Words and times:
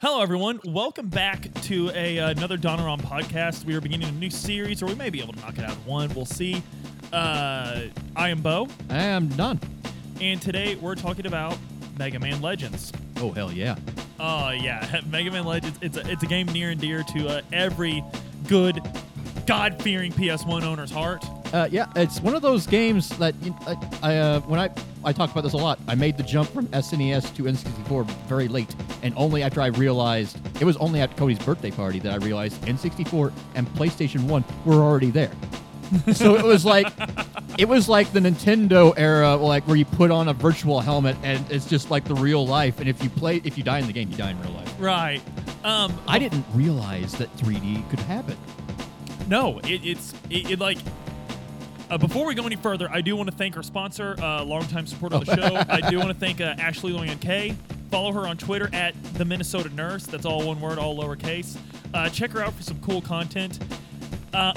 Hello, 0.00 0.22
everyone. 0.22 0.60
Welcome 0.64 1.08
back 1.08 1.52
to 1.64 1.90
a 1.90 2.18
uh, 2.18 2.30
another 2.30 2.56
Donaron 2.56 3.02
podcast. 3.02 3.64
We 3.66 3.74
are 3.74 3.82
beginning 3.82 4.08
a 4.08 4.12
new 4.12 4.30
series, 4.30 4.82
or 4.82 4.86
we 4.86 4.94
may 4.94 5.10
be 5.10 5.20
able 5.20 5.34
to 5.34 5.40
knock 5.40 5.58
it 5.58 5.64
out 5.64 5.72
in 5.72 5.84
one. 5.84 6.12
We'll 6.14 6.24
see. 6.24 6.62
Uh, 7.12 7.82
I 8.16 8.30
am 8.30 8.40
Bo, 8.40 8.68
I 8.88 9.02
am 9.02 9.28
done. 9.28 9.60
and 10.20 10.40
today 10.40 10.76
we're 10.76 10.94
talking 10.94 11.26
about 11.26 11.58
Mega 11.98 12.18
Man 12.18 12.40
Legends. 12.40 12.92
Oh 13.18 13.30
hell 13.32 13.52
yeah! 13.52 13.76
Oh 14.18 14.50
yeah, 14.50 15.00
Mega 15.10 15.30
Man 15.30 15.44
Legends. 15.44 15.78
It's 15.82 15.98
a 15.98 16.10
it's 16.10 16.22
a 16.22 16.26
game 16.26 16.46
near 16.46 16.70
and 16.70 16.80
dear 16.80 17.02
to 17.02 17.28
uh, 17.28 17.42
every 17.52 18.02
good, 18.48 18.80
God 19.46 19.82
fearing 19.82 20.12
PS1 20.12 20.62
owner's 20.62 20.90
heart. 20.90 21.24
Uh, 21.52 21.68
yeah, 21.70 21.86
it's 21.96 22.20
one 22.20 22.34
of 22.34 22.42
those 22.42 22.66
games 22.66 23.08
that 23.18 23.34
you- 23.42 23.56
I, 23.66 23.76
I 24.02 24.16
uh, 24.18 24.40
when 24.42 24.60
I 24.60 24.70
I 25.04 25.12
talk 25.12 25.30
about 25.32 25.42
this 25.42 25.54
a 25.54 25.56
lot. 25.56 25.80
I 25.88 25.94
made 25.94 26.16
the 26.16 26.22
jump 26.22 26.48
from 26.50 26.66
SNES 26.68 27.34
to 27.36 27.44
N64 27.44 28.06
very 28.28 28.46
late, 28.48 28.74
and 29.02 29.14
only 29.16 29.42
after 29.42 29.60
I 29.60 29.66
realized 29.68 30.38
it 30.60 30.64
was 30.64 30.76
only 30.76 31.00
at 31.00 31.16
Cody's 31.16 31.38
birthday 31.38 31.70
party 31.70 31.98
that 32.00 32.12
I 32.12 32.16
realized 32.24 32.60
N64 32.62 33.32
and 33.56 33.66
PlayStation 33.74 34.24
One 34.24 34.44
were 34.64 34.74
already 34.82 35.10
there. 35.10 35.32
so 36.12 36.36
it 36.36 36.44
was 36.44 36.64
like 36.64 36.86
it 37.58 37.66
was 37.66 37.88
like 37.88 38.12
the 38.12 38.20
Nintendo 38.20 38.94
era, 38.96 39.34
like 39.34 39.66
where 39.66 39.76
you 39.76 39.84
put 39.84 40.12
on 40.12 40.28
a 40.28 40.32
virtual 40.32 40.78
helmet 40.80 41.16
and 41.24 41.44
it's 41.50 41.66
just 41.66 41.90
like 41.90 42.04
the 42.04 42.14
real 42.14 42.46
life. 42.46 42.78
And 42.78 42.88
if 42.88 43.02
you 43.02 43.10
play, 43.10 43.40
if 43.42 43.58
you 43.58 43.64
die 43.64 43.80
in 43.80 43.88
the 43.88 43.92
game, 43.92 44.08
you 44.08 44.16
die 44.16 44.30
in 44.30 44.40
real 44.40 44.52
life. 44.52 44.72
Right. 44.78 45.20
Um. 45.64 45.98
I 46.06 46.18
didn't 46.20 46.44
realize 46.54 47.12
that 47.14 47.34
3D 47.38 47.88
could 47.90 47.98
happen. 48.00 48.36
No, 49.26 49.58
it, 49.60 49.84
it's 49.84 50.12
it, 50.30 50.52
it 50.52 50.58
like. 50.60 50.78
Uh, 51.90 51.98
before 51.98 52.24
we 52.24 52.36
go 52.36 52.46
any 52.46 52.54
further, 52.54 52.88
I 52.88 53.00
do 53.00 53.16
want 53.16 53.28
to 53.28 53.36
thank 53.36 53.56
our 53.56 53.64
sponsor, 53.64 54.14
uh, 54.22 54.44
longtime 54.44 54.86
supporter 54.86 55.16
of 55.16 55.26
the 55.26 55.34
show. 55.34 55.56
I 55.68 55.90
do 55.90 55.98
want 55.98 56.10
to 56.10 56.14
thank 56.14 56.40
uh, 56.40 56.54
Ashley 56.56 56.92
Loyan 56.92 57.20
K. 57.20 57.56
Follow 57.90 58.12
her 58.12 58.28
on 58.28 58.36
Twitter 58.38 58.70
at 58.72 58.94
the 59.14 59.24
Minnesota 59.24 59.74
Nurse. 59.74 60.06
That's 60.06 60.24
all 60.24 60.46
one 60.46 60.60
word, 60.60 60.78
all 60.78 60.96
lowercase. 60.96 61.58
Uh, 61.92 62.08
check 62.08 62.30
her 62.30 62.44
out 62.44 62.54
for 62.54 62.62
some 62.62 62.80
cool 62.80 63.02
content. 63.02 63.58
Um, 64.32 64.54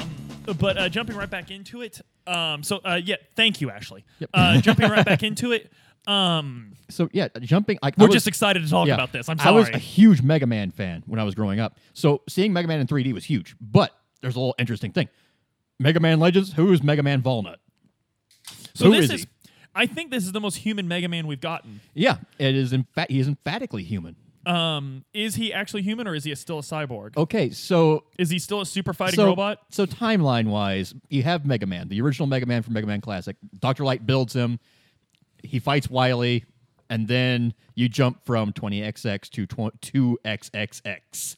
but 0.60 0.78
uh, 0.78 0.90
jumping 0.90 1.16
right 1.16 1.30
back 1.30 1.50
into 1.50 1.82
it. 1.82 2.02
Um, 2.28 2.62
so 2.62 2.82
uh, 2.86 3.00
yeah, 3.04 3.16
thank 3.36 3.62
you, 3.62 3.72
Ashley. 3.72 4.06
Yep. 4.20 4.30
Uh, 4.32 4.62
jumping 4.62 4.92
right 4.92 5.04
back 5.04 5.24
into 5.24 5.54
it. 5.54 5.72
Um, 6.06 6.74
So 6.92 7.10
yeah, 7.14 7.30
jumping. 7.42 7.80
Like, 7.82 7.98
we're 7.98 8.06
was- 8.08 8.14
just 8.14 8.28
excited 8.28 8.62
to 8.62 8.70
talk 8.70 8.88
yeah, 8.88 8.94
about 8.94 9.12
this. 9.12 9.28
I'm 9.28 9.40
sorry. 9.40 9.50
I 9.50 9.58
was 9.58 9.70
a 9.70 9.80
huge 9.80 10.22
Mega 10.22 10.46
Man 10.46 10.70
fan 10.70 11.02
when 11.08 11.20
I 11.20 11.24
was 11.24 11.34
growing 11.34 11.60
up. 11.60 11.80
So 11.94 12.22
seeing 12.30 12.54
Mega 12.54 12.68
Man 12.68 12.80
in 12.80 12.86
3D 12.86 13.12
was 13.12 13.26
huge. 13.26 13.56
But 13.60 13.92
there's 14.22 14.36
a 14.36 14.40
little 14.40 14.56
interesting 14.60 14.92
thing. 14.92 15.10
Mega 15.84 16.00
Man 16.00 16.20
Legends. 16.20 16.54
Who 16.54 16.72
is 16.72 16.82
Mega 16.82 17.04
Man 17.04 17.22
Volnutt? 17.22 17.58
so 18.74 18.86
who 18.86 18.92
this 18.94 19.06
is 19.06 19.12
is. 19.12 19.22
he? 19.22 19.28
I 19.76 19.86
think 19.86 20.12
this 20.12 20.24
is 20.24 20.32
the 20.32 20.40
most 20.40 20.56
human 20.56 20.88
Mega 20.88 21.08
Man 21.10 21.28
we've 21.28 21.42
gotten. 21.42 21.82
Yeah, 21.94 22.18
it 22.40 22.56
is. 22.56 22.74
In 22.74 22.84
fact, 22.96 23.12
he 23.12 23.20
is 23.20 23.28
emphatically 23.28 23.84
human. 23.84 24.16
Um, 24.46 25.06
is 25.14 25.36
he 25.36 25.54
actually 25.54 25.84
human 25.84 26.06
or 26.08 26.16
is 26.16 26.26
he 26.26 26.36
still 26.36 26.60
a 26.60 26.64
cyborg? 26.64 27.16
Okay, 27.16 27.50
so 27.50 28.04
Is 28.18 28.30
he 28.30 28.40
still 28.40 28.60
a 28.62 28.66
super 28.66 28.94
fighting 28.94 29.16
so, 29.16 29.26
robot? 29.26 29.60
So 29.70 29.86
timeline 29.86 30.48
wise, 30.48 30.94
you 31.10 31.24
have 31.24 31.46
Mega 31.46 31.66
Man, 31.66 31.88
the 31.88 32.02
original 32.02 32.28
Mega 32.28 32.46
Man 32.46 32.62
from 32.62 32.74
Mega 32.74 32.86
Man 32.88 33.00
Classic. 33.00 33.38
Doctor 33.60 33.86
Light 33.86 34.06
builds 34.06 34.34
him. 34.34 34.60
He 35.44 35.60
fights 35.60 35.90
Wily, 35.90 36.44
and 36.90 37.08
then 37.08 37.54
you 37.76 37.88
jump 37.88 38.26
from 38.26 38.52
20XX 38.54 39.30
to 39.30 39.48
2XXX. 39.48 41.38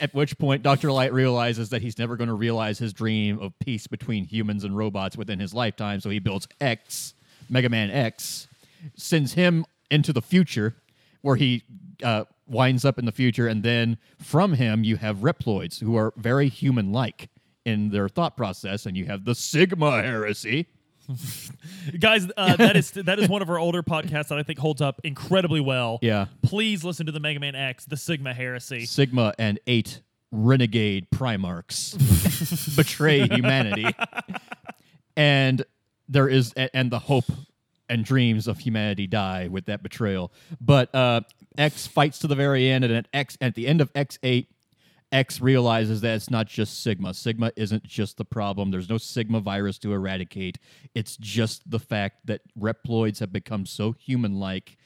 At 0.00 0.12
which 0.14 0.38
point, 0.38 0.62
Dr. 0.62 0.92
Light 0.92 1.12
realizes 1.12 1.70
that 1.70 1.80
he's 1.80 1.98
never 1.98 2.16
going 2.16 2.28
to 2.28 2.34
realize 2.34 2.78
his 2.78 2.92
dream 2.92 3.38
of 3.40 3.58
peace 3.58 3.86
between 3.86 4.24
humans 4.24 4.64
and 4.64 4.76
robots 4.76 5.16
within 5.16 5.40
his 5.40 5.54
lifetime. 5.54 6.00
So 6.00 6.10
he 6.10 6.18
builds 6.18 6.46
X, 6.60 7.14
Mega 7.48 7.68
Man 7.68 7.90
X, 7.90 8.48
sends 8.96 9.32
him 9.32 9.64
into 9.90 10.12
the 10.12 10.20
future, 10.20 10.76
where 11.22 11.36
he 11.36 11.62
uh, 12.02 12.24
winds 12.46 12.84
up 12.84 12.98
in 12.98 13.06
the 13.06 13.12
future. 13.12 13.48
And 13.48 13.62
then 13.62 13.96
from 14.18 14.52
him, 14.54 14.84
you 14.84 14.96
have 14.96 15.18
Reploids, 15.18 15.80
who 15.80 15.96
are 15.96 16.12
very 16.16 16.48
human 16.48 16.92
like 16.92 17.30
in 17.64 17.90
their 17.90 18.08
thought 18.08 18.36
process. 18.36 18.84
And 18.84 18.96
you 18.96 19.06
have 19.06 19.24
the 19.24 19.34
Sigma 19.34 20.02
heresy. 20.02 20.66
Guys, 22.00 22.28
uh, 22.36 22.56
that 22.56 22.76
is 22.76 22.90
that 22.92 23.18
is 23.18 23.28
one 23.28 23.42
of 23.42 23.50
our 23.50 23.58
older 23.58 23.82
podcasts 23.82 24.28
that 24.28 24.38
I 24.38 24.42
think 24.42 24.58
holds 24.58 24.80
up 24.80 25.00
incredibly 25.04 25.60
well. 25.60 25.98
Yeah. 26.02 26.26
Please 26.42 26.84
listen 26.84 27.06
to 27.06 27.12
the 27.12 27.20
Mega 27.20 27.40
Man 27.40 27.54
X, 27.54 27.84
the 27.84 27.96
Sigma 27.96 28.34
Heresy. 28.34 28.84
Sigma 28.84 29.34
and 29.38 29.58
eight 29.66 30.02
renegade 30.30 31.10
Primarchs 31.10 31.96
betray 32.76 33.26
humanity. 33.26 33.86
And 35.16 35.64
there 36.08 36.28
is 36.28 36.52
and 36.52 36.92
the 36.92 37.00
hope 37.00 37.24
and 37.88 38.04
dreams 38.04 38.46
of 38.46 38.60
humanity 38.60 39.08
die 39.08 39.48
with 39.48 39.66
that 39.66 39.82
betrayal. 39.82 40.32
But 40.60 40.94
uh, 40.94 41.22
X 41.56 41.88
fights 41.88 42.20
to 42.20 42.28
the 42.28 42.36
very 42.36 42.70
end, 42.70 42.84
and 42.84 42.94
at 42.94 43.08
X 43.12 43.36
at 43.40 43.56
the 43.56 43.66
end 43.66 43.80
of 43.80 43.90
X 43.96 44.20
eight, 44.22 44.48
X 45.10 45.40
realizes 45.40 46.02
that 46.02 46.14
it's 46.14 46.30
not 46.30 46.46
just 46.46 46.82
Sigma. 46.82 47.14
Sigma 47.14 47.50
isn't 47.56 47.82
just 47.84 48.18
the 48.18 48.24
problem. 48.24 48.70
There's 48.70 48.90
no 48.90 48.98
Sigma 48.98 49.40
virus 49.40 49.78
to 49.78 49.92
eradicate. 49.92 50.58
It's 50.94 51.16
just 51.16 51.68
the 51.70 51.78
fact 51.78 52.26
that 52.26 52.42
Reploids 52.58 53.20
have 53.20 53.32
become 53.32 53.64
so 53.64 53.92
human 53.92 54.38
like 54.38 54.76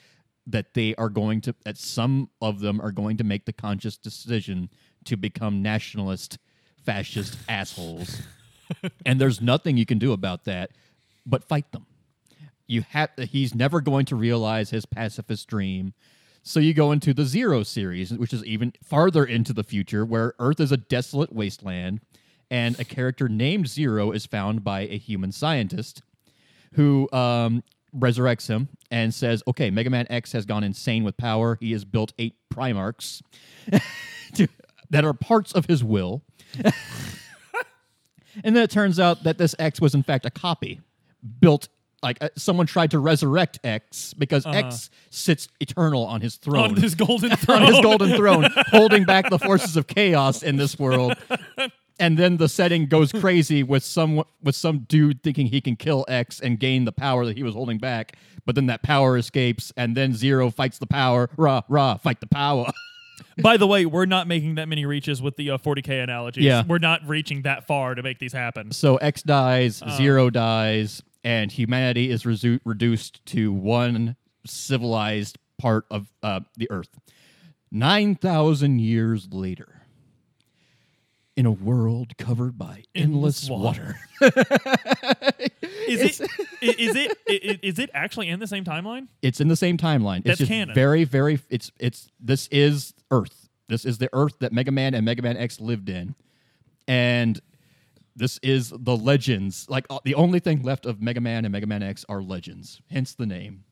that 0.46 0.74
they 0.74 0.94
are 0.96 1.08
going 1.08 1.40
to 1.40 1.54
that 1.64 1.78
some 1.78 2.28
of 2.40 2.60
them 2.60 2.80
are 2.80 2.92
going 2.92 3.16
to 3.16 3.24
make 3.24 3.44
the 3.44 3.52
conscious 3.52 3.96
decision 3.96 4.68
to 5.04 5.16
become 5.16 5.62
nationalist 5.62 6.38
fascist 6.84 7.38
assholes 7.48 8.22
and 9.06 9.20
there's 9.20 9.40
nothing 9.40 9.76
you 9.76 9.86
can 9.86 9.98
do 9.98 10.12
about 10.12 10.44
that 10.44 10.70
but 11.24 11.44
fight 11.44 11.70
them 11.70 11.86
you 12.66 12.82
have 12.90 13.10
he's 13.18 13.54
never 13.54 13.80
going 13.80 14.04
to 14.04 14.16
realize 14.16 14.70
his 14.70 14.84
pacifist 14.84 15.46
dream 15.46 15.94
so 16.42 16.60
you 16.60 16.74
go 16.74 16.92
into 16.92 17.14
the 17.14 17.24
zero 17.24 17.62
series 17.62 18.12
which 18.12 18.32
is 18.32 18.44
even 18.44 18.72
farther 18.82 19.24
into 19.24 19.52
the 19.52 19.64
future 19.64 20.04
where 20.04 20.34
earth 20.38 20.60
is 20.60 20.72
a 20.72 20.76
desolate 20.76 21.32
wasteland 21.32 22.00
and 22.50 22.78
a 22.78 22.84
character 22.84 23.28
named 23.28 23.66
zero 23.66 24.12
is 24.12 24.26
found 24.26 24.62
by 24.62 24.80
a 24.82 24.98
human 24.98 25.32
scientist 25.32 26.02
who 26.74 27.08
um, 27.12 27.62
resurrects 27.96 28.48
him 28.48 28.68
and 28.90 29.14
says, 29.14 29.42
"Okay, 29.46 29.70
Mega 29.70 29.90
Man 29.90 30.06
X 30.10 30.32
has 30.32 30.44
gone 30.44 30.64
insane 30.64 31.04
with 31.04 31.16
power. 31.16 31.56
He 31.60 31.72
has 31.72 31.84
built 31.84 32.12
eight 32.18 32.34
Primarchs 32.52 33.22
to, 34.34 34.48
that 34.90 35.04
are 35.04 35.14
parts 35.14 35.52
of 35.52 35.66
his 35.66 35.82
will." 35.82 36.22
and 38.44 38.56
then 38.56 38.58
it 38.58 38.70
turns 38.70 39.00
out 39.00 39.24
that 39.24 39.38
this 39.38 39.54
X 39.58 39.80
was 39.80 39.94
in 39.94 40.02
fact 40.02 40.26
a 40.26 40.30
copy 40.30 40.80
built. 41.40 41.68
Like 42.02 42.18
uh, 42.20 42.28
someone 42.36 42.66
tried 42.66 42.90
to 42.92 42.98
resurrect 42.98 43.60
X 43.62 44.12
because 44.14 44.44
X 44.46 44.90
sits 45.10 45.48
eternal 45.60 46.04
on 46.04 46.20
his 46.20 46.36
throne 46.36 46.70
On 46.70 46.76
his 46.76 46.94
golden 46.94 47.30
throne. 47.36 47.62
on 47.62 47.72
his 47.72 47.80
golden 47.80 48.16
throne, 48.16 48.48
holding 48.68 49.04
back 49.04 49.30
the 49.30 49.38
forces 49.38 49.76
of 49.76 49.86
chaos 49.86 50.42
in 50.42 50.56
this 50.56 50.78
world. 50.78 51.14
And 52.00 52.18
then 52.18 52.38
the 52.38 52.48
setting 52.48 52.86
goes 52.86 53.12
crazy 53.12 53.62
with 53.62 53.84
some 53.84 54.24
with 54.42 54.56
some 54.56 54.80
dude 54.88 55.22
thinking 55.22 55.46
he 55.46 55.60
can 55.60 55.76
kill 55.76 56.04
X 56.08 56.40
and 56.40 56.58
gain 56.58 56.84
the 56.84 56.90
power 56.90 57.24
that 57.26 57.36
he 57.36 57.44
was 57.44 57.54
holding 57.54 57.78
back. 57.78 58.16
But 58.44 58.56
then 58.56 58.66
that 58.66 58.82
power 58.82 59.16
escapes, 59.16 59.72
and 59.76 59.96
then 59.96 60.12
Zero 60.14 60.50
fights 60.50 60.78
the 60.78 60.86
power. 60.86 61.30
Rah 61.36 61.60
rah, 61.68 61.98
fight 61.98 62.18
the 62.20 62.26
power. 62.26 62.72
By 63.40 63.56
the 63.56 63.68
way, 63.68 63.86
we're 63.86 64.06
not 64.06 64.26
making 64.26 64.56
that 64.56 64.68
many 64.68 64.84
reaches 64.84 65.22
with 65.22 65.36
the 65.36 65.50
uh, 65.50 65.58
40k 65.58 66.02
analogies. 66.02 66.44
Yeah. 66.44 66.64
We're 66.66 66.78
not 66.78 67.06
reaching 67.06 67.42
that 67.42 67.66
far 67.68 67.94
to 67.94 68.02
make 68.02 68.18
these 68.18 68.32
happen. 68.32 68.72
so 68.72 68.96
X 68.96 69.22
dies, 69.22 69.80
Zero 69.96 70.28
dies, 70.28 71.02
and 71.24 71.50
humanity 71.52 72.10
is 72.10 72.24
resu- 72.24 72.60
reduced 72.64 73.24
to 73.26 73.52
one 73.52 74.16
civilized 74.46 75.38
part 75.58 75.84
of 75.90 76.12
uh, 76.22 76.40
the 76.56 76.70
Earth. 76.70 76.98
Nine 77.70 78.14
thousand 78.14 78.80
years 78.80 79.28
later. 79.32 79.78
In 81.34 81.46
a 81.46 81.50
world 81.50 82.18
covered 82.18 82.58
by 82.58 82.84
endless, 82.94 83.48
Endless 83.48 83.50
water. 83.50 83.96
Is 85.88 86.20
it, 86.20 86.30
is 86.60 86.94
it 86.96 87.10
i- 87.28 87.32
i- 87.32 87.58
it 87.62 87.90
actually 87.92 88.28
in 88.28 88.38
the 88.38 88.46
same 88.46 88.64
timeline? 88.64 89.08
It's 89.20 89.40
in 89.40 89.48
the 89.48 89.56
same 89.56 89.76
timeline. 89.76 90.18
It's 90.18 90.26
That's 90.26 90.38
just 90.40 90.50
canon. 90.50 90.74
very, 90.74 91.04
very. 91.04 91.40
It's 91.50 91.72
it's 91.78 92.08
this 92.20 92.48
is 92.52 92.94
Earth. 93.10 93.48
This 93.68 93.84
is 93.84 93.98
the 93.98 94.08
Earth 94.12 94.38
that 94.40 94.52
Mega 94.52 94.70
Man 94.70 94.94
and 94.94 95.04
Mega 95.04 95.22
Man 95.22 95.36
X 95.36 95.58
lived 95.60 95.88
in, 95.88 96.14
and 96.86 97.40
this 98.16 98.38
is 98.42 98.72
the 98.76 98.96
legends. 98.96 99.66
Like 99.68 99.86
uh, 99.90 99.98
the 100.04 100.14
only 100.14 100.38
thing 100.40 100.62
left 100.62 100.86
of 100.86 101.00
Mega 101.00 101.20
Man 101.20 101.44
and 101.44 101.52
Mega 101.52 101.66
Man 101.66 101.82
X 101.82 102.04
are 102.08 102.22
legends. 102.22 102.80
Hence 102.90 103.14
the 103.14 103.26
name. 103.26 103.64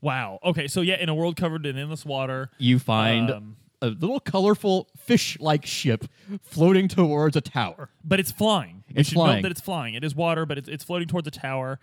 Wow. 0.00 0.38
Okay, 0.44 0.66
so 0.68 0.80
yeah, 0.82 0.96
in 1.00 1.08
a 1.08 1.14
world 1.14 1.36
covered 1.36 1.64
in 1.66 1.78
endless 1.78 2.04
water. 2.04 2.50
You 2.58 2.78
find 2.78 3.30
Um, 3.30 3.56
a 3.82 3.86
little 3.88 4.20
colorful 4.20 4.88
fish-like 4.96 5.64
ship 5.66 6.04
floating 6.42 6.88
towards 6.88 7.36
a 7.36 7.40
tower. 7.40 7.90
but 8.04 8.20
it's 8.20 8.32
flying. 8.32 8.84
We 8.88 9.00
It's 9.00 9.08
should 9.10 9.16
note 9.18 9.24
flying. 9.24 9.42
that 9.42 9.50
it's 9.50 9.60
flying. 9.60 9.94
It 9.94 10.04
is 10.04 10.14
water, 10.14 10.46
but 10.46 10.58
it's, 10.58 10.68
it's 10.68 10.84
floating 10.84 11.08
towards 11.08 11.26
a 11.28 11.30
tower, 11.30 11.80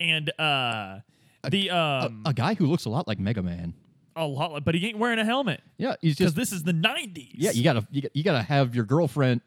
and 0.00 0.30
uh, 0.38 1.00
the 1.48 1.70
um 1.70 2.22
A 2.26 2.32
guy 2.32 2.54
who 2.54 2.66
looks 2.66 2.84
a 2.84 2.90
lot 2.90 3.06
like 3.08 3.18
Mega 3.18 3.42
Man. 3.42 3.74
a 4.16 4.26
lot, 4.26 4.64
but 4.64 4.74
he 4.74 4.86
ain't 4.88 4.98
wearing 4.98 5.18
a 5.18 5.24
helmet 5.24 5.60
Yeah, 5.78 5.94
he's 6.00 6.16
because 6.18 6.34
just 6.34 6.36
this 6.36 6.52
is 6.52 6.64
the 6.64 6.72
'90s. 6.72 7.30
Yeah, 7.34 7.52
you 7.52 7.62
gotta 7.64 7.86
you 7.90 8.22
gotta 8.24 8.42
have 8.42 8.74
your 8.74 8.84
girlfriend, 8.84 9.40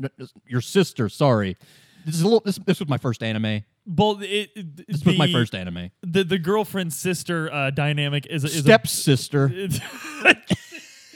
your 0.47 0.61
sister. 0.61 1.07
Sorry, 1.09 1.57
this 2.05 2.15
is 2.15 2.21
a 2.21 2.25
little. 2.25 2.41
This, 2.43 2.57
this 2.65 2.79
was 2.79 2.89
my 2.89 2.97
first 2.97 3.23
anime. 3.23 3.63
Well, 3.85 4.19
it, 4.21 4.49
it, 4.55 4.87
This 4.87 5.03
was 5.03 5.17
my 5.17 5.31
first 5.31 5.53
anime. 5.55 5.91
The 6.01 6.23
the 6.23 6.39
girlfriend 6.39 6.93
sister 6.93 7.51
uh, 7.53 7.69
dynamic 7.71 8.25
is 8.29 8.43
is 8.43 8.59
Stepsister. 8.59 9.45
A, 9.45 9.69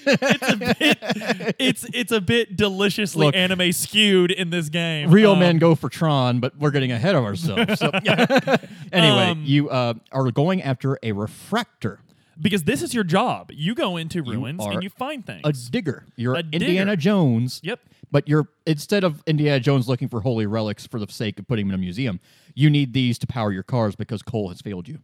it's 0.06 0.50
a 0.50 0.56
bit 0.58 1.56
it's 1.60 1.86
it's 1.94 2.12
a 2.12 2.22
bit 2.22 2.56
deliciously 2.56 3.26
Look. 3.28 3.36
anime 3.36 3.72
skewed 3.72 4.32
in 4.32 4.50
this 4.50 4.70
game. 4.70 5.12
Real 5.12 5.32
Um, 5.34 5.40
men 5.40 5.58
go 5.58 5.76
for 5.76 5.90
Tron, 5.90 6.40
but 6.40 6.58
we're 6.58 6.72
getting 6.72 6.92
ahead 6.92 7.16
of 7.16 7.24
ourselves. 7.24 7.80
So, 7.80 7.90
anyway, 8.92 9.30
Um, 9.32 9.44
you 9.46 9.70
uh, 9.70 9.96
are 10.12 10.32
going 10.32 10.62
after 10.62 10.98
a 11.04 11.12
refractor, 11.12 12.00
because 12.40 12.64
this 12.64 12.82
is 12.82 12.94
your 12.94 13.04
job. 13.04 13.52
You 13.54 13.76
go 13.76 13.98
into 13.98 14.22
ruins 14.24 14.62
are 14.64 14.74
and 14.74 14.84
you 14.84 14.90
find 14.90 15.26
things. 15.26 15.42
a 15.44 15.72
digger. 15.72 16.06
You're 16.16 16.36
A 16.36 16.40
Indiana 16.40 16.92
digger. 16.92 17.02
Jones. 17.02 17.60
Yep. 17.64 17.80
But 18.12 18.28
you're 18.28 18.48
instead 18.66 19.04
of 19.04 19.22
Indiana 19.28 19.60
Jones 19.60 19.88
looking 19.88 20.08
for 20.08 20.22
holy 20.22 20.46
relics 20.46 20.88
for 20.88 21.00
the 21.00 21.12
sake 21.12 21.40
of 21.40 21.48
putting 21.48 21.68
them 21.68 21.74
in 21.74 21.80
a 21.80 21.84
museum, 21.84 22.20
you 22.56 22.70
need 22.70 22.94
these 22.94 23.18
to 23.20 23.28
power 23.28 23.52
your 23.52 23.64
cars 23.64 23.96
because 23.96 24.22
coal 24.22 24.50
has 24.50 24.62
failed 24.62 24.88
you. 24.88 25.00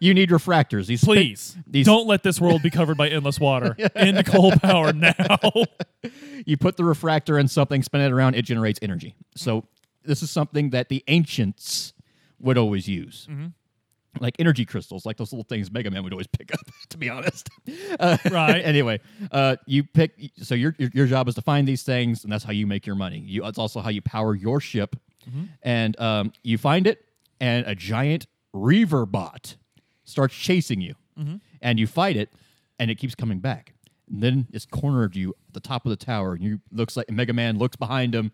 you 0.00 0.14
need 0.14 0.30
refractors. 0.30 0.86
These 0.86 1.04
Please 1.04 1.56
these 1.66 1.86
don't 1.86 2.06
let 2.06 2.22
this 2.22 2.40
world 2.40 2.62
be 2.62 2.70
covered 2.70 2.96
by 2.96 3.08
endless 3.08 3.40
water. 3.40 3.76
End 3.96 4.24
coal 4.26 4.52
power 4.52 4.92
now. 4.92 5.14
you 6.46 6.56
put 6.56 6.76
the 6.76 6.84
refractor 6.84 7.38
in 7.38 7.48
something, 7.48 7.82
spin 7.82 8.00
it 8.00 8.12
around, 8.12 8.36
it 8.36 8.42
generates 8.42 8.78
energy. 8.82 9.16
So 9.34 9.64
this 10.04 10.22
is 10.22 10.30
something 10.30 10.70
that 10.70 10.88
the 10.88 11.02
ancients 11.08 11.92
would 12.38 12.56
always 12.56 12.88
use. 12.88 13.26
Mm-hmm. 13.30 13.46
Like 14.18 14.34
energy 14.40 14.64
crystals, 14.64 15.06
like 15.06 15.16
those 15.18 15.32
little 15.32 15.44
things 15.44 15.70
Mega 15.70 15.90
Man 15.90 16.02
would 16.02 16.12
always 16.12 16.26
pick 16.26 16.52
up. 16.52 16.60
To 16.90 16.98
be 16.98 17.08
honest, 17.08 17.48
uh, 18.00 18.16
Right. 18.30 18.58
anyway, 18.64 18.98
uh, 19.30 19.54
you 19.66 19.84
pick. 19.84 20.12
So 20.42 20.56
your, 20.56 20.74
your 20.78 20.90
your 20.92 21.06
job 21.06 21.28
is 21.28 21.36
to 21.36 21.42
find 21.42 21.68
these 21.68 21.84
things, 21.84 22.24
and 22.24 22.32
that's 22.32 22.42
how 22.42 22.50
you 22.52 22.66
make 22.66 22.84
your 22.86 22.96
money. 22.96 23.20
You, 23.20 23.46
it's 23.46 23.58
also 23.58 23.80
how 23.80 23.90
you 23.90 24.02
power 24.02 24.34
your 24.34 24.60
ship, 24.60 24.96
Mm-hmm. 25.28 25.44
and 25.62 26.00
um, 26.00 26.32
you 26.42 26.56
find 26.58 26.86
it, 26.86 27.04
and 27.40 27.64
a 27.66 27.74
giant 27.76 28.26
Reaver 28.52 29.06
bot 29.06 29.56
starts 30.04 30.34
chasing 30.34 30.80
you, 30.80 30.94
Mm-hmm. 31.18 31.36
and 31.62 31.78
you 31.78 31.86
fight 31.86 32.16
it, 32.16 32.32
and 32.80 32.90
it 32.90 32.96
keeps 32.96 33.14
coming 33.14 33.38
back. 33.38 33.74
And 34.10 34.20
then 34.22 34.48
it's 34.52 34.66
cornered 34.66 35.14
you 35.14 35.30
at 35.48 35.54
the 35.54 35.60
top 35.60 35.86
of 35.86 35.90
the 35.90 35.96
tower, 36.04 36.32
and 36.34 36.42
you 36.42 36.60
looks 36.72 36.96
like 36.96 37.08
Mega 37.10 37.32
Man 37.32 37.58
looks 37.58 37.76
behind 37.76 38.14
him, 38.14 38.32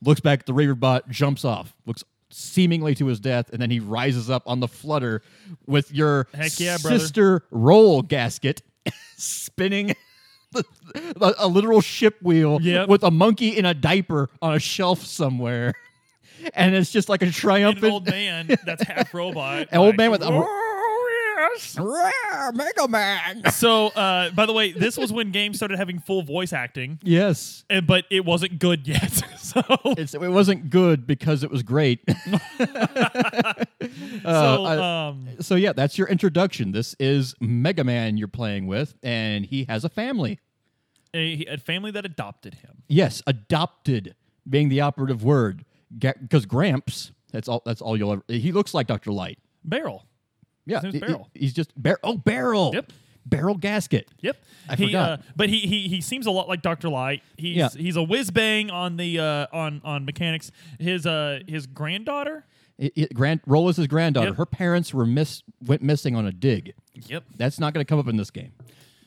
looks 0.00 0.20
back 0.20 0.40
at 0.40 0.46
the 0.46 0.54
Reaver 0.54 0.74
bot, 0.76 1.08
jumps 1.10 1.44
off, 1.44 1.74
looks 1.84 2.02
seemingly 2.30 2.94
to 2.96 3.06
his 3.06 3.20
death, 3.20 3.50
and 3.52 3.60
then 3.60 3.70
he 3.70 3.80
rises 3.80 4.30
up 4.30 4.42
on 4.46 4.60
the 4.60 4.68
flutter 4.68 5.22
with 5.66 5.92
your 5.92 6.26
yeah, 6.58 6.78
brother. 6.78 6.98
sister 6.98 7.44
Roll 7.50 8.02
Caskett 8.02 8.62
spinning. 9.16 9.94
the- 10.52 10.64
a 11.38 11.46
literal 11.46 11.80
ship 11.80 12.16
wheel 12.22 12.58
Yep. 12.60 12.88
with 12.88 13.02
a 13.04 13.10
monkey 13.10 13.56
in 13.56 13.64
a 13.64 13.74
diaper 13.74 14.28
on 14.42 14.54
a 14.54 14.58
shelf 14.58 15.04
somewhere, 15.04 15.74
and 16.54 16.74
it's 16.74 16.90
just 16.90 17.08
like 17.08 17.22
a 17.22 17.30
triumphant 17.30 17.84
an 17.84 17.90
old 17.92 18.06
man 18.08 18.48
that's 18.66 18.82
half 18.82 19.14
robot. 19.14 19.68
An 19.70 19.78
old 19.78 19.96
man 19.96 20.10
with 20.10 20.22
a- 20.22 20.26
"Oh, 20.28 20.69
yes." 21.52 21.76
Rawr, 21.76 22.54
Mega 22.54 22.88
Man. 22.88 23.42
So, 23.52 23.88
uh, 23.88 24.30
by 24.30 24.46
the 24.46 24.52
way, 24.52 24.72
this 24.72 24.96
was 24.96 25.12
when 25.12 25.30
games 25.32 25.56
started 25.56 25.76
having 25.78 25.98
full 25.98 26.22
voice 26.22 26.52
acting, 26.52 26.98
Yes, 27.02 27.64
and, 27.68 27.86
but 27.86 28.04
it 28.10 28.24
wasn't 28.24 28.58
good 28.58 28.86
yet. 28.88 29.10
so, 29.38 29.62
it's, 29.84 30.14
it 30.14 30.20
wasn't 30.30 30.70
good 30.70 31.06
because 31.06 31.42
it 31.42 31.50
was 31.50 31.62
great. 31.62 32.00
so 34.22 34.64
I- 34.64 35.06
um, 35.08 35.28
so 35.40 35.54
yeah, 35.54 35.72
that's 35.72 35.98
your 35.98 36.08
introduction. 36.08 36.72
This 36.72 36.94
is 36.98 37.34
Mega 37.40 37.84
Man 37.84 38.16
you're 38.16 38.28
playing 38.28 38.66
with, 38.66 38.94
and 39.02 39.44
he 39.44 39.64
has 39.68 39.84
a 39.84 39.88
family. 39.88 40.38
a, 41.14 41.44
a 41.46 41.56
family 41.58 41.90
that 41.92 42.04
adopted 42.04 42.54
him. 42.54 42.82
Yes, 42.88 43.22
adopted 43.26 44.14
being 44.48 44.68
the 44.68 44.80
operative 44.80 45.22
word, 45.24 45.64
because 45.98 46.46
Gramps. 46.46 47.12
That's 47.32 47.48
all. 47.48 47.62
That's 47.64 47.80
all 47.80 47.96
you'll 47.96 48.12
ever. 48.12 48.22
He 48.28 48.50
looks 48.52 48.74
like 48.74 48.86
Doctor 48.88 49.12
Light. 49.12 49.38
Barrel. 49.64 50.04
Yeah, 50.66 50.80
he- 50.82 50.98
Barrel. 50.98 51.28
he- 51.34 51.40
he's 51.40 51.52
just 51.52 51.70
Bar- 51.80 52.00
Oh, 52.02 52.16
Barrel. 52.16 52.70
Yep. 52.74 52.92
Barrel 53.26 53.58
Caskett. 53.58 54.04
Yep. 54.22 54.36
I 54.68 54.76
he, 54.76 54.86
forgot. 54.86 55.10
Uh, 55.10 55.22
but 55.36 55.48
he, 55.50 55.60
he 55.60 55.88
he 55.88 56.00
seems 56.00 56.26
a 56.26 56.30
lot 56.30 56.48
like 56.48 56.62
Doctor 56.62 56.88
Light. 56.88 57.22
He's 57.36 57.56
Yeah. 57.56 57.68
he's 57.68 57.96
a 57.96 58.02
whiz 58.02 58.30
bang 58.30 58.70
on 58.70 58.96
the 58.96 59.18
uh, 59.18 59.46
on 59.52 59.80
on 59.84 60.04
mechanics. 60.06 60.50
His 60.78 61.06
uh 61.06 61.40
his 61.46 61.66
granddaughter. 61.66 62.46
It, 62.78 62.92
it, 62.96 63.14
grand 63.14 63.42
his 63.76 63.86
granddaughter. 63.88 64.28
Yep. 64.28 64.36
Her 64.38 64.46
parents 64.46 64.94
were 64.94 65.04
miss 65.04 65.42
went 65.62 65.82
missing 65.82 66.16
on 66.16 66.26
a 66.26 66.32
dig. 66.32 66.72
Yep. 66.94 67.24
That's 67.36 67.60
not 67.60 67.74
going 67.74 67.84
to 67.84 67.88
come 67.88 67.98
up 67.98 68.08
in 68.08 68.16
this 68.16 68.30
game, 68.30 68.52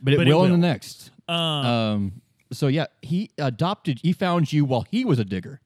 but 0.01 0.13
it, 0.13 0.17
But 0.17 0.27
it 0.27 0.31
will, 0.33 0.45
in 0.45 0.51
the 0.51 0.57
next. 0.57 1.09
Um, 1.27 1.35
Um, 1.38 2.21
so 2.51 2.67
yeah, 2.67 2.85
he 3.01 3.31
adopted. 3.39 4.00
He 4.03 4.13
found 4.13 4.53
you 4.53 4.63
while 4.63 4.85
he 4.91 5.03
was 5.05 5.17
a 5.17 5.25
digger. 5.25 5.59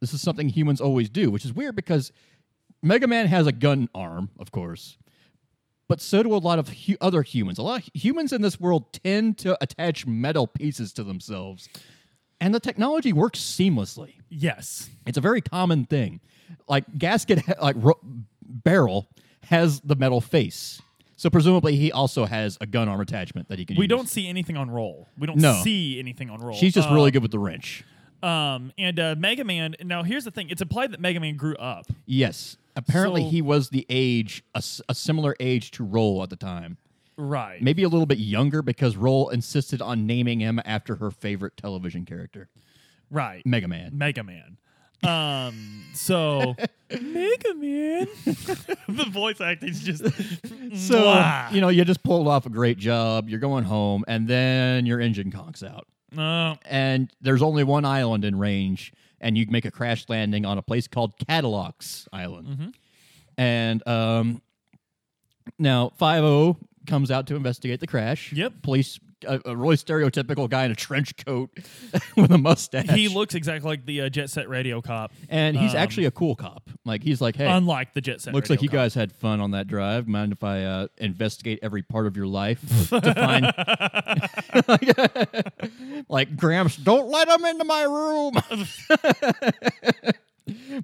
This 0.00 0.12
is 0.12 0.20
something 0.20 0.48
humans 0.48 0.80
always 0.80 1.08
do, 1.08 1.30
which 1.30 1.44
is 1.44 1.52
weird 1.54 1.76
because 1.76 2.10
Mega 2.82 3.06
Man 3.06 3.26
has 3.28 3.46
a 3.46 3.52
gun 3.52 3.88
arm, 3.94 4.30
of 4.40 4.50
course, 4.50 4.98
but 5.88 6.00
so 6.00 6.22
do 6.22 6.34
a 6.34 6.38
lot 6.38 6.58
of 6.58 6.68
hu- 6.68 6.96
other 7.00 7.22
humans. 7.22 7.58
A 7.58 7.62
lot 7.62 7.82
of 7.82 7.88
humans 7.94 8.32
in 8.32 8.42
this 8.42 8.58
world 8.60 8.92
tend 8.92 9.38
to 9.38 9.56
attach 9.62 10.06
metal 10.06 10.46
pieces 10.46 10.92
to 10.94 11.04
themselves, 11.04 11.68
and 12.40 12.54
the 12.54 12.60
technology 12.60 13.12
works 13.12 13.40
seamlessly. 13.40 14.14
yes. 14.28 14.90
It's 15.06 15.18
a 15.18 15.20
very 15.20 15.40
common 15.40 15.84
thing. 15.86 16.20
Like 16.68 16.84
Caskett, 16.98 17.40
ha- 17.44 17.54
like 17.62 17.76
ro- 17.78 18.00
barrel 18.42 19.08
has 19.44 19.80
the 19.80 19.94
metal 19.96 20.20
face, 20.20 20.80
so 21.16 21.30
presumably 21.30 21.76
he 21.76 21.90
also 21.92 22.24
has 22.26 22.58
a 22.60 22.66
gun 22.66 22.88
arm 22.88 23.00
attachment 23.00 23.48
that 23.48 23.58
he 23.58 23.64
can. 23.64 23.74
Use. 23.74 23.78
We 23.78 23.84
use. 23.84 23.88
don't 23.90 24.08
see 24.08 24.28
anything 24.28 24.56
on 24.56 24.70
roll. 24.70 25.08
We 25.18 25.26
don't 25.26 25.38
No. 25.38 25.60
see 25.62 25.98
anything 25.98 26.30
on 26.30 26.40
roll. 26.40 26.56
She's 26.56 26.74
just 26.74 26.88
Uh, 26.90 26.94
really 26.94 27.10
good 27.10 27.22
with 27.22 27.30
the 27.32 27.38
wrench. 27.38 27.84
Um, 28.22 28.72
and 28.78 28.98
uh, 28.98 29.14
Mega 29.18 29.44
Man. 29.44 29.76
Now, 29.84 30.02
here's 30.02 30.24
the 30.24 30.30
thing. 30.30 30.48
It's 30.50 30.62
implied 30.62 30.90
that 30.92 31.00
Mega 31.00 31.20
Man 31.20 31.36
grew 31.36 31.54
up. 31.56 31.86
Yes. 32.06 32.56
Apparently, 32.76 33.22
So- 33.22 33.30
he 33.30 33.42
was 33.42 33.70
the 33.70 33.86
age, 33.88 34.44
a 34.54 34.94
similar 34.94 35.34
age 35.40 35.70
to 35.72 35.84
Roll 35.84 36.22
at 36.22 36.30
the 36.30 36.36
time. 36.36 36.76
Right. 37.16 37.62
Maybe 37.62 37.82
a 37.82 37.88
little 37.88 38.04
bit 38.06 38.18
younger 38.18 38.60
because 38.60 38.96
Roll 38.96 39.30
insisted 39.30 39.80
on 39.80 40.06
naming 40.06 40.40
him 40.40 40.60
after 40.66 40.96
her 40.96 41.10
favorite 41.10 41.56
television 41.56 42.04
character, 42.04 42.48
Right. 43.10 43.44
Mega 43.46 43.66
Man. 43.68 43.96
Mega 43.96 44.22
Man. 44.22 44.58
Um. 45.02 45.84
So 45.94 46.56
Mega 46.90 47.54
Man. 47.54 48.08
the 48.88 49.06
voice 49.10 49.40
acting's 49.40 49.82
just 49.82 50.04
So, 50.04 51.04
Mwah. 51.04 51.52
you 51.52 51.60
know, 51.60 51.68
you 51.68 51.84
just 51.84 52.02
pulled 52.02 52.28
off 52.28 52.44
a 52.46 52.50
great 52.50 52.78
job. 52.78 53.28
You're 53.28 53.38
going 53.40 53.64
home, 53.64 54.04
and 54.08 54.26
then 54.28 54.84
your 54.86 55.00
engine 55.00 55.30
conks 55.30 55.62
out. 55.62 55.86
Uh, 56.16 56.56
And 56.66 57.10
there's 57.20 57.42
only 57.42 57.62
one 57.64 57.84
island 57.84 58.24
in 58.24 58.36
range, 58.38 58.92
and 59.20 59.36
you 59.36 59.46
make 59.48 59.64
a 59.64 59.70
crash 59.70 60.04
landing 60.08 60.44
on 60.44 60.58
a 60.58 60.62
place 60.62 60.86
called 60.88 61.16
Kattelox 61.18 62.06
Island. 62.12 62.48
Mm-hmm. 62.48 62.68
And 63.38 63.86
um, 63.86 64.42
now 65.58 65.92
5 65.96 66.56
comes 66.86 67.10
out 67.10 67.26
to 67.28 67.36
investigate 67.36 67.80
the 67.80 67.86
crash. 67.86 68.32
Yep. 68.32 68.62
Police, 68.62 68.98
a, 69.26 69.40
a 69.46 69.56
really 69.56 69.76
stereotypical 69.76 70.48
guy 70.48 70.64
in 70.64 70.70
a 70.70 70.74
trench 70.74 71.16
coat 71.24 71.50
with 72.16 72.30
a 72.30 72.38
mustache. 72.38 72.90
he 72.90 73.08
looks 73.08 73.34
exactly 73.34 73.68
like 73.68 73.86
the 73.86 74.02
uh, 74.02 74.08
Jet 74.08 74.30
Set 74.30 74.48
Radio 74.48 74.80
cop, 74.82 75.12
and 75.28 75.56
he's 75.56 75.72
um, 75.72 75.78
actually 75.78 76.06
a 76.06 76.10
cool 76.10 76.34
cop. 76.36 76.68
Like, 76.84 77.02
he's 77.02 77.20
like, 77.20 77.36
hey, 77.36 77.46
unlike 77.46 77.94
the 77.94 78.00
Jet 78.00 78.20
Set. 78.20 78.34
Looks 78.34 78.50
Radio 78.50 78.58
like 78.58 78.62
you 78.62 78.68
cop. 78.68 78.74
guys 78.76 78.94
had 78.94 79.12
fun 79.12 79.40
on 79.40 79.52
that 79.52 79.66
drive. 79.68 80.06
Mind 80.06 80.32
if 80.32 80.42
I 80.44 80.62
uh, 80.64 80.86
investigate 80.98 81.58
every 81.62 81.82
part 81.82 82.06
of 82.06 82.16
your 82.16 82.26
life 82.26 82.60
to 82.90 83.14
find, 83.14 83.46
like 86.08 86.36
Gramps? 86.36 86.76
Don't 86.76 87.08
let 87.10 87.28
him 87.28 87.44
into 87.44 87.64
my 87.64 87.82
room. 87.82 88.34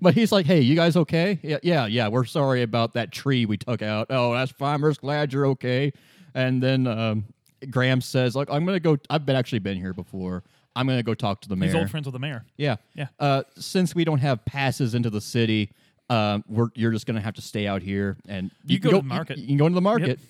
but 0.00 0.14
he's 0.14 0.32
like, 0.32 0.46
"Hey, 0.46 0.60
you 0.60 0.74
guys 0.74 0.96
okay? 0.96 1.38
Yeah, 1.42 1.58
yeah, 1.62 1.86
yeah. 1.86 2.08
We're 2.08 2.24
sorry 2.24 2.62
about 2.62 2.94
that 2.94 3.12
tree 3.12 3.46
we 3.46 3.56
took 3.56 3.82
out. 3.82 4.06
Oh, 4.10 4.32
that's 4.34 4.52
fine. 4.52 4.80
We're 4.80 4.90
just 4.90 5.00
glad 5.02 5.32
you're 5.32 5.46
okay." 5.48 5.92
And 6.34 6.62
then 6.62 6.86
um, 6.86 7.26
Gramps 7.71 8.07
says, 8.07 8.35
like, 8.35 8.50
I'm 8.50 8.64
gonna 8.64 8.81
go. 8.81 8.99
I've 9.11 9.26
been 9.26 9.37
actually 9.37 9.61
been 9.61 9.76
here 9.76 9.92
before. 9.92 10.42
I'm 10.75 10.87
gonna 10.87 11.02
go 11.02 11.14
talk 11.14 11.40
to 11.42 11.49
the 11.49 11.57
mayor." 11.57 11.69
He's 11.69 11.75
old 11.76 11.90
friends 11.90 12.07
with 12.07 12.14
the 12.14 12.19
mayor. 12.19 12.45
Yeah. 12.57 12.76
Yeah. 12.95 13.09
Uh, 13.19 13.42
since 13.57 13.95
we 13.95 14.04
don't 14.04 14.19
have 14.21 14.45
passes 14.45 14.95
into 14.95 15.11
the 15.11 15.21
city, 15.21 15.71
um, 16.11 16.45
we're, 16.49 16.69
you're 16.75 16.92
just 16.92 17.07
going 17.07 17.14
to 17.14 17.23
have 17.23 17.35
to 17.35 17.42
stay 17.42 17.66
out 17.66 17.81
here. 17.83 18.16
And 18.28 18.50
You 18.66 18.78
can 18.78 18.90
go 18.90 18.97
to 18.99 19.02
the 19.02 19.09
market. 19.09 19.38
You, 19.38 19.47
can 19.47 19.57
go 19.57 19.66
into 19.66 19.75
the 19.76 19.81
market. 19.81 20.21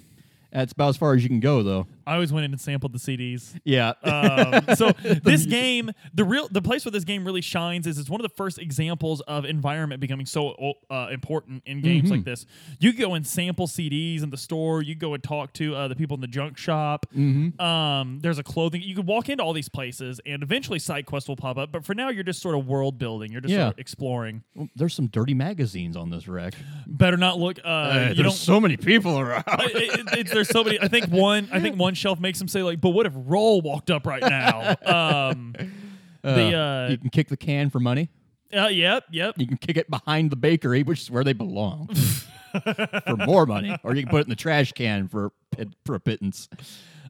That's 0.53 0.73
about 0.73 0.91
as 0.91 0.97
far 0.97 1.15
as 1.15 1.23
you 1.23 1.29
can 1.29 1.41
go, 1.41 1.63
though. 1.63 1.87
I 2.07 2.15
always 2.15 2.33
went 2.33 2.45
in 2.45 2.53
and 2.53 2.61
sampled 2.61 2.93
the 2.93 2.99
CDs. 2.99 3.59
Yeah. 3.65 3.93
Um, 4.03 4.65
so 4.77 4.91
this 5.23 5.47
game, 5.47 5.91
the 6.15 6.25
real, 6.25 6.49
the 6.49 6.63
place 6.63 6.85
where 6.85 6.93
this 6.93 7.05
game 7.05 7.25
really 7.25 7.41
shines 7.41 7.87
is 7.87 7.99
it's 7.99 8.11
one 8.11 8.21
of 8.21 8.23
the 8.23 8.35
first 8.37 8.59
examples 8.59 9.21
of 9.23 9.45
environment 9.45 10.01
becoming 10.01 10.27
so 10.27 10.75
uh, 10.91 11.09
important 11.13 11.63
in 11.67 11.81
games 11.81 12.03
Mm-hmm. 12.03 12.13
like 12.13 12.25
this. 12.25 12.47
You 12.81 12.93
go 12.93 13.15
and 13.15 13.27
sample 13.27 13.67
CDs 13.67 14.23
in 14.23 14.31
the 14.31 14.37
store. 14.37 14.83
You 14.83 14.95
go 14.95 15.15
and 15.15 15.23
talk 15.23 15.53
to 15.55 15.75
uh, 15.75 15.89
the 15.89 15.95
people 15.95 16.15
in 16.17 16.21
the 16.21 16.27
junk 16.27 16.59
shop. 16.59 17.07
Mm-hmm. 17.17 17.61
Um, 17.61 18.19
there's 18.21 18.39
a 18.39 18.43
clothing. 18.43 18.83
You 18.83 18.95
could 18.97 19.07
walk 19.07 19.29
into 19.29 19.45
all 19.45 19.53
these 19.53 19.69
places, 19.69 20.21
and 20.27 20.43
eventually 20.43 20.79
side 20.79 21.07
quests 21.07 21.29
will 21.29 21.37
pop 21.37 21.59
up. 21.59 21.71
But 21.71 21.85
for 21.85 21.95
now, 21.95 22.09
you're 22.09 22.25
just 22.25 22.41
sort 22.43 22.57
of 22.57 22.67
world 22.67 22.99
building. 22.99 23.31
You're 23.31 23.41
just 23.41 23.53
Yeah. 23.53 23.65
sort 23.67 23.75
of 23.75 23.79
exploring. 23.79 24.43
Well, 24.55 24.69
there's 24.75 24.95
some 24.95 25.07
dirty 25.07 25.35
magazines 25.35 25.97
on 25.97 26.11
this 26.11 26.27
wreck. 26.29 26.55
Better 26.87 27.17
not 27.17 27.39
look. 27.39 27.59
Uh, 27.65 28.13
you 28.15 28.23
don't. 28.23 28.33
so 28.33 28.61
many 28.61 28.77
people 28.77 29.19
around. 29.19 29.45
I- 29.47 29.71
it- 29.75 30.01
it's- 30.19 30.33
there's 30.33 30.49
so 30.49 30.65
many. 30.65 30.81
I 30.81 30.89
think 30.89 31.07
one. 31.09 31.49
I 31.53 31.61
think 31.61 31.77
one 31.79 31.92
shelf 31.97 32.19
makes 32.21 32.39
them 32.39 32.49
say 32.49 32.63
like, 32.63 32.81
"But 32.81 32.91
what 32.91 33.07
if 33.07 33.13
Roll 33.17 33.61
walked 33.61 33.91
up 33.91 34.07
right 34.07 34.23
now?" 34.23 34.75
Um, 34.87 35.55
the 36.23 36.57
uh, 36.57 36.89
you 36.91 36.99
can 36.99 37.11
kick 37.11 37.29
the 37.29 37.37
can 37.37 37.69
for 37.71 37.81
money. 37.81 38.09
Uh, 38.55 38.67
yep, 38.69 39.05
yep. 39.11 39.35
You 39.39 39.47
can 39.47 39.57
kick 39.57 39.77
it 39.77 39.91
behind 39.91 40.31
the 40.31 40.37
bakery, 40.37 40.83
which 40.83 41.01
is 41.01 41.11
where 41.11 41.25
they 41.25 41.33
belong, 41.33 41.89
for 43.07 43.17
more 43.27 43.47
money, 43.47 43.75
or 43.83 43.95
you 43.95 44.03
can 44.03 44.11
put 44.11 44.19
it 44.21 44.25
in 44.27 44.31
the 44.31 44.37
trash 44.37 44.73
can 44.73 45.09
for 45.09 45.33
for 45.85 45.95
a 45.95 46.01
pittance. 46.01 46.49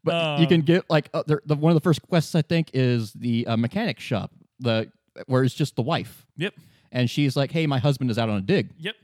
But 0.05 0.39
you 0.41 0.47
Uh. 0.47 0.49
can 0.49 0.61
get 0.63 0.89
like 0.91 1.09
uh, 1.15 1.23
the, 1.27 1.55
one 1.55 1.71
of 1.71 1.75
the 1.75 1.81
first 1.81 2.03
quests 2.03 2.35
I 2.35 2.43
think 2.43 2.71
is 2.75 3.13
the 3.13 3.47
uh, 3.47 3.57
mechanic 3.57 4.01
shop, 4.01 4.31
the 4.61 4.91
where 5.27 5.45
it's 5.45 5.55
just 5.55 5.77
the 5.77 5.83
wife, 5.83 6.25
Yep. 6.37 6.55
and 6.91 7.11
she's 7.11 7.37
like, 7.37 7.51
"Hey, 7.53 7.67
my 7.67 7.79
husband 7.79 8.11
is 8.11 8.19
out 8.19 8.29
on 8.29 8.39
a 8.39 8.41
dig." 8.41 8.71
Yep. 8.79 8.95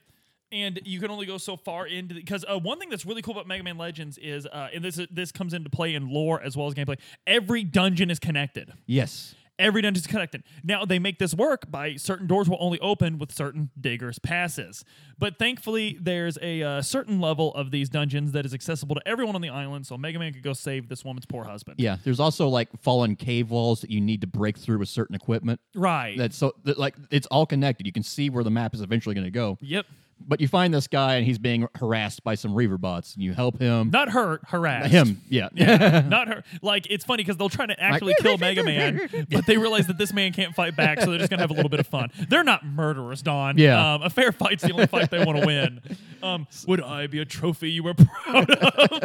And 0.51 0.81
you 0.85 0.99
can 0.99 1.11
only 1.11 1.27
go 1.27 1.37
so 1.37 1.57
far 1.57 1.87
into 1.87 2.15
because 2.15 2.45
uh, 2.49 2.59
one 2.59 2.79
thing 2.79 2.89
that's 2.89 3.05
really 3.05 3.21
cool 3.21 3.33
about 3.33 3.47
Mega 3.47 3.63
Man 3.63 3.77
Legends 3.77 4.17
is, 4.19 4.47
uh, 4.47 4.69
and 4.73 4.83
this 4.83 4.99
this 5.11 5.31
comes 5.31 5.53
into 5.53 5.69
play 5.69 5.95
in 5.95 6.09
lore 6.09 6.41
as 6.43 6.57
well 6.57 6.67
as 6.67 6.75
gameplay. 6.75 6.99
Every 7.27 7.65
dungeon 7.65 8.11
is 8.11 8.19
connected. 8.19 8.73
Yes, 8.87 9.35
Every 9.59 9.83
dungeon 9.83 10.01
is 10.01 10.07
connected. 10.07 10.45
Now 10.63 10.85
they 10.85 11.01
make 11.01 11.19
this 11.19 11.35
work 11.35 11.69
by 11.69 11.97
certain 11.97 12.29
doors 12.29 12.49
will 12.49 12.59
only 12.61 12.79
open 12.79 13.19
with 13.19 13.33
certain 13.33 13.71
diggers 13.79 14.21
passes. 14.21 14.85
But 15.19 15.37
thankfully, 15.37 15.99
there's 16.01 16.39
a 16.41 16.63
uh, 16.63 16.83
certain 16.83 17.21
level 17.21 17.53
of 17.55 17.73
these 17.73 17.89
dungeons 17.89 18.31
that 18.33 18.47
is 18.47 18.55
accessible 18.55 18.95
to 18.95 19.03
everyone 19.05 19.35
on 19.35 19.41
the 19.41 19.49
island, 19.49 19.85
so 19.85 19.99
Mega 19.99 20.21
Man 20.21 20.33
could 20.33 20.45
go 20.45 20.53
save 20.53 20.89
this 20.89 21.05
woman's 21.05 21.27
poor 21.27 21.43
husband. 21.45 21.81
yeah. 21.81 21.97
There's 22.05 22.21
also 22.21 22.47
like 22.49 22.69
fallen 22.81 23.17
cave 23.17 23.51
walls 23.51 23.81
that 23.81 23.91
you 23.91 24.01
need 24.01 24.21
to 24.21 24.29
break 24.29 24.57
through 24.57 24.79
with 24.79 24.89
certain 24.89 25.17
equipment. 25.17 25.61
Right. 25.75 26.17
That's 26.17 26.37
so 26.37 26.55
that, 26.63 26.79
like 26.79 26.95
it's 27.11 27.27
all 27.27 27.45
connected. 27.45 27.85
You 27.85 27.93
can 27.93 28.05
see 28.05 28.31
where 28.31 28.45
the 28.45 28.51
map 28.51 28.75
is 28.75 28.81
eventually 28.81 29.17
going 29.17 29.27
to 29.27 29.31
go. 29.33 29.59
yep. 29.61 29.87
But 30.27 30.41
you 30.41 30.49
find 30.49 30.75
this 30.75 30.87
guy 30.89 31.17
and 31.17 31.25
he's 31.27 31.39
being 31.39 31.67
harassed 31.77 32.23
by 32.23 32.35
some 32.35 32.55
Reaver 32.55 32.77
bots, 32.77 33.15
and 33.15 33.23
you 33.23 33.33
help 33.33 33.59
him. 33.59 33.91
Not 33.91 34.11
her, 34.11 34.41
harassed. 34.47 34.91
him, 34.91 35.23
yeah. 35.29 35.49
Yeah, 35.55 36.01
not 36.09 36.29
her. 36.29 36.45
Like 36.61 36.87
it's 36.91 37.05
funny 37.05 37.23
because 37.23 37.37
they'll 37.39 37.49
try 37.49 37.67
to 37.67 37.81
actually 37.83 38.15
kill 38.21 38.37
Mega 38.39 38.63
Man, 38.63 39.27
but 39.31 39.47
they 39.47 39.57
realize 39.57 39.87
that 39.87 39.97
this 39.99 40.13
man 40.13 40.33
can't 40.33 40.55
fight 40.55 40.77
back, 40.77 41.01
so 41.01 41.11
they're 41.11 41.19
just 41.19 41.31
gonna 41.31 41.43
have 41.43 41.51
a 41.51 41.55
little 41.55 41.71
bit 41.71 41.81
of 41.81 41.87
fun. 41.87 42.11
They're 42.29 42.45
not 42.45 42.65
murderers, 42.67 43.23
Don. 43.23 43.57
Yeah. 43.59 43.95
um, 43.95 44.03
a 44.03 44.11
fair 44.11 44.33
fight's 44.33 44.63
the 44.63 44.73
only 44.73 44.87
fight 44.87 45.11
they 45.11 45.25
want 45.25 45.39
to 45.41 45.47
win. 45.47 45.81
Um, 46.23 46.47
would 46.67 46.83
I 46.83 47.07
be 47.07 47.21
a 47.21 47.25
trophy 47.25 47.71
you 47.71 47.83
were 47.85 47.95
proud 47.95 48.51
of? 48.51 49.03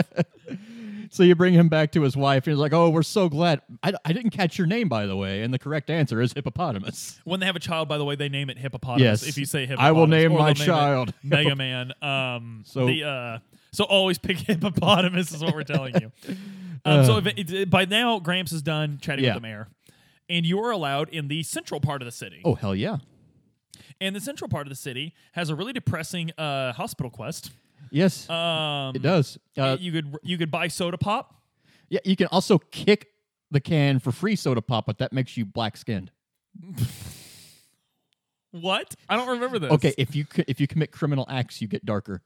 So 1.13 1.22
you 1.24 1.36
bring 1.36 1.53
him 1.53 1.70
back 1.70 1.91
to 1.91 2.01
his 2.01 2.17
wife, 2.17 2.48
and 2.48 2.53
he's 2.53 2.60
like, 2.60 2.74
"Oh, 2.74 2.89
we're 2.89 3.03
so 3.03 3.29
glad. 3.29 3.62
I, 3.84 3.93
I 4.03 4.13
didn't 4.13 4.32
catch 4.32 4.58
your 4.58 4.65
name, 4.65 4.89
by 4.89 5.05
the 5.05 5.15
way." 5.15 5.43
And 5.43 5.53
the 5.53 5.60
correct 5.60 5.89
answer 5.91 6.20
is 6.22 6.34
hippopotamus. 6.34 7.20
when 7.24 7.39
they 7.39 7.46
have 7.46 7.55
a 7.55 7.60
child, 7.60 7.88
by 7.88 8.00
the 8.00 8.03
way, 8.05 8.15
they 8.15 8.29
name 8.29 8.50
it 8.50 8.58
hippopotamus. 8.58 9.22
Yes. 9.22 9.27
if 9.27 9.38
you 9.38 9.46
say 9.46 9.62
hippopotamus, 9.67 9.88
I 9.88 9.91
will 9.91 10.08
name 10.08 10.34
my 10.34 10.53
they'll 10.53 10.65
child 10.65 11.13
Mega 11.24 11.55
Man. 11.55 11.93
Um, 12.01 12.63
So- 12.65 12.88
the 12.88 13.03
uh, 13.03 13.39
so 13.72 13.84
always 13.86 14.17
pick 14.17 14.38
hippopotamus 14.48 15.32
is 15.32 15.43
what 15.43 15.53
we're 15.53 15.63
telling 15.63 15.93
you. 16.01 16.12
Um, 16.86 17.05
so 17.05 17.15
if 17.17 17.27
it, 17.27 17.50
it- 17.50 17.70
by 17.70 17.86
now, 17.86 18.20
Gramps 18.20 18.51
is 18.51 18.62
done 18.62 18.98
chatting 19.01 19.24
Yeah. 19.24 19.36
with 19.36 19.41
the 19.43 19.48
mayor, 19.48 19.67
and 20.27 20.46
you 20.46 20.60
are 20.60 20.70
allowed 20.72 21.08
in 21.10 21.29
the 21.29 21.41
central 21.43 21.79
part 21.79 22.01
of 22.01 22.05
the 22.05 22.12
city. 22.12 22.41
Oh 22.43 22.55
hell 22.55 22.75
yeah, 22.75 22.98
And 24.01 24.13
the 24.13 24.20
central 24.20 24.50
part 24.50 24.67
of 24.67 24.70
the 24.70 24.75
city 24.75 25.13
has 25.32 25.50
a 25.50 25.55
really 25.55 25.72
depressing 25.72 26.32
uh, 26.38 26.74
hospital 26.74 27.10
quest. 27.10 27.51
Yes, 27.91 28.29
Um, 28.29 28.95
it 28.95 29.01
does. 29.01 29.37
Uh, 29.57 29.77
you 29.79 29.91
could 29.91 30.17
you 30.23 30.37
could 30.37 30.51
buy 30.51 30.67
soda 30.67 30.97
pop. 30.97 31.41
yeah, 31.89 31.99
you 32.05 32.15
can 32.15 32.27
also 32.27 32.57
kick 32.57 33.07
the 33.51 33.59
can 33.61 33.99
for 33.99 34.11
free 34.11 34.35
soda 34.35 34.61
pop, 34.61 34.85
but 34.85 34.97
that 34.97 35.13
makes 35.13 35.37
you 35.37 35.45
black 35.45 35.77
skinned. 35.77 36.11
What? 38.51 38.95
I 39.09 39.15
don't 39.15 39.27
remember 39.29 39.57
this. 39.59 39.71
Okay, 39.71 39.93
if 39.97 40.15
you 40.15 40.25
if 40.47 40.59
you 40.61 40.67
commit 40.67 40.91
criminal 40.91 41.25
acts, 41.29 41.61
you 41.61 41.67
get 41.67 41.85
darker 41.85 42.21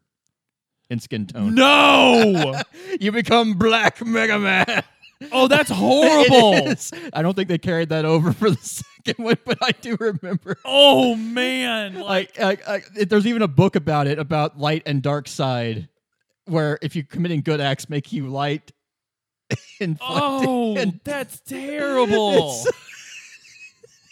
in 0.90 1.00
skin 1.00 1.26
tone. 1.28 1.56
No. 1.56 2.54
You 3.00 3.12
become 3.12 3.54
Black 3.54 4.04
Mega 4.06 4.40
Man. 4.40 4.84
oh, 5.32 5.48
that's 5.48 5.70
horrible. 5.70 6.74
I 7.14 7.22
don't 7.22 7.36
think 7.36 7.48
they 7.48 7.58
carried 7.60 7.90
that 7.90 8.06
over 8.06 8.32
for 8.34 8.50
the 8.50 8.58
second 9.08 9.26
one, 9.26 9.38
but 9.46 9.58
I 9.62 9.72
do 9.72 9.96
remember. 10.00 10.58
Oh 10.66 11.16
man. 11.16 11.96
Like, 12.08 12.38
Like, 12.40 12.68
like, 12.68 12.86
there's 12.94 13.28
even 13.28 13.42
a 13.42 13.48
book 13.48 13.76
about 13.76 14.08
it 14.08 14.20
about 14.20 14.58
light 14.58 14.84
and 14.86 15.02
dark 15.02 15.28
side, 15.28 15.90
where 16.46 16.80
if 16.82 16.96
you're 16.96 17.06
committing 17.06 17.42
good 17.42 17.60
acts, 17.60 17.90
make 17.90 18.14
you 18.14 18.28
light. 18.28 18.72
and 19.82 19.98
oh, 20.02 20.78
and 20.78 21.00
that's 21.04 21.40
terrible. 21.42 22.64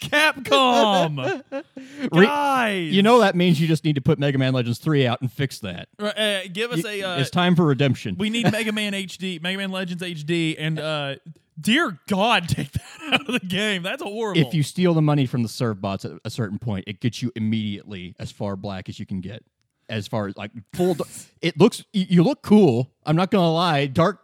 Capcom, 0.00 1.42
Re- 2.12 2.26
guys. 2.26 2.92
you 2.92 3.02
know 3.02 3.20
that 3.20 3.34
means 3.34 3.60
you 3.60 3.66
just 3.66 3.84
need 3.84 3.94
to 3.96 4.00
put 4.00 4.18
Mega 4.18 4.38
Man 4.38 4.52
Legends 4.52 4.78
three 4.78 5.06
out 5.06 5.20
and 5.20 5.30
fix 5.32 5.58
that. 5.60 5.88
uh, 5.98 6.40
give 6.52 6.72
us 6.72 6.84
a. 6.84 7.02
Uh, 7.02 7.18
it's 7.20 7.30
time 7.30 7.56
for 7.56 7.64
redemption. 7.64 8.16
we 8.18 8.30
need 8.30 8.50
Mega 8.50 8.72
Man 8.72 8.92
HD, 8.94 9.40
Mega 9.40 9.58
Man 9.58 9.70
Legends 9.70 10.02
HD, 10.02 10.56
and 10.58 10.78
uh, 10.78 11.16
dear 11.60 11.98
God, 12.08 12.48
take 12.48 12.72
that 12.72 12.82
out 13.12 13.20
of 13.28 13.40
the 13.40 13.46
game. 13.46 13.82
That's 13.82 14.02
horrible. 14.02 14.40
if 14.40 14.54
you 14.54 14.62
steal 14.62 14.94
the 14.94 15.02
money 15.02 15.26
from 15.26 15.42
the 15.42 15.48
Servbots 15.48 16.04
at 16.04 16.20
a 16.24 16.30
certain 16.30 16.58
point, 16.58 16.84
it 16.86 17.00
gets 17.00 17.22
you 17.22 17.32
immediately 17.36 18.14
as 18.18 18.30
far 18.32 18.56
black 18.56 18.88
as 18.88 18.98
you 18.98 19.06
can 19.06 19.20
get. 19.20 19.44
As 19.88 20.08
far 20.08 20.26
as 20.26 20.36
like 20.36 20.50
full, 20.72 20.94
d- 20.94 21.04
it 21.40 21.58
looks 21.60 21.84
you, 21.92 22.06
you 22.08 22.22
look 22.24 22.42
cool. 22.42 22.90
I'm 23.04 23.14
not 23.14 23.30
gonna 23.30 23.52
lie, 23.52 23.86
dark 23.86 24.20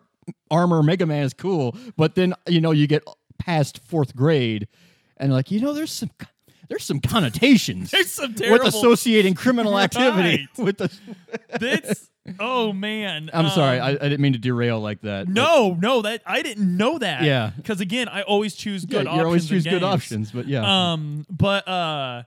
armor 0.50 0.82
Mega 0.82 1.06
Man 1.06 1.22
is 1.24 1.32
cool, 1.34 1.76
but 1.96 2.16
then 2.16 2.34
you 2.48 2.60
know 2.60 2.72
you 2.72 2.88
get 2.88 3.04
past 3.38 3.78
fourth 3.84 4.16
grade, 4.16 4.66
and 5.16 5.32
like 5.32 5.50
you 5.50 5.60
know 5.60 5.72
there's 5.72 5.92
some 5.92 6.10
there's 6.68 6.84
some 6.84 7.00
connotations 7.00 7.90
There's 7.90 8.10
some 8.12 8.34
with 8.38 8.62
associating 8.64 9.34
criminal 9.34 9.78
activity 9.86 10.48
Right. 10.56 10.64
with 10.64 10.78
the. 10.78 10.90
this. 11.60 12.08
Oh 12.38 12.72
man. 12.72 13.28
I'm 13.34 13.48
sorry, 13.50 13.78
Um, 13.80 13.86
I, 13.86 13.90
I 13.90 14.08
didn't 14.08 14.20
mean 14.20 14.32
to 14.34 14.38
derail 14.38 14.80
like 14.80 15.00
that. 15.02 15.28
No, 15.28 15.76
no, 15.80 16.02
that 16.02 16.22
I 16.24 16.40
didn't 16.42 16.76
know 16.76 16.96
that. 16.98 17.24
Yeah. 17.24 17.50
Because 17.56 17.80
again, 17.80 18.08
I 18.08 18.22
always 18.22 18.54
choose 18.54 18.84
yeah, 18.88 18.98
good 18.98 19.02
you 19.04 19.08
options. 19.10 19.24
always 19.26 19.48
choose 19.48 19.64
good 19.64 19.82
options, 19.82 20.30
but 20.30 20.46
yeah. 20.46 20.92
Um, 20.92 21.26
but 21.28 21.66
uh, 21.68 22.22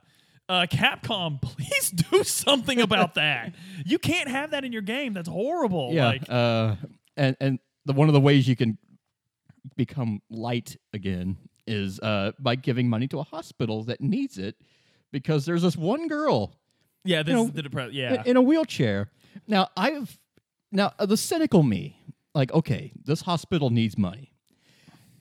uh, 0.49 0.65
Capcom, 0.69 1.41
please 1.41 1.89
do 1.91 2.23
something 2.25 2.81
about 2.81 3.15
that. 3.15 3.53
You 3.85 3.97
can't 3.97 4.27
have 4.27 4.51
that 4.51 4.63
in 4.65 4.73
your 4.73 4.81
game. 4.83 5.13
That's 5.13 5.29
horrible. 5.29 5.91
Yeah, 5.93 6.07
Like, 6.07 6.23
uh, 6.29 6.75
and 7.17 7.37
and 7.39 7.59
the 7.85 7.93
one 7.93 8.09
of 8.09 8.13
the 8.13 8.21
ways 8.21 8.47
you 8.49 8.55
can 8.57 8.77
become 9.75 10.21
light 10.29 10.77
again 10.93 11.37
is 11.67 11.99
uh, 11.99 12.31
by 12.39 12.55
giving 12.55 12.89
money 12.89 13.07
to 13.09 13.19
a 13.19 13.23
hospital 13.23 13.83
that 13.85 14.01
needs 14.01 14.37
it, 14.37 14.55
because 15.11 15.45
there's 15.45 15.61
this 15.61 15.75
one 15.77 16.07
girl 16.07 16.55
yeah, 17.03 17.21
this 17.23 17.31
you 17.31 17.35
know, 17.35 17.45
is 17.45 17.51
the 17.51 17.61
depressed. 17.63 17.89
in- 17.91 17.95
Yeah. 17.97 18.23
in 18.25 18.37
a 18.37 18.41
wheelchair. 18.41 19.09
Now 19.47 19.69
I've 19.77 20.19
now 20.71 20.93
uh, 20.99 21.05
the 21.05 21.17
cynical 21.17 21.63
me, 21.63 21.97
like 22.33 22.51
okay, 22.53 22.91
this 23.03 23.21
hospital 23.21 23.69
needs 23.69 23.97
money, 23.97 24.33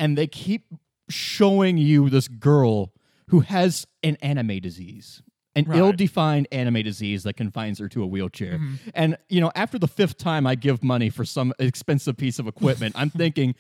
and 0.00 0.16
they 0.18 0.26
keep 0.26 0.66
showing 1.08 1.76
you 1.78 2.08
this 2.10 2.28
girl 2.28 2.92
who 3.28 3.40
has 3.40 3.86
an 4.02 4.16
anime 4.22 4.58
disease. 4.60 5.22
An 5.56 5.66
Right. 5.66 5.78
ill-defined 5.78 6.48
anime 6.50 6.82
disease 6.82 7.22
that 7.22 7.34
confines 7.34 7.78
her 7.78 7.88
to 7.90 8.02
a 8.02 8.06
wheelchair. 8.08 8.54
Mm-hmm. 8.58 8.74
And 8.92 9.16
you 9.28 9.40
know, 9.40 9.52
after 9.54 9.78
the 9.78 9.86
fifth 9.86 10.18
time 10.18 10.48
I 10.48 10.56
give 10.56 10.82
money 10.82 11.10
for 11.10 11.24
some 11.24 11.52
expensive 11.60 12.16
piece 12.16 12.40
of 12.40 12.48
equipment, 12.48 12.96
I'm 12.98 13.08
thinking, 13.10 13.54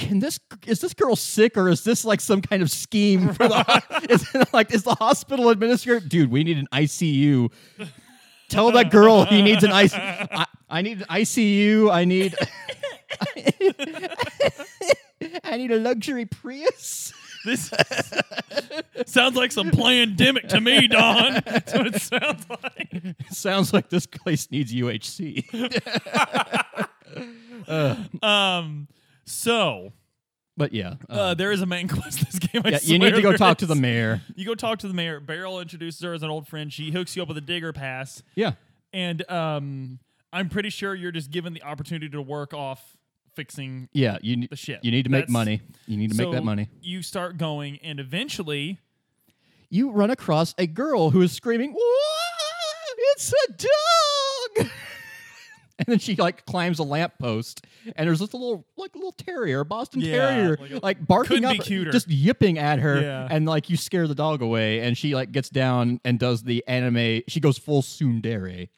can 0.00 0.18
this 0.18 0.40
is 0.66 0.80
this 0.80 0.94
girl 0.94 1.14
sick 1.14 1.56
or 1.56 1.68
is 1.68 1.84
this 1.84 2.04
like 2.04 2.20
some 2.20 2.40
kind 2.40 2.62
of 2.62 2.70
scheme 2.70 3.32
for 3.34 3.46
the 3.46 4.06
is 4.10 4.34
it 4.34 4.52
like 4.52 4.72
is 4.74 4.82
the 4.82 4.94
hospital 4.94 5.50
administrator 5.50 6.00
dude 6.00 6.30
we 6.30 6.42
need 6.42 6.58
an 6.58 6.66
ICU 6.72 7.52
tell 8.48 8.72
that 8.72 8.90
girl 8.90 9.24
he 9.24 9.42
needs 9.42 9.62
an 9.62 9.70
ICU 9.70 10.28
I, 10.32 10.46
I 10.68 10.82
need 10.82 11.02
an 11.02 11.06
ICU 11.10 11.92
I 11.92 12.04
need 12.04 12.34
I 15.44 15.56
need 15.56 15.70
a 15.70 15.78
luxury 15.78 16.24
Prius 16.24 17.12
this 17.44 17.72
sounds 19.06 19.34
like 19.34 19.50
some 19.50 19.70
pandemic 19.70 20.48
to 20.48 20.60
me, 20.60 20.86
Don. 20.86 21.40
That's 21.46 21.72
what 21.72 21.86
it 21.86 21.98
sounds 22.02 22.44
like. 22.50 23.16
sounds 23.30 23.72
like 23.72 23.88
this 23.88 24.04
place 24.04 24.50
needs 24.50 24.74
UHC 24.74 25.46
Um. 28.22 28.88
So 29.30 29.92
but 30.56 30.72
yeah 30.74 30.94
uh, 31.08 31.12
uh, 31.12 31.34
there 31.34 31.52
is 31.52 31.62
a 31.62 31.66
main 31.66 31.88
quest 31.96 32.20
this 32.24 32.38
game. 32.38 32.62
I 32.64 32.70
yeah 32.70 32.78
you 32.82 32.98
need 32.98 33.14
to 33.14 33.22
go 33.22 33.36
talk 33.36 33.58
to 33.58 33.66
the 33.66 33.74
mayor 33.74 34.20
You 34.34 34.44
go 34.44 34.54
talk 34.54 34.80
to 34.80 34.88
the 34.88 34.94
mayor. 34.94 35.20
Barrel 35.20 35.60
introduces 35.60 36.02
her 36.02 36.12
as 36.12 36.22
an 36.22 36.30
old 36.30 36.46
friend. 36.48 36.72
She 36.72 36.90
hooks 36.90 37.16
you 37.16 37.22
up 37.22 37.28
with 37.28 37.36
a 37.38 37.42
digger 37.42 37.72
pass. 37.72 38.22
yeah 38.34 38.52
and 38.92 39.28
um, 39.30 40.00
I'm 40.32 40.48
pretty 40.48 40.68
sure 40.70 40.94
you're 40.94 41.12
just 41.12 41.30
given 41.30 41.52
the 41.54 41.62
opportunity 41.62 42.08
to 42.10 42.20
work 42.20 42.52
off 42.52 42.96
fixing 43.36 43.88
yeah 43.92 44.18
you 44.20 44.36
need 44.36 44.50
the 44.50 44.56
ship. 44.56 44.80
you 44.82 44.90
need 44.90 45.04
to 45.04 45.10
make 45.10 45.22
That's- 45.28 45.32
money 45.32 45.62
you 45.86 45.96
need 45.96 46.10
to 46.10 46.16
make 46.16 46.32
that 46.32 46.44
money 46.44 46.68
You 46.82 47.00
start 47.02 47.38
going, 47.38 47.78
and 47.84 48.00
eventually, 48.00 48.80
you 49.70 49.92
run 49.92 50.10
across 50.10 50.52
a 50.58 50.66
girl 50.66 51.10
who 51.10 51.22
is 51.22 51.30
screaming, 51.32 51.74
it's 53.14 53.32
a 53.32 53.52
dog!" 53.52 53.68
and 55.86 55.86
then 55.88 55.98
she 55.98 56.14
like 56.16 56.44
climbs 56.46 56.78
a 56.78 56.82
lamppost, 56.82 57.64
and 57.96 58.06
there's 58.06 58.18
this 58.20 58.32
little 58.34 58.66
like 58.76 58.94
a 58.94 58.98
little 58.98 59.12
terrier, 59.12 59.64
Boston 59.64 60.00
Yeah, 60.02 60.28
Terrier, 60.30 60.56
like 60.60 60.82
like, 60.82 60.98
a- 61.00 61.04
barking 61.04 61.28
couldn't 61.38 61.44
up, 61.46 61.52
be 61.52 61.58
cuter. 61.58 61.90
just 61.90 62.08
yipping 62.08 62.58
at 62.58 62.78
her, 62.80 63.00
Yeah. 63.00 63.26
and 63.30 63.46
like 63.46 63.70
you 63.70 63.76
scare 63.76 64.06
the 64.06 64.14
dog 64.14 64.42
away, 64.42 64.80
and 64.80 64.96
she 64.96 65.14
like 65.14 65.32
gets 65.32 65.48
down 65.48 66.00
and 66.04 66.18
does 66.18 66.42
the 66.42 66.62
anime. 66.68 67.22
She 67.28 67.40
goes 67.40 67.56
full 67.58 67.82
tsundere 67.82 68.68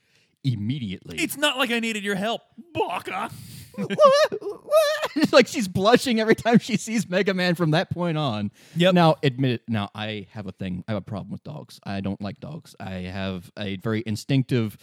immediately. 0.45 1.19
it's 1.19 1.37
not 1.37 1.57
like 1.59 1.71
I 1.71 1.79
needed 1.81 2.03
your 2.05 2.15
help, 2.17 2.43
Baka. 2.75 3.31
like 5.33 5.47
she's 5.47 5.69
blushing 5.69 6.21
every 6.21 6.35
time 6.35 6.59
she 6.59 6.77
sees 6.77 7.09
Mega 7.09 7.35
Man 7.35 7.55
from 7.55 7.71
that 7.73 7.91
point 7.91 8.19
on. 8.19 8.51
Yep. 8.77 8.95
Now, 8.95 9.17
admit 9.23 9.53
it. 9.53 9.63
Now, 9.69 9.91
I 9.95 10.27
have 10.33 10.47
a 10.47 10.53
thing. 10.53 10.85
I 10.89 10.93
have 10.93 10.99
a 11.03 11.05
problem 11.05 11.31
with 11.31 11.43
dogs. 11.43 11.81
I 11.85 12.01
don't 12.01 12.21
like 12.21 12.41
dogs. 12.41 12.75
I 12.81 12.93
have 13.11 13.51
a 13.59 13.77
very 13.77 14.03
instinctive 14.07 14.77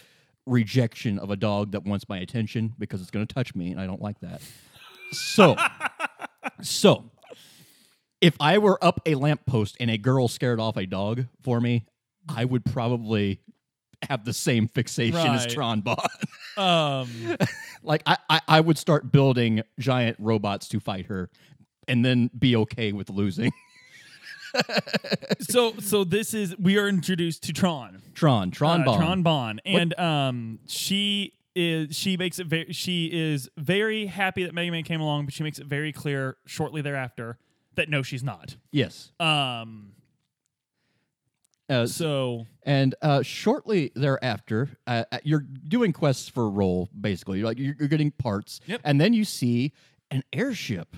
rejection 0.49 1.19
of 1.19 1.29
a 1.29 1.35
dog 1.35 1.71
that 1.71 1.85
wants 1.85 2.09
my 2.09 2.17
attention 2.17 2.73
because 2.77 3.01
it's 3.01 3.11
going 3.11 3.25
to 3.25 3.33
touch 3.33 3.55
me, 3.55 3.71
and 3.71 3.79
I 3.79 3.85
don't 3.85 4.01
like 4.01 4.19
that. 4.21 4.41
So, 5.11 5.55
so 6.61 7.09
if 8.21 8.35
I 8.39 8.57
were 8.57 8.83
up 8.83 9.01
a 9.05 9.15
lamppost 9.15 9.77
and 9.79 9.89
a 9.89 9.97
girl 9.97 10.27
scared 10.27 10.59
off 10.59 10.77
a 10.77 10.85
dog 10.85 11.25
for 11.41 11.61
me, 11.61 11.85
I 12.27 12.45
would 12.45 12.65
probably 12.65 13.39
have 14.07 14.25
the 14.25 14.33
same 14.33 14.67
fixation 14.67 15.19
as 15.19 15.45
Right. 15.45 15.49
Tron 15.49 15.81
Bonne. 15.81 15.97
Um, 16.57 17.09
like 17.83 18.03
I, 18.05 18.17
I, 18.29 18.41
I 18.47 18.61
would 18.61 18.77
start 18.77 19.11
building 19.11 19.61
giant 19.79 20.17
robots 20.19 20.67
to 20.69 20.79
fight 20.79 21.07
her 21.07 21.29
and 21.87 22.05
then 22.05 22.29
be 22.37 22.55
okay 22.55 22.91
with 22.91 23.09
losing. 23.09 23.51
So 25.41 25.73
so 25.79 26.03
this 26.03 26.33
is 26.33 26.55
we 26.57 26.77
are 26.77 26.87
introduced 26.87 27.43
to 27.43 27.53
Tron. 27.53 28.01
Tron, 28.13 28.51
Tron 28.51 28.81
uh, 28.81 28.85
Bonne. 28.85 28.97
Tron 28.97 29.23
Bonne, 29.23 29.61
and 29.65 29.97
um, 29.99 30.59
she 30.67 31.33
is 31.55 31.95
she 31.95 32.17
makes 32.17 32.39
it 32.39 32.47
very 32.47 32.71
she 32.73 33.07
is 33.07 33.49
very 33.57 34.05
happy 34.05 34.43
that 34.43 34.53
Mega 34.53 34.71
Man 34.71 34.83
came 34.83 35.01
along, 35.01 35.25
but 35.25 35.33
she 35.33 35.43
makes 35.43 35.59
it 35.59 35.65
very 35.67 35.91
clear 35.91 36.37
shortly 36.45 36.81
thereafter 36.81 37.37
that 37.75 37.89
no, 37.89 38.01
she's 38.03 38.23
not. 38.23 38.57
Yes. 38.71 39.11
Um, 39.19 39.93
Uh, 41.69 41.85
so 41.85 42.45
and 42.63 42.95
uh, 43.01 43.21
shortly 43.21 43.91
thereafter, 43.95 44.69
uh, 44.87 45.03
uh, 45.11 45.19
you're 45.23 45.45
doing 45.67 45.93
quests 45.93 46.27
for 46.27 46.45
a 46.45 46.49
role. 46.49 46.89
Basically, 46.99 47.37
you're 47.39 47.47
like 47.47 47.59
you're, 47.59 47.75
you're 47.79 47.87
getting 47.87 48.11
parts, 48.11 48.59
Yep. 48.65 48.81
and 48.83 48.99
then 48.99 49.13
you 49.13 49.23
see 49.23 49.71
an 50.11 50.23
airship, 50.33 50.95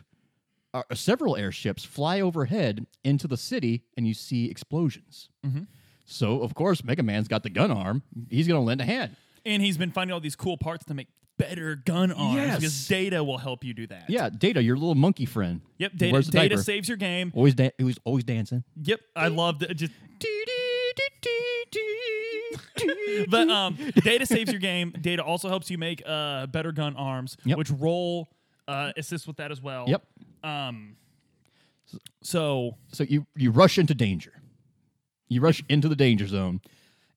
uh, 0.73 0.83
several 0.93 1.35
airships 1.35 1.83
fly 1.83 2.21
overhead 2.21 2.85
into 3.03 3.27
the 3.27 3.37
city, 3.37 3.83
and 3.97 4.07
you 4.07 4.13
see 4.13 4.49
explosions. 4.49 5.29
Mhm. 5.45 5.67
So 6.05 6.41
of 6.41 6.53
course, 6.55 6.83
Mega 6.83 7.03
Man's 7.03 7.27
got 7.27 7.43
the 7.43 7.49
gun 7.49 7.71
arm. 7.71 8.03
He's 8.29 8.47
going 8.47 8.59
to 8.59 8.65
lend 8.65 8.81
a 8.81 8.85
hand. 8.85 9.15
and 9.45 9.61
he's 9.63 9.75
been 9.77 9.91
finding 9.91 10.13
all 10.13 10.19
these 10.19 10.35
cool 10.35 10.55
parts 10.57 10.85
to 10.85 10.93
make 10.93 11.07
better 11.39 11.73
gun 11.75 12.11
arms 12.11 12.35
Yes. 12.35 12.55
because 12.59 12.87
Data 12.87 13.23
will 13.23 13.39
help 13.39 13.63
you 13.63 13.73
do 13.73 13.87
that. 13.87 14.07
Yeah, 14.07 14.29
Data, 14.29 14.61
your 14.61 14.75
little 14.75 14.93
monkey 14.93 15.25
friend. 15.25 15.61
Yep. 15.79 15.93
Data, 15.95 16.21
Data 16.21 16.31
diaper? 16.49 16.61
saves 16.61 16.87
your 16.87 16.97
game. 16.97 17.31
Always, 17.33 17.55
da- 17.55 17.71
he 17.79 17.83
was 17.83 17.97
always 18.03 18.23
dancing. 18.23 18.63
Yep. 18.83 18.99
I 19.15 19.29
loved 19.29 19.63
it. 19.63 19.73
Just 19.73 19.93
but 23.29 23.49
um, 23.49 23.77
data 24.03 24.25
saves 24.25 24.51
your 24.51 24.59
game. 24.59 24.93
Data 24.99 25.23
also 25.23 25.49
helps 25.49 25.69
you 25.69 25.77
make 25.77 26.01
uh, 26.05 26.47
better 26.47 26.71
gun 26.71 26.95
arms, 26.95 27.37
Yep. 27.45 27.57
which 27.57 27.71
roll 27.71 28.29
uh, 28.67 28.91
assists 28.97 29.27
with 29.27 29.37
that 29.37 29.51
as 29.51 29.61
well. 29.61 29.85
Yep. 29.87 30.03
Um, 30.43 30.95
so 32.21 32.77
So 32.91 33.03
you 33.03 33.25
you 33.35 33.51
rush 33.51 33.77
into 33.77 33.93
danger. 33.93 34.33
You 35.27 35.41
rush 35.41 35.63
into 35.69 35.87
the 35.87 35.95
danger 35.95 36.27
zone, 36.27 36.61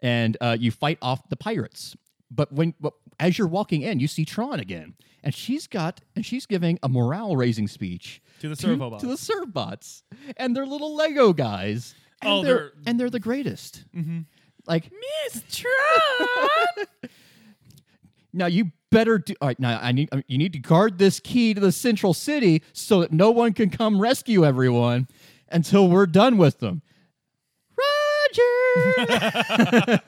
and 0.01 0.37
uh, 0.41 0.57
you 0.59 0.71
fight 0.71 0.99
off 1.03 1.29
the 1.29 1.37
pirates. 1.37 1.97
But 2.31 2.53
when 2.53 2.75
but 2.81 2.95
as 3.21 3.39
you're 3.39 3.49
walking 3.49 3.83
in, 3.83 4.01
you 4.01 4.09
see 4.09 4.25
Tron 4.25 4.61
again, 4.61 4.95
and 5.23 5.35
she's 5.35 5.67
got 5.67 6.01
and 6.17 6.25
she's 6.25 6.47
giving 6.47 6.79
a 6.83 6.89
morale 6.89 7.37
raising 7.37 7.69
speech 7.69 8.21
To 8.41 8.49
the 8.49 8.57
to, 8.57 8.67
Servbots. 8.69 9.01
to 9.01 9.07
the 9.07 9.15
Servbots, 9.17 10.03
and 10.37 10.55
they're 10.57 10.67
little 10.67 10.95
Lego 10.97 11.33
guys. 11.33 11.95
And 12.23 12.31
Oh, 12.33 12.43
they're, 12.43 12.55
they're- 12.55 12.73
and 12.87 12.99
they're 13.01 13.11
the 13.11 13.21
greatest. 13.21 13.85
Mm-hmm. 13.95 14.21
Like 14.67 14.91
Miss 15.25 15.43
Tron. 15.51 16.87
now, 18.35 18.47
you 18.47 18.73
better 18.91 19.19
do. 19.19 19.35
All 19.41 19.49
right, 19.49 19.59
now 19.59 19.79
I 19.81 19.93
need 19.93 20.09
you 20.27 20.39
need 20.39 20.53
to 20.53 20.59
guard 20.59 20.99
this 20.99 21.21
key 21.21 21.55
to 21.55 21.61
the 21.61 21.73
central 21.73 22.13
city 22.15 22.63
so 22.73 23.01
that 23.01 23.13
no 23.13 23.31
one 23.31 23.53
can 23.53 23.71
come 23.71 24.01
rescue 24.01 24.45
everyone 24.45 25.09
until 25.49 25.89
we're 25.89 26.07
done 26.07 26.37
with 26.37 26.59
them. 26.61 26.83
Roger. 28.37 29.99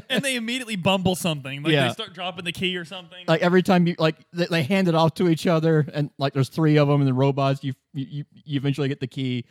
and 0.10 0.22
they 0.24 0.36
immediately 0.36 0.76
bumble 0.76 1.14
something. 1.14 1.62
Like 1.62 1.72
Yeah. 1.72 1.88
they 1.88 1.92
start 1.92 2.14
dropping 2.14 2.44
the 2.44 2.52
key 2.52 2.76
or 2.76 2.84
something. 2.84 3.24
like 3.26 3.40
every 3.42 3.62
time 3.62 3.86
you 3.86 3.94
like 3.98 4.16
they, 4.32 4.46
they 4.46 4.62
hand 4.62 4.88
it 4.88 4.94
off 4.94 5.14
to 5.14 5.28
each 5.28 5.46
other, 5.46 5.86
and 5.92 6.10
like 6.18 6.32
there's 6.32 6.48
three 6.48 6.76
of 6.78 6.88
them, 6.88 7.00
and 7.00 7.08
the 7.08 7.14
robots 7.14 7.62
you 7.62 7.74
you 7.94 8.24
you 8.32 8.56
eventually 8.56 8.88
get 8.88 9.00
the 9.00 9.06
key, 9.06 9.44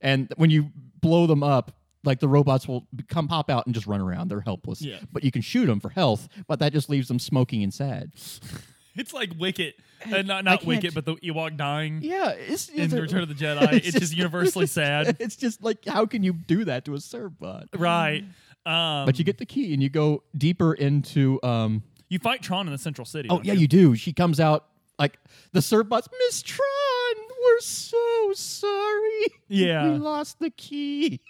and 0.00 0.32
when 0.36 0.50
you 0.50 0.70
blow 1.00 1.26
them 1.26 1.42
up. 1.42 1.72
Like 2.04 2.20
the 2.20 2.28
robots 2.28 2.68
will 2.68 2.86
come 3.08 3.28
pop 3.28 3.50
out 3.50 3.66
and 3.66 3.74
just 3.74 3.86
run 3.86 4.00
around. 4.00 4.28
They're 4.28 4.40
helpless. 4.40 4.82
Yeah. 4.82 4.98
But 5.12 5.24
you 5.24 5.30
can 5.30 5.42
shoot 5.42 5.66
them 5.66 5.80
for 5.80 5.88
health, 5.88 6.28
but 6.46 6.58
that 6.60 6.72
just 6.72 6.88
leaves 6.90 7.08
them 7.08 7.18
smoking 7.18 7.62
and 7.62 7.72
sad. 7.72 8.12
it's 8.96 9.12
like 9.12 9.30
Wicket, 9.38 9.74
uh, 10.12 10.22
not 10.22 10.44
not 10.44 10.64
Wicket, 10.64 10.94
but 10.94 11.04
the 11.04 11.16
Ewok 11.16 11.56
dying 11.56 12.00
Yeah, 12.02 12.30
it's, 12.30 12.68
in 12.68 12.82
it's 12.82 12.92
a- 12.92 13.00
Return 13.02 13.22
of 13.22 13.28
the 13.28 13.34
Jedi. 13.34 13.72
It's, 13.72 13.86
just, 13.86 13.98
just- 13.98 14.16
universally 14.16 14.66
sad, 14.66 15.16
It's 15.20 15.36
just 15.36 15.62
like 15.62 15.84
how 15.86 16.06
can 16.06 16.22
you 16.22 16.32
do 16.34 16.64
that 16.66 16.84
to 16.84 16.94
a 16.94 16.98
Servbot? 16.98 17.66
right? 17.76 18.24
Um, 18.66 19.04
But 19.06 19.18
you 19.18 19.24
get 19.24 19.38
the 19.38 19.46
key 19.46 19.74
and 19.74 19.82
you 19.82 19.88
go 19.90 20.22
deeper 20.36 20.72
into. 20.74 21.38
um 21.42 21.82
you 22.08 22.18
fight 22.18 22.42
Tron 22.42 22.66
in 22.66 22.72
the 22.72 22.78
Central 22.78 23.04
City. 23.04 23.28
Oh 23.30 23.36
don't 23.36 23.44
yeah, 23.46 23.54
you 23.54 23.66
do. 23.66 23.96
She 23.96 24.12
comes 24.12 24.38
out 24.38 24.66
like 24.98 25.18
the 25.52 25.60
Servbots. 25.60 26.06
Miss 26.26 26.42
Tron, 26.42 27.14
we're 27.42 27.60
so 27.60 28.32
sorry. 28.34 29.26
Yeah. 29.48 29.90
we 29.90 29.98
lost 29.98 30.38
the 30.38 30.50
key. 30.50 31.20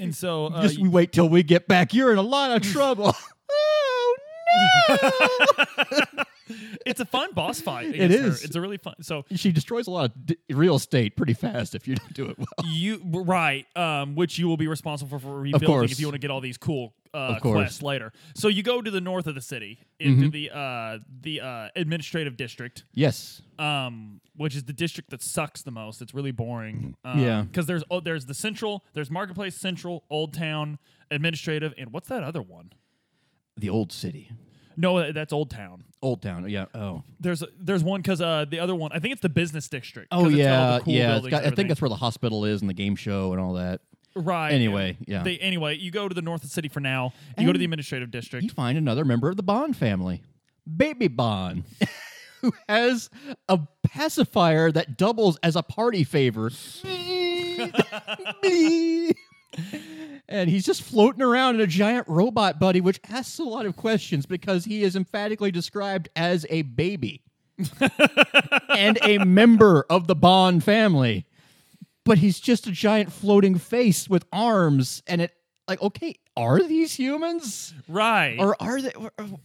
And 0.00 0.16
so 0.16 0.46
uh, 0.46 0.62
Just 0.62 0.80
we 0.80 0.88
wait 0.88 1.12
till 1.12 1.28
we 1.28 1.42
get 1.42 1.68
back. 1.68 1.92
You're 1.92 2.10
in 2.12 2.18
a 2.18 2.22
lot 2.22 2.56
of 2.56 2.62
trouble. 2.62 3.14
it's 6.86 7.00
a 7.00 7.04
fun 7.04 7.32
boss 7.32 7.60
fight. 7.60 7.94
It 7.94 8.10
against 8.10 8.42
her. 8.42 8.46
It's 8.46 8.56
a 8.56 8.60
really 8.60 8.76
fun. 8.78 8.94
So 9.02 9.24
she 9.34 9.52
destroys 9.52 9.86
a 9.86 9.90
lot 9.90 10.06
of 10.10 10.26
d- 10.26 10.36
real 10.50 10.76
estate 10.76 11.16
pretty 11.16 11.34
fast 11.34 11.74
if 11.74 11.86
you 11.86 11.94
don't 11.96 12.14
do 12.14 12.26
it 12.26 12.38
well. 12.38 12.46
you 12.72 13.00
right, 13.04 13.66
um, 13.76 14.14
which 14.16 14.38
you 14.38 14.48
will 14.48 14.56
be 14.56 14.66
responsible 14.68 15.18
for 15.18 15.40
rebuilding 15.40 15.90
if 15.90 16.00
you 16.00 16.06
want 16.06 16.14
to 16.14 16.18
get 16.18 16.30
all 16.30 16.40
these 16.40 16.58
cool 16.58 16.94
uh. 17.12 17.34
Mm-hmm. 17.34 17.52
quests 17.52 17.82
later. 17.82 18.12
So 18.34 18.48
you 18.48 18.62
go 18.62 18.80
to 18.82 18.90
the 18.90 19.00
north 19.00 19.26
of 19.26 19.34
the 19.34 19.40
city 19.40 19.78
into 19.98 20.28
the 20.30 20.50
uh, 20.50 20.98
the 21.20 21.40
uh, 21.40 21.68
administrative 21.76 22.36
district. 22.36 22.84
Yes. 22.94 23.42
um, 23.58 24.20
which 24.36 24.56
is 24.56 24.64
the 24.64 24.72
district 24.72 25.10
that 25.10 25.20
sucks 25.22 25.62
the 25.62 25.70
most. 25.70 26.00
It's 26.00 26.14
really 26.14 26.30
boring. 26.32 26.94
Um, 27.04 27.18
Mm, 27.18 27.22
Yeah. 27.24 27.42
because 27.42 27.66
there's 27.66 27.82
oh, 27.90 28.00
there's 28.00 28.26
the 28.26 28.34
central, 28.34 28.84
there's 28.94 29.10
marketplace, 29.10 29.54
central, 29.56 30.04
old 30.08 30.32
town, 30.32 30.78
administrative, 31.10 31.74
and 31.76 31.92
what's 31.92 32.08
that 32.08 32.22
other 32.22 32.40
one? 32.42 32.72
The 33.60 33.70
old 33.70 33.92
city. 33.92 34.30
No, 34.76 35.12
that's 35.12 35.32
old 35.32 35.50
town. 35.50 35.84
Old 36.02 36.22
town. 36.22 36.48
Yeah. 36.48 36.64
Oh. 36.74 37.02
There's 37.20 37.44
there's 37.60 37.84
one 37.84 38.00
because 38.00 38.20
uh 38.22 38.46
the 38.48 38.58
other 38.60 38.74
one 38.74 38.90
I 38.92 38.98
think 38.98 39.12
it's 39.12 39.20
the 39.20 39.28
business 39.28 39.68
district. 39.68 40.08
Oh 40.10 40.24
'cause 40.24 40.32
it's 40.32 40.42
got 40.42 40.58
all 40.58 40.76
yeah, 40.76 40.80
cool 40.80 40.92
yeah. 40.94 41.20
Got- 41.30 41.44
I 41.44 41.50
think 41.50 41.68
that's 41.68 41.82
where 41.82 41.90
the 41.90 41.96
hospital 41.96 42.46
is 42.46 42.62
and 42.62 42.70
the 42.70 42.74
game 42.74 42.96
show 42.96 43.32
and 43.32 43.40
all 43.40 43.52
that. 43.54 43.82
right. 44.16 44.52
Anyway, 44.52 44.96
and 44.98 45.06
yeah. 45.08 45.22
They, 45.22 45.36
anyway, 45.38 45.76
you 45.76 45.90
go 45.90 46.08
to 46.08 46.14
the 46.14 46.22
north 46.22 46.42
of 46.42 46.48
the 46.48 46.52
city 46.54 46.68
for 46.68 46.80
now. 46.80 47.12
You 47.38 47.44
go 47.46 47.52
to 47.52 47.58
the 47.58 47.64
administrative 47.66 48.10
district. 48.10 48.44
You 48.44 48.50
find 48.50 48.78
another 48.78 49.04
member 49.04 49.28
of 49.28 49.36
the 49.36 49.42
Bonne 49.42 49.74
family, 49.74 50.22
Baby 50.76 51.08
Bonne, 51.08 51.64
who 52.40 52.52
has 52.68 53.10
a 53.48 53.60
pacifier 53.82 54.72
that 54.72 54.96
doubles 54.96 55.36
as 55.42 55.54
a 55.54 55.62
party 55.62 56.02
favor. 56.04 56.50
and 60.28 60.48
he's 60.50 60.64
just 60.64 60.82
floating 60.82 61.22
around 61.22 61.56
in 61.56 61.60
a 61.60 61.66
giant 61.66 62.06
robot 62.08 62.58
buddy, 62.60 62.80
which 62.80 63.00
asks 63.08 63.38
a 63.38 63.44
lot 63.44 63.66
of 63.66 63.76
questions 63.76 64.26
because 64.26 64.64
he 64.64 64.82
is 64.82 64.96
emphatically 64.96 65.50
described 65.50 66.08
as 66.14 66.46
a 66.50 66.62
baby 66.62 67.22
and 68.76 68.98
a 69.02 69.18
member 69.24 69.84
of 69.90 70.06
the 70.06 70.14
Bonne 70.14 70.60
family. 70.60 71.26
But 72.04 72.18
he's 72.18 72.40
just 72.40 72.66
a 72.66 72.72
giant 72.72 73.12
floating 73.12 73.58
face 73.58 74.08
with 74.08 74.24
arms, 74.32 75.02
and 75.06 75.20
it 75.20 75.32
like 75.68 75.80
okay, 75.82 76.16
are 76.36 76.60
these 76.62 76.94
humans? 76.94 77.74
right. 77.86 78.36
or 78.38 78.56
are 78.60 78.80
they 78.80 78.92
or- 78.92 79.12
or- 79.18 79.38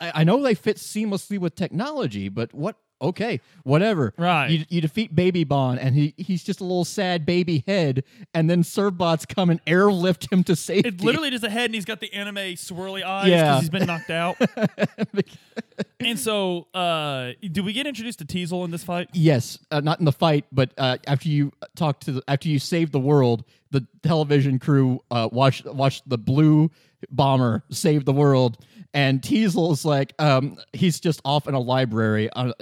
I 0.00 0.12
I 0.16 0.24
know 0.24 0.42
they 0.42 0.54
fit 0.54 0.76
seamlessly 0.78 1.38
with 1.38 1.54
technology, 1.54 2.28
but 2.28 2.52
what 2.52 2.76
okay, 3.00 3.40
whatever. 3.64 4.12
Right. 4.16 4.48
You, 4.50 4.64
you 4.68 4.80
defeat 4.80 5.14
Baby 5.14 5.44
Bonne 5.44 5.78
and 5.78 5.94
he 5.94 6.14
he's 6.16 6.42
just 6.44 6.60
a 6.60 6.64
little 6.64 6.84
sad 6.84 7.26
baby 7.26 7.64
head 7.66 8.04
and 8.32 8.48
then 8.48 8.62
Servbots 8.62 9.28
come 9.28 9.50
and 9.50 9.60
airlift 9.66 10.32
him 10.32 10.42
to 10.44 10.56
safety. 10.56 10.88
It 10.88 11.00
literally 11.02 11.30
just 11.30 11.44
a 11.44 11.50
head, 11.50 11.66
and 11.66 11.74
he's 11.74 11.84
got 11.84 12.00
the 12.00 12.12
anime 12.14 12.36
swirly 12.56 13.02
eyes 13.04 13.24
because 13.26 13.30
Yeah. 13.30 13.60
he's 13.60 13.70
been 13.70 13.86
knocked 13.86 14.10
out. 14.10 14.36
and 16.00 16.18
so, 16.18 16.66
uh, 16.74 17.32
do 17.52 17.62
we 17.62 17.72
get 17.72 17.86
introduced 17.86 18.18
to 18.20 18.24
Teisel 18.24 18.64
in 18.64 18.70
this 18.70 18.84
fight? 18.84 19.08
Yes, 19.12 19.58
uh, 19.70 19.80
not 19.80 19.98
in 19.98 20.04
the 20.04 20.12
fight, 20.12 20.44
but 20.52 20.70
uh, 20.78 20.98
after 21.06 21.28
you 21.28 21.52
talk 21.76 22.00
to 22.00 22.12
the, 22.12 22.22
after 22.28 22.48
you 22.48 22.58
save 22.58 22.90
the 22.92 23.00
world, 23.00 23.44
the 23.70 23.86
television 24.02 24.58
crew 24.58 25.00
uh, 25.10 25.28
watch 25.32 25.64
watch 25.64 26.02
the 26.06 26.18
blue 26.18 26.70
bomber 27.10 27.64
save 27.70 28.04
the 28.04 28.12
world, 28.12 28.58
and 28.92 29.20
Teisel's 29.20 29.84
like 29.84 30.14
um, 30.18 30.58
he's 30.72 31.00
just 31.00 31.20
off 31.24 31.48
in 31.48 31.54
a 31.54 31.60
library. 31.60 32.30
Uh, 32.30 32.52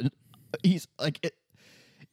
he's 0.63 0.89
like 0.99 1.19
it, 1.23 1.35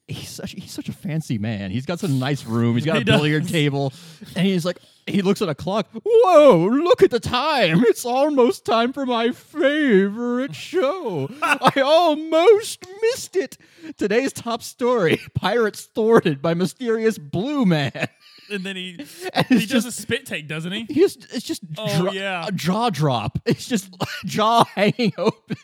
he's 0.08 0.30
such 0.30 0.52
he's 0.52 0.72
such 0.72 0.90
a 0.90 0.94
fancy 0.94 1.38
man. 1.38 1.72
He's 1.72 1.86
got 1.86 2.00
such 2.00 2.10
a 2.10 2.14
nice 2.14 2.46
room. 2.46 2.76
He's 2.76 2.86
got 2.86 2.96
He 2.98 3.02
a 3.02 3.06
billiard 3.06 3.48
table, 3.48 3.94
and 4.36 4.46
he's 4.46 4.66
like 4.66 4.78
he 5.08 5.22
looks 5.24 5.42
at 5.42 5.50
a 5.50 5.56
clock. 5.56 5.88
Whoa! 6.04 6.68
Look 6.68 7.02
at 7.04 7.10
the 7.12 7.20
time. 7.20 7.84
It's 7.86 8.06
almost 8.06 8.66
time 8.66 8.94
for 8.94 9.06
my 9.06 9.32
favorite 9.32 10.54
show. 10.56 11.30
I 11.42 11.82
almost 11.84 12.86
missed 13.02 13.36
it. 13.36 13.58
Today's 13.98 14.34
top 14.34 14.62
story: 14.64 15.20
Pirates 15.36 15.86
thwarted 15.86 16.42
by 16.42 16.54
mysterious 16.54 17.18
blue 17.18 17.66
man. 17.66 18.08
And 18.52 18.64
then 18.64 18.76
he 18.76 18.98
And 19.34 19.46
he 19.48 19.66
does 19.68 19.84
just- 19.84 19.88
a 19.88 19.92
spit 19.92 20.26
take, 20.26 20.48
doesn't 20.48 20.72
he? 20.72 20.86
He's 20.90 21.18
it's 21.34 21.46
just 21.46 21.62
Oh, 21.78 22.02
dro- 22.02 22.12
yeah. 22.12 22.48
a 22.48 22.52
jaw 22.52 22.90
drop. 22.90 23.38
It's 23.46 23.68
just 23.68 23.96
jaw 24.26 24.64
hanging 24.76 25.14
open. 25.20 25.58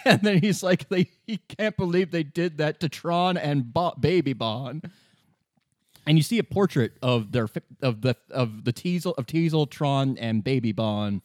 and 0.04 0.20
then 0.22 0.38
he's 0.38 0.62
like, 0.62 0.88
they 0.88 1.10
he 1.26 1.38
can't 1.38 1.76
believe 1.76 2.10
they 2.10 2.22
did 2.22 2.58
that 2.58 2.80
to 2.80 2.88
Tron 2.88 3.36
and 3.36 3.72
Bo- 3.72 3.94
Baby 3.98 4.32
Bonne. 4.32 4.82
And 6.06 6.16
you 6.16 6.22
see 6.22 6.38
a 6.38 6.44
portrait 6.44 6.92
of 7.02 7.32
their 7.32 7.48
of 7.82 8.00
the 8.00 8.16
of 8.30 8.64
the 8.64 8.72
Teisel 8.72 9.14
of 9.16 9.26
Teisel, 9.26 9.68
Tron, 9.70 10.16
and 10.18 10.42
Baby 10.42 10.72
Bonne 10.72 11.22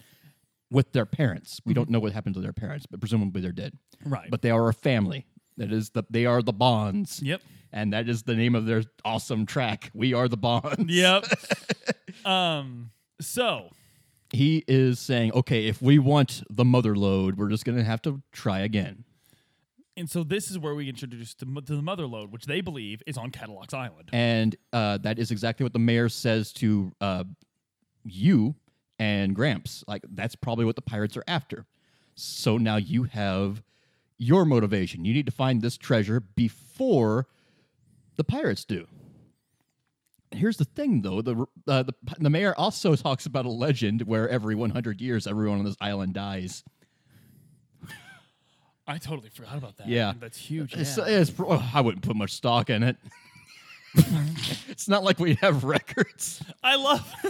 with 0.70 0.92
their 0.92 1.06
parents. 1.06 1.62
We 1.66 1.74
don't 1.74 1.90
know 1.90 2.00
what 2.00 2.12
happened 2.12 2.36
to 2.36 2.42
their 2.42 2.54
parents, 2.54 2.86
but 2.86 3.00
presumably 3.00 3.42
they're 3.42 3.52
dead. 3.52 3.78
Right. 4.04 4.30
But 4.30 4.42
they 4.42 4.52
are 4.52 4.68
a 4.68 4.74
family. 4.74 5.26
That 5.58 5.72
is 5.72 5.92
the 5.92 6.04
they 6.10 6.26
are 6.26 6.42
the 6.42 6.54
Bonnes. 6.54 7.22
Yep. 7.24 7.42
And 7.72 7.94
that 7.94 8.08
is 8.08 8.24
the 8.24 8.36
name 8.36 8.56
of 8.56 8.66
their 8.66 8.84
awesome 9.04 9.46
track. 9.46 9.92
We 9.94 10.14
are 10.14 10.28
the 10.28 10.38
Bonnes. 10.38 10.90
Yep. 10.90 11.26
um. 12.26 12.92
So 13.22 13.70
he 14.36 14.64
is 14.68 15.00
saying, 15.00 15.32
okay, 15.34 15.68
if 15.68 15.82
we 15.82 16.00
want 16.00 16.44
the 16.50 16.66
mother 16.66 16.96
lode, 16.96 17.38
we're 17.38 17.50
just 17.50 17.66
going 17.66 17.78
to 17.78 17.84
have 17.84 18.02
to 18.04 18.22
try 18.32 18.60
again. 18.60 19.06
and 19.98 20.10
so 20.10 20.24
this 20.24 20.52
is 20.52 20.60
where 20.60 20.76
we 20.76 20.90
introduce 20.90 21.34
to, 21.36 21.46
to 21.46 21.76
the 21.76 21.82
mother 21.82 22.06
lode, 22.06 22.32
which 22.32 22.46
they 22.46 22.62
believe 22.62 23.02
is 23.08 23.18
on 23.18 23.32
Kattelox 23.32 23.74
Island. 23.74 24.10
And 24.12 24.56
uh, 24.74 24.98
that 25.00 25.18
is 25.20 25.32
exactly 25.32 25.64
what 25.64 25.74
the 25.74 25.80
mayor 25.80 26.10
says 26.10 26.52
to 26.54 26.92
uh, 27.00 27.24
you 28.04 28.56
and 29.00 29.36
Gramps. 29.36 29.84
Like, 29.88 30.04
that's 30.10 30.36
probably 30.36 30.66
what 30.66 30.76
the 30.76 30.82
pirates 30.82 31.16
are 31.18 31.24
after. 31.28 31.66
So 32.16 32.58
now 32.58 32.76
you 32.78 33.04
have 33.04 33.64
your 34.18 34.46
motivation. 34.46 35.06
You 35.06 35.14
need 35.14 35.26
to 35.26 35.32
find 35.32 35.62
this 35.62 35.78
treasure 35.78 36.20
before 36.20 37.28
the 38.16 38.24
pirates 38.24 38.64
do. 38.66 38.88
Here's 40.32 40.58
the 40.58 40.66
thing, 40.66 41.02
though 41.02 41.22
the 41.22 41.46
uh, 41.68 41.84
the 41.84 41.94
the 42.20 42.30
mayor 42.30 42.54
also 42.58 42.96
talks 42.96 43.26
about 43.26 43.46
a 43.46 43.50
legend 43.50 44.02
where 44.02 44.28
every 44.28 44.56
100 44.56 45.00
years, 45.00 45.28
everyone 45.28 45.60
on 45.60 45.66
this 45.66 45.78
island 45.80 46.14
dies. 46.14 46.64
I 48.88 48.98
totally 48.98 49.30
forgot 49.30 49.58
about 49.58 49.78
that. 49.78 49.88
Yeah. 49.88 50.14
That's 50.20 50.38
huge. 50.38 50.76
It's, 50.76 50.98
yeah. 50.98 51.06
it's, 51.08 51.32
oh, 51.40 51.72
I 51.74 51.82
wouldn't 51.82 52.04
put 52.04 52.16
much 52.16 52.34
stock 52.34 52.70
in 52.70 52.84
it. 52.84 52.98
it's 54.68 54.88
not 54.88 55.04
like 55.04 55.20
we 55.20 55.36
have 55.36 55.64
records. 55.64 56.44
I 56.64 56.76
love. 56.76 57.12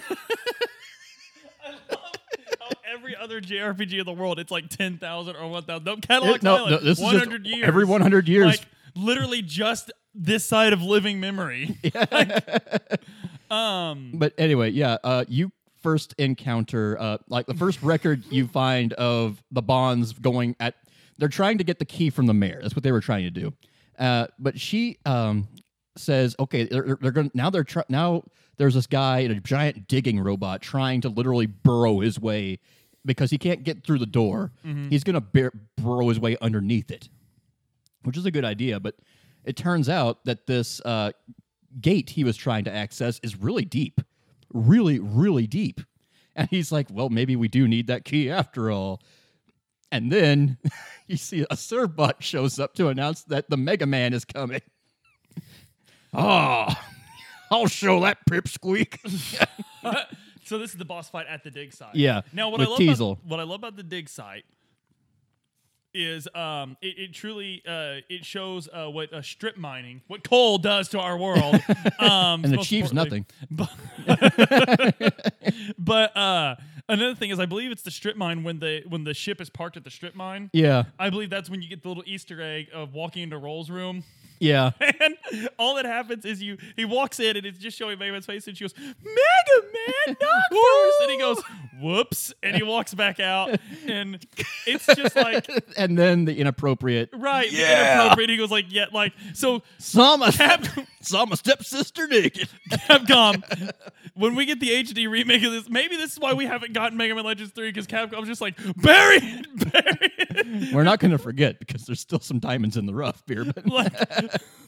I 1.63 1.69
love 1.69 2.13
how 2.59 2.69
every 2.93 3.15
other 3.15 3.39
JRPG 3.39 3.99
in 3.99 4.05
the 4.05 4.13
world, 4.13 4.39
it's 4.39 4.51
like 4.51 4.69
ten 4.69 4.97
thousand 4.97 5.35
or 5.35 5.47
one 5.47 5.63
thousand. 5.63 5.85
Nope, 5.85 6.01
Cadillac 6.01 6.43
no, 6.43 6.55
Island, 6.55 6.71
no, 6.71 6.77
this 6.79 6.99
is 6.99 7.05
just 7.05 7.17
hundred 7.17 7.45
years. 7.45 7.63
every 7.63 7.85
100 7.85 8.27
years. 8.27 8.47
like 8.47 8.67
literally 8.95 9.41
just 9.41 9.91
this 10.15 10.45
side 10.45 10.73
of 10.73 10.81
living 10.81 11.19
memory. 11.19 11.77
um, 13.51 14.11
But 14.13 14.33
anyway, 14.37 14.71
yeah, 14.71 14.97
uh, 15.03 15.25
you 15.27 15.51
first 15.81 16.15
encounter 16.17 16.97
uh, 16.99 17.17
like 17.29 17.45
the 17.45 17.53
first 17.53 17.81
record 17.83 18.23
you 18.31 18.47
find 18.61 18.93
of 18.93 19.43
the 19.51 19.61
Bonnes 19.61 20.13
going 20.13 20.55
at. 20.59 20.75
They're 21.17 21.29
trying 21.29 21.59
to 21.59 21.63
get 21.63 21.79
the 21.79 21.85
key 21.85 22.09
from 22.09 22.25
the 22.25 22.33
mayor. 22.33 22.59
That's 22.61 22.75
what 22.75 22.83
they 22.83 22.91
were 22.91 23.01
trying 23.01 23.23
to 23.23 23.31
do. 23.31 23.53
Uh, 23.97 24.27
but 24.37 24.59
she 24.59 24.97
um, 25.05 25.47
says, 25.95 26.35
okay, 26.39 26.65
they're, 26.65 26.97
they're 26.99 27.11
going 27.11 27.31
now. 27.33 27.49
They're 27.49 27.63
try- 27.63 27.85
now 27.87 28.23
there's 28.57 28.73
this 28.73 28.87
guy 28.87 29.19
in 29.19 29.31
a 29.31 29.39
giant 29.39 29.87
digging 29.87 30.19
robot 30.19 30.61
trying 30.61 31.01
to 31.01 31.09
literally 31.09 31.45
burrow 31.45 31.99
his 31.99 32.19
way 32.19 32.59
because 33.05 33.29
he 33.31 33.37
can't 33.37 33.63
get 33.63 33.85
through 33.85 33.99
the 33.99 34.05
door. 34.05 34.51
He's 34.89 35.03
going 35.03 35.13
to 35.13 35.21
bur- 35.21 35.53
burrow 35.77 36.09
his 36.09 36.19
way 36.19 36.35
underneath 36.41 36.91
it, 36.91 37.07
which 38.03 38.17
is 38.17 38.25
a 38.25 38.31
good 38.31 38.43
idea. 38.43 38.79
But 38.79 38.95
it 39.45 39.55
turns 39.55 39.87
out 39.89 40.25
that 40.25 40.47
this 40.47 40.81
uh, 40.81 41.11
gate 41.79 42.09
he 42.09 42.23
was 42.23 42.35
trying 42.35 42.63
to 42.65 42.73
access 42.73 43.19
is 43.23 43.35
really 43.35 43.65
deep, 43.65 44.01
really, 44.53 44.99
really 44.99 45.47
deep. 45.47 45.81
And 46.35 46.49
he's 46.49 46.71
like, 46.71 46.87
well, 46.91 47.09
maybe 47.09 47.35
we 47.35 47.47
do 47.47 47.67
need 47.67 47.87
that 47.87 48.03
key 48.03 48.29
after 48.29 48.69
all. 48.69 49.01
And 49.91 50.11
then 50.11 50.57
you 51.07 51.15
see 51.17 51.41
a 51.43 51.55
Servbot 51.55 52.15
shows 52.21 52.59
up 52.59 52.73
to 52.75 52.89
announce 52.89 53.23
that 53.25 53.49
the 53.49 53.57
Mega 53.57 53.85
Man 53.85 54.13
is 54.13 54.25
coming. 54.25 54.61
Oh, 56.13 56.67
I'll 57.51 57.67
show 57.67 58.01
that 58.01 58.17
pipsqueak. 58.29 58.99
so 60.43 60.57
this 60.57 60.71
is 60.71 60.77
the 60.77 60.85
boss 60.85 61.09
fight 61.09 61.27
at 61.29 61.43
the 61.43 61.51
dig 61.51 61.73
site. 61.73 61.95
Yeah, 61.95 62.21
Now 62.33 62.49
what 62.49 62.59
I 62.61 62.65
love 62.65 62.79
Teisel. 62.79 63.13
about 63.13 63.25
what 63.25 63.39
I 63.39 63.43
love 63.43 63.59
about 63.59 63.75
the 63.75 63.83
dig 63.83 64.09
site 64.09 64.45
is 65.95 66.27
um 66.35 66.77
it, 66.81 66.99
it 66.99 67.13
truly 67.13 67.63
uh 67.65 68.01
it 68.09 68.25
shows 68.25 68.67
uh 68.71 68.87
what 68.87 69.11
uh, 69.13 69.21
strip 69.21 69.57
mining 69.57 70.01
what 70.07 70.23
coal 70.23 70.57
does 70.57 70.89
to 70.89 70.99
our 70.99 71.17
world. 71.17 71.59
Um 71.99 72.43
and 72.43 72.53
achieves 72.55 72.91
nothing. 72.93 73.25
but, 73.51 73.69
but 75.77 76.15
uh 76.17 76.55
another 76.89 77.15
thing 77.15 77.29
is 77.29 77.39
i 77.39 77.45
believe 77.45 77.71
it's 77.71 77.83
the 77.83 77.91
strip 77.91 78.17
mine 78.17 78.43
when 78.43 78.59
the 78.59 78.83
when 78.87 79.03
the 79.03 79.13
ship 79.13 79.39
is 79.39 79.49
parked 79.49 79.77
at 79.77 79.83
the 79.83 79.89
strip 79.89 80.15
mine. 80.15 80.49
Yeah, 80.53 80.83
i 80.99 81.09
believe 81.09 81.29
that's 81.29 81.49
when 81.49 81.61
you 81.61 81.69
get 81.69 81.81
the 81.81 81.87
little 81.87 82.03
easter 82.05 82.41
egg 82.41 82.67
of 82.73 82.93
walking 82.93 83.23
into 83.23 83.37
roll's 83.37 83.69
room 83.69 84.03
yeah. 84.39 84.71
and 84.79 85.15
all 85.59 85.75
that 85.75 85.85
happens 85.85 86.25
is 86.25 86.41
you 86.41 86.57
he 86.75 86.85
walks 86.85 87.19
in 87.19 87.37
and 87.37 87.45
it's 87.45 87.57
just 87.59 87.77
showing 87.77 87.97
Mega 87.99 88.11
Man's 88.11 88.25
face 88.25 88.47
and 88.47 88.57
she 88.57 88.63
goes, 88.63 88.73
Mega 88.77 89.67
Man, 90.07 90.17
not 90.21 90.43
first. 90.51 91.01
And 91.01 91.11
he 91.11 91.17
goes, 91.17 91.41
Whoops. 91.81 92.33
And 92.43 92.55
he 92.55 92.63
walks 92.63 92.93
back 92.93 93.19
out. 93.19 93.59
And 93.87 94.25
it's 94.65 94.85
just 94.95 95.15
like 95.15 95.47
and 95.77 95.97
then 95.97 96.25
the 96.25 96.35
inappropriate. 96.39 97.09
right, 97.13 97.49
the 97.49 97.55
Yeah. 97.57 97.93
inappropriate. 98.01 98.29
He 98.31 98.37
goes 98.37 98.49
like, 98.51 98.65
yeah, 98.69 98.85
like 98.91 99.13
so 99.33 99.61
Saw 99.77 100.17
my, 100.17 100.31
Cap- 100.31 100.65
saw 101.01 101.25
my 101.25 101.35
stepsister 101.35 102.07
naked. 102.07 102.49
Capcom, 102.71 103.43
when 104.15 104.33
we 104.35 104.45
get 104.45 104.59
the 104.59 104.69
HD 104.69 105.07
remake 105.09 105.43
of 105.43 105.51
this, 105.51 105.69
maybe 105.69 105.95
this 105.97 106.13
is 106.13 106.19
why 106.19 106.33
we 106.33 106.45
haven't 106.45 106.73
gotten 106.73 106.97
Mega 106.97 107.13
Man 107.15 107.25
Legends 107.25 107.51
3, 107.53 107.69
because 107.69 107.85
Capcom's 107.85 108.27
just 108.27 108.41
like, 108.41 108.55
bury 108.77 109.17
it, 109.17 109.71
bury 109.71 110.11
it. 110.14 110.14
We're 110.73 110.83
not 110.83 110.99
going 110.99 111.11
to 111.11 111.17
forget 111.17 111.59
because 111.59 111.85
there's 111.85 111.99
still 111.99 112.19
some 112.19 112.39
diamonds 112.39 112.77
in 112.77 112.85
the 112.85 112.93
rough, 112.93 113.25
Beerman. 113.25 113.67
like, 113.69 113.93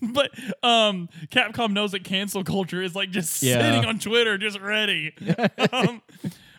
but 0.01 0.31
um, 0.63 1.09
Capcom 1.29 1.73
knows 1.73 1.91
that 1.91 2.03
cancel 2.03 2.43
culture 2.43 2.81
is 2.81 2.95
like 2.95 3.11
just 3.11 3.41
Yeah. 3.43 3.61
sitting 3.61 3.85
on 3.85 3.99
Twitter, 3.99 4.37
just 4.37 4.59
ready. 4.59 5.13
um, 5.73 6.01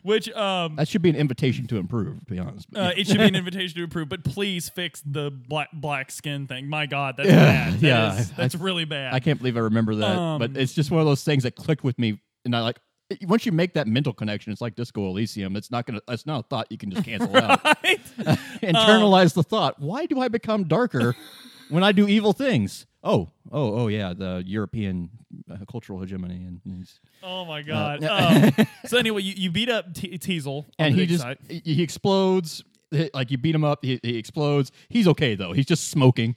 which 0.02 0.30
um, 0.30 0.76
That 0.76 0.88
should 0.88 1.02
be 1.02 1.10
an 1.10 1.16
invitation 1.16 1.66
to 1.66 1.76
improve, 1.76 2.20
to 2.24 2.32
be 2.32 2.38
honest. 2.38 2.70
But 2.70 2.80
uh, 2.80 2.92
it 2.96 3.06
should 3.06 3.18
be 3.18 3.24
an 3.24 3.34
invitation 3.34 3.76
to 3.76 3.82
improve. 3.84 4.08
But 4.08 4.24
please 4.24 4.68
fix 4.68 5.02
the 5.04 5.30
black 5.30 5.68
black 5.72 6.10
skin 6.10 6.46
thing. 6.46 6.68
My 6.68 6.86
God, 6.86 7.16
that's 7.16 7.28
bad. 7.28 7.74
That 7.74 7.82
yeah, 7.86 8.18
is- 8.18 8.30
that's 8.32 8.54
I- 8.54 8.58
really 8.58 8.84
bad. 8.84 9.12
I 9.12 9.20
can't 9.20 9.38
believe 9.38 9.56
I 9.56 9.60
remember 9.60 9.96
that, 9.96 10.16
Um, 10.16 10.38
but 10.38 10.56
it's 10.56 10.72
just 10.72 10.90
one 10.90 11.00
of 11.00 11.06
those 11.06 11.24
things 11.24 11.42
that 11.42 11.56
clicked 11.56 11.84
with 11.84 11.98
me, 11.98 12.20
and 12.44 12.54
I 12.56 12.60
like. 12.60 12.78
Once 13.22 13.46
you 13.46 13.52
make 13.52 13.72
that 13.74 13.86
mental 13.86 14.12
connection, 14.12 14.52
it's 14.52 14.60
like 14.60 14.74
Disco 14.74 15.06
Elysium. 15.06 15.56
It's 15.56 15.70
not 15.70 15.86
gonna. 15.86 16.00
It's 16.08 16.26
not 16.26 16.40
a 16.40 16.42
thought 16.42 16.66
you 16.70 16.76
can 16.76 16.90
just 16.90 17.04
cancel 17.04 17.34
out. 17.36 17.64
Right? 17.64 18.00
Internalize 18.62 19.34
the 19.34 19.42
thought. 19.42 19.80
Why 19.80 20.06
do 20.06 20.20
I 20.20 20.28
become 20.28 20.64
darker 20.64 21.16
when 21.70 21.82
I 21.82 21.92
do 21.92 22.06
evil 22.06 22.32
things? 22.32 22.86
Oh, 23.02 23.30
oh, 23.50 23.80
oh, 23.82 23.88
yeah. 23.88 24.12
The 24.12 24.42
European 24.44 25.08
uh, 25.50 25.56
cultural 25.70 26.00
hegemony, 26.00 26.44
and 26.44 26.60
and, 26.66 26.86
oh 27.22 27.44
my 27.46 27.62
God. 27.62 28.04
um, 28.04 28.52
so 28.86 28.98
anyway, 28.98 29.22
you, 29.22 29.34
you 29.36 29.50
beat 29.50 29.70
up 29.70 29.94
T- 29.94 30.18
Teisel, 30.18 30.66
and 30.78 30.94
he 30.94 31.06
just 31.06 31.22
side. 31.22 31.38
he 31.48 31.62
he 31.64 31.82
explodes. 31.82 32.62
Like 33.12 33.30
you 33.30 33.38
beat 33.38 33.54
him 33.54 33.64
up, 33.64 33.84
he, 33.84 34.00
he 34.02 34.16
explodes. 34.18 34.72
He's 34.88 35.06
okay 35.08 35.34
though. 35.34 35.52
He's 35.52 35.66
just 35.66 35.88
smoking. 35.88 36.36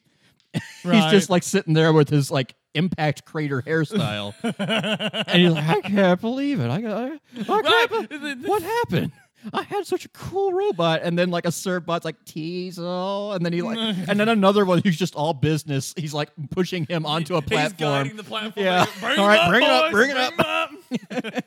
He's 0.84 1.06
just 1.06 1.30
like 1.30 1.44
sitting 1.44 1.74
there 1.74 1.94
with 1.94 2.10
his 2.10 2.30
like 2.30 2.56
impact 2.74 3.26
crater 3.26 3.62
hairstyle, 3.62 4.34
and 5.28 5.42
he's 5.42 5.52
like, 5.52 5.68
"I 5.68 5.82
can't 5.82 6.22
believe 6.22 6.60
it! 6.60 6.70
I 6.70 6.82
got, 6.82 6.98
I, 6.98 7.20
I 7.40 7.44
can't 7.44 7.92
Right. 7.92 8.10
be- 8.10 8.48
what 8.48 8.62
happened? 8.64 9.12
I 9.54 9.64
had 9.64 9.88
such 9.88 10.06
a 10.06 10.10
cool 10.10 10.54
robot." 10.54 11.02
And 11.04 11.18
then 11.18 11.32
like 11.32 11.46
a 11.46 11.50
Servbot's 11.50 12.06
like 12.06 12.24
Teisel, 12.26 13.36
and 13.36 13.46
then 13.46 13.54
he 13.54 13.62
like, 13.62 13.78
and 14.08 14.20
then 14.20 14.30
another 14.30 14.66
one 14.66 14.82
who's 14.84 14.98
just 14.98 15.16
all 15.16 15.34
business. 15.34 15.94
He's 15.98 16.14
like 16.14 16.30
pushing 16.52 16.86
him 16.86 17.06
onto 17.06 17.36
a 17.36 17.42
platform. 17.42 17.72
He's 17.72 17.74
guiding 17.80 18.16
the 18.18 18.24
platform. 18.24 18.66
Yeah. 18.66 18.86
Bring 19.00 19.20
All 19.20 19.30
him 19.30 19.40
up, 19.40 19.50
bring 19.50 19.64
it 19.64 19.70
up, 19.70 19.92
bring 19.92 20.10
it 20.12 20.18
up. 21.36 21.44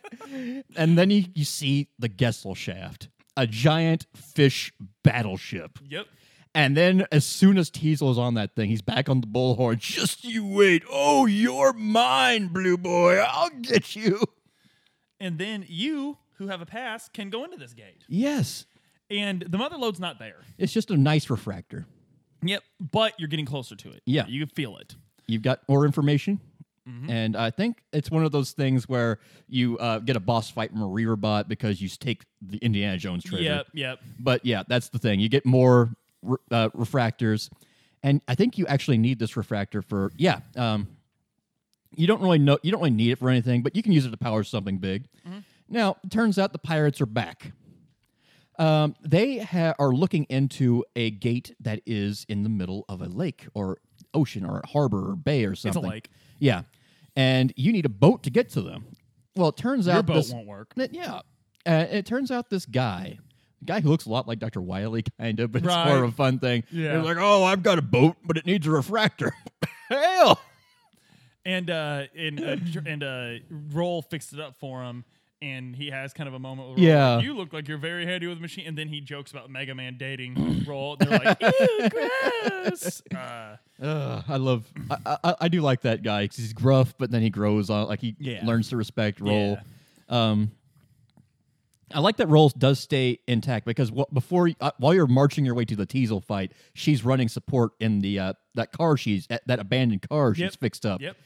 and 0.76 0.98
then 0.98 1.10
you 1.10 1.24
you 1.34 1.44
see 1.44 1.88
the 1.98 2.08
Gesellschaft, 2.08 3.08
a 3.36 3.46
giant 3.46 4.06
fish 4.14 4.72
battleship. 5.02 5.78
Yep. 5.88 6.06
And 6.54 6.76
then 6.76 7.06
as 7.10 7.24
soon 7.24 7.58
as 7.58 7.70
Teisel 7.70 8.10
is 8.12 8.18
on 8.18 8.34
that 8.34 8.54
thing, 8.54 8.68
he's 8.68 8.82
back 8.82 9.08
on 9.08 9.20
the 9.20 9.26
bullhorn. 9.26 9.78
Just 9.78 10.24
you 10.24 10.46
wait. 10.46 10.84
Oh, 10.88 11.26
you're 11.26 11.72
mine, 11.72 12.48
blue 12.48 12.76
boy. 12.76 13.18
I'll 13.18 13.50
get 13.50 13.96
you. 13.96 14.22
And 15.18 15.38
then 15.38 15.64
you, 15.68 16.18
who 16.34 16.48
have 16.48 16.60
a 16.60 16.66
pass, 16.66 17.08
can 17.08 17.30
go 17.30 17.44
into 17.44 17.56
this 17.56 17.72
gate. 17.72 18.04
Yes. 18.08 18.66
And 19.10 19.42
the 19.48 19.58
mother 19.58 19.76
lode's 19.76 20.00
not 20.00 20.18
there. 20.18 20.42
It's 20.58 20.72
just 20.72 20.90
a 20.90 20.96
nice 20.96 21.28
refractor. 21.28 21.86
Yep, 22.42 22.62
but 22.92 23.14
you're 23.18 23.28
getting 23.28 23.46
closer 23.46 23.74
to 23.74 23.90
it. 23.90 24.02
Yeah. 24.04 24.26
you 24.26 24.40
can 24.40 24.54
feel 24.54 24.76
it. 24.76 24.94
You've 25.26 25.42
got 25.42 25.60
more 25.68 25.86
information. 25.86 26.40
Mm-hmm. 26.88 27.10
And 27.10 27.36
I 27.36 27.50
think 27.50 27.82
it's 27.92 28.10
one 28.10 28.24
of 28.24 28.32
those 28.32 28.52
things 28.52 28.86
where 28.88 29.18
you 29.48 29.78
uh, 29.78 30.00
get 30.00 30.16
a 30.16 30.20
boss 30.20 30.50
fight 30.50 30.70
from 30.70 30.82
a 30.82 30.86
reaver 30.86 31.16
bot 31.16 31.48
because 31.48 31.80
you 31.80 31.88
take 31.88 32.24
the 32.42 32.58
Indiana 32.58 32.98
Jones 32.98 33.24
treasure. 33.24 33.42
Yep, 33.44 33.66
yep. 33.72 33.98
But 34.20 34.44
yeah, 34.44 34.64
that's 34.68 34.90
the 34.90 34.98
thing. 34.98 35.20
You 35.20 35.30
get 35.30 35.46
more 35.46 35.84
re- 35.84 35.94
uh, 36.50 36.68
refractors, 36.70 37.50
and 38.02 38.20
I 38.28 38.34
think 38.34 38.58
you 38.58 38.66
actually 38.66 38.98
need 38.98 39.18
this 39.18 39.36
refractor 39.36 39.82
for 39.82 40.10
yeah. 40.16 40.40
Um, 40.56 40.88
you 41.96 42.06
don't 42.06 42.20
really 42.20 42.38
know. 42.38 42.58
You 42.62 42.72
don't 42.72 42.80
really 42.80 42.90
need 42.90 43.12
it 43.12 43.18
for 43.18 43.30
anything, 43.30 43.62
but 43.62 43.76
you 43.76 43.82
can 43.82 43.92
use 43.92 44.04
it 44.04 44.10
to 44.10 44.16
power 44.16 44.42
something 44.42 44.78
big. 44.78 45.06
Now, 45.68 45.96
it 46.04 46.10
turns 46.10 46.38
out 46.38 46.52
the 46.52 46.58
pirates 46.58 47.00
are 47.00 47.06
back. 47.06 47.52
Um, 48.58 48.94
they 49.02 49.38
ha- 49.38 49.74
are 49.78 49.92
looking 49.92 50.24
into 50.24 50.84
a 50.94 51.10
gate 51.10 51.54
that 51.60 51.80
is 51.86 52.24
in 52.28 52.42
the 52.44 52.48
middle 52.48 52.84
of 52.88 53.00
a 53.00 53.06
lake 53.06 53.46
or 53.54 53.78
ocean 54.12 54.44
or 54.44 54.60
a 54.60 54.66
harbor 54.68 55.10
or 55.10 55.16
bay 55.16 55.44
or 55.44 55.54
something. 55.54 55.82
It's 55.82 55.88
a 55.88 55.90
lake. 55.90 56.10
Yeah, 56.38 56.62
and 57.16 57.52
you 57.56 57.72
need 57.72 57.84
a 57.86 57.88
boat 57.90 58.22
to 58.24 58.30
get 58.30 58.50
to 58.50 58.60
them. 58.62 58.84
Well, 59.36 59.48
it 59.48 59.56
turns 59.56 59.86
Your 59.86 59.96
out 59.96 60.06
boat 60.06 60.14
this, 60.14 60.32
won't 60.32 60.46
work. 60.46 60.72
yeah. 60.76 61.20
Uh, 61.66 61.86
it 61.90 62.06
turns 62.06 62.30
out 62.30 62.50
this 62.50 62.66
guy, 62.66 63.18
guy 63.66 63.80
who 63.80 63.88
looks 63.88 64.06
a 64.06 64.10
lot 64.10 64.26
like 64.28 64.38
Dr. 64.38 64.60
Wily, 64.60 65.04
kind 65.18 65.40
of, 65.40 65.52
but 65.52 65.64
it's 65.64 65.74
more 65.74 66.04
of 66.04 66.10
a 66.10 66.12
fun 66.12 66.38
thing. 66.38 66.64
Yeah. 66.70 66.92
They're 66.92 67.02
like, 67.02 67.16
oh, 67.18 67.44
I've 67.44 67.62
got 67.62 67.78
a 67.78 67.82
boat, 67.82 68.16
but 68.24 68.36
it 68.36 68.46
needs 68.46 68.66
a 68.66 68.70
refractor. 68.70 69.34
Hell. 69.88 70.40
And 71.46 71.68
uh, 71.70 72.04
and 72.16 72.40
uh, 72.42 72.56
Dr- 72.56 72.86
and 72.86 73.02
uh, 73.02 73.30
Roll 73.72 74.00
fixed 74.02 74.32
it 74.32 74.40
up 74.40 74.56
for 74.56 74.82
him, 74.82 75.04
and 75.42 75.76
he 75.76 75.90
has 75.90 76.14
kind 76.14 76.26
of 76.26 76.32
a 76.32 76.38
moment. 76.38 76.70
Where 76.70 76.78
Yeah. 76.78 77.16
Like, 77.16 77.24
you 77.24 77.34
look 77.36 77.52
like 77.52 77.68
you're 77.68 77.76
very 77.76 78.06
handy 78.06 78.26
with 78.26 78.38
a 78.38 78.40
machine, 78.40 78.66
and 78.66 78.78
then 78.78 78.88
he 78.88 79.02
jokes 79.02 79.30
about 79.30 79.50
Mega 79.50 79.74
Man 79.74 79.96
dating 79.98 80.64
Roll. 80.66 80.96
They're 80.96 81.18
like, 81.18 81.38
ew, 81.40 81.88
gross. 81.90 83.02
Uh, 83.14 83.56
Ugh, 83.82 84.24
I 84.28 84.36
love, 84.36 84.64
I, 85.04 85.18
I, 85.24 85.34
I 85.42 85.48
do 85.48 85.60
like 85.60 85.80
that 85.82 86.02
guy 86.04 86.22
because 86.22 86.36
he's 86.38 86.52
gruff, 86.52 86.94
but 86.96 87.10
then 87.10 87.20
he 87.22 87.28
grows 87.28 87.68
on, 87.70 87.88
like 87.88 88.00
he 88.00 88.14
Yeah. 88.20 88.40
learns 88.46 88.68
to 88.70 88.76
respect 88.76 89.20
Roll. 89.20 89.58
Um, 90.08 90.52
I 91.92 92.00
like 92.00 92.16
that 92.16 92.28
Roll 92.28 92.48
does 92.50 92.78
stay 92.80 93.18
intact 93.26 93.66
because 93.66 93.90
before 94.12 94.50
uh, 94.60 94.70
while 94.78 94.94
you're 94.94 95.06
marching 95.06 95.44
your 95.44 95.54
way 95.54 95.64
to 95.66 95.76
the 95.76 95.86
Teisel 95.86 96.22
fight, 96.24 96.52
she's 96.74 97.04
running 97.04 97.28
support 97.28 97.72
in 97.80 98.00
the 98.00 98.18
uh, 98.18 98.32
that 98.54 98.72
car 98.72 98.96
she's 98.96 99.26
at 99.30 99.46
that 99.48 99.58
abandoned 99.60 100.08
car 100.08 100.34
she's 100.34 100.42
Yep. 100.42 100.54
fixed 100.60 100.86
up, 100.86 101.00
yep. 101.00 101.16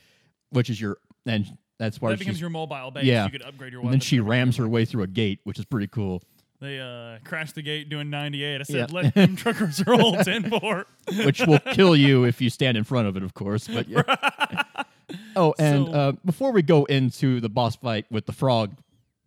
which 0.50 0.68
is 0.70 0.80
your 0.80 0.98
and 1.26 1.46
that's 1.78 2.00
why 2.00 2.10
That 2.10 2.18
becomes 2.18 2.40
your 2.40 2.50
mobile 2.50 2.90
base. 2.90 3.04
Yeah. 3.04 3.24
You 3.26 3.30
could 3.30 3.42
upgrade 3.42 3.72
your 3.72 3.82
and 3.82 3.92
then 3.92 4.00
she 4.00 4.18
rams 4.20 4.56
her 4.56 4.66
way 4.68 4.84
through 4.84 5.04
a 5.04 5.06
gate, 5.06 5.38
which 5.44 5.58
is 5.60 5.64
pretty 5.64 5.86
cool. 5.86 6.22
They 6.60 6.80
uh, 6.80 7.18
crashed 7.24 7.54
the 7.54 7.62
gate 7.62 7.88
doing 7.88 8.10
98. 8.10 8.60
I 8.60 8.64
said, 8.64 8.74
Yeah. 8.74 8.86
let 8.90 9.14
them 9.14 9.36
truckers 9.36 9.80
roll 9.86 10.16
10 10.16 10.50
4. 10.50 10.86
which 11.24 11.40
will 11.46 11.60
kill 11.60 11.94
you 11.94 12.24
if 12.24 12.40
you 12.40 12.50
stand 12.50 12.76
in 12.76 12.82
front 12.82 13.06
of 13.06 13.16
it, 13.16 13.22
of 13.22 13.32
course. 13.34 13.68
But 13.68 13.88
yeah. 13.88 14.02
oh, 15.36 15.54
and 15.58 15.86
So- 15.86 15.92
uh, 15.92 16.12
before 16.24 16.50
we 16.52 16.62
go 16.62 16.84
into 16.86 17.40
the 17.40 17.48
boss 17.48 17.76
fight 17.76 18.06
with 18.10 18.26
the 18.26 18.32
frog 18.32 18.74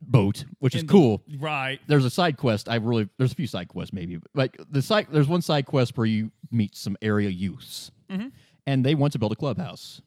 boat, 0.02 0.46
which 0.60 0.76
is 0.76 0.82
the- 0.82 0.88
cool, 0.88 1.22
Right. 1.40 1.80
there's 1.88 2.06
a 2.06 2.10
side 2.10 2.38
quest. 2.38 2.68
I 2.68 2.76
really 2.76 3.08
there's 3.18 3.32
a 3.32 3.36
few 3.36 3.48
side 3.48 3.68
quests 3.68 3.94
maybe, 3.94 4.18
but 4.18 4.32
like 4.34 4.58
the 4.70 4.82
side 4.82 5.08
there's 5.12 5.28
one 5.28 5.42
side 5.42 5.66
quest 5.66 5.96
where 5.98 6.08
you 6.08 6.32
meet 6.52 6.76
some 6.76 6.98
area 7.02 7.30
youths, 7.30 7.92
Mm-hmm. 8.10 8.28
and 8.68 8.86
they 8.86 8.96
want 8.96 9.14
to 9.14 9.20
build 9.20 9.32
a 9.32 9.36
clubhouse. 9.36 10.02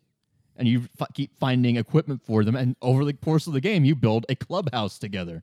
And 0.56 0.68
you 0.68 0.88
f- 1.00 1.08
keep 1.14 1.36
finding 1.38 1.76
equipment 1.76 2.22
for 2.24 2.44
them, 2.44 2.54
and 2.54 2.76
over 2.80 3.04
the 3.04 3.12
course 3.12 3.46
of 3.48 3.54
the 3.54 3.60
game, 3.60 3.84
you 3.84 3.96
build 3.96 4.24
a 4.28 4.36
clubhouse 4.36 4.98
together. 5.00 5.42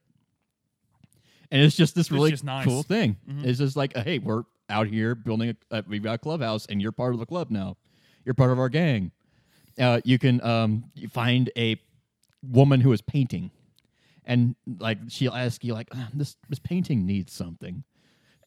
And 1.52 1.62
it's 1.62 1.76
just 1.76 1.96
this 1.96 2.12
really 2.12 2.32
just 2.32 2.44
nice. 2.46 2.62
Mm-hmm. 2.62 2.70
cool 2.70 2.84
thing. 2.84 3.18
It's 3.44 3.60
just 3.60 3.76
like, 3.76 3.96
hey, 3.96 4.20
we're 4.20 4.44
out 4.70 4.88
here 4.88 5.16
building. 5.16 5.50
A, 5.72 5.76
uh, 5.78 5.82
we've 5.88 6.02
got 6.04 6.14
a 6.14 6.18
clubhouse, 6.18 6.66
and 6.68 6.82
you're 6.82 6.94
part 6.94 7.14
of 7.14 7.20
the 7.20 7.26
club 7.26 7.52
now. 7.52 7.76
You're 8.24 8.36
part 8.36 8.52
of 8.52 8.60
our 8.60 8.70
gang. 8.70 9.12
Uh, 9.78 10.00
you 10.06 10.18
can 10.18 10.42
um, 10.46 10.86
you 10.96 11.10
find 11.10 11.50
a 11.58 11.76
woman 12.42 12.80
who 12.80 12.94
is 12.94 13.02
painting, 13.02 13.52
and 14.26 14.56
like 14.80 15.00
she'll 15.08 15.34
ask 15.34 15.64
you, 15.64 15.74
like, 15.74 15.90
"Ah, 15.94 16.10
this 16.14 16.36
this 16.50 16.60
painting 16.60 17.06
needs 17.06 17.34
something, 17.34 17.84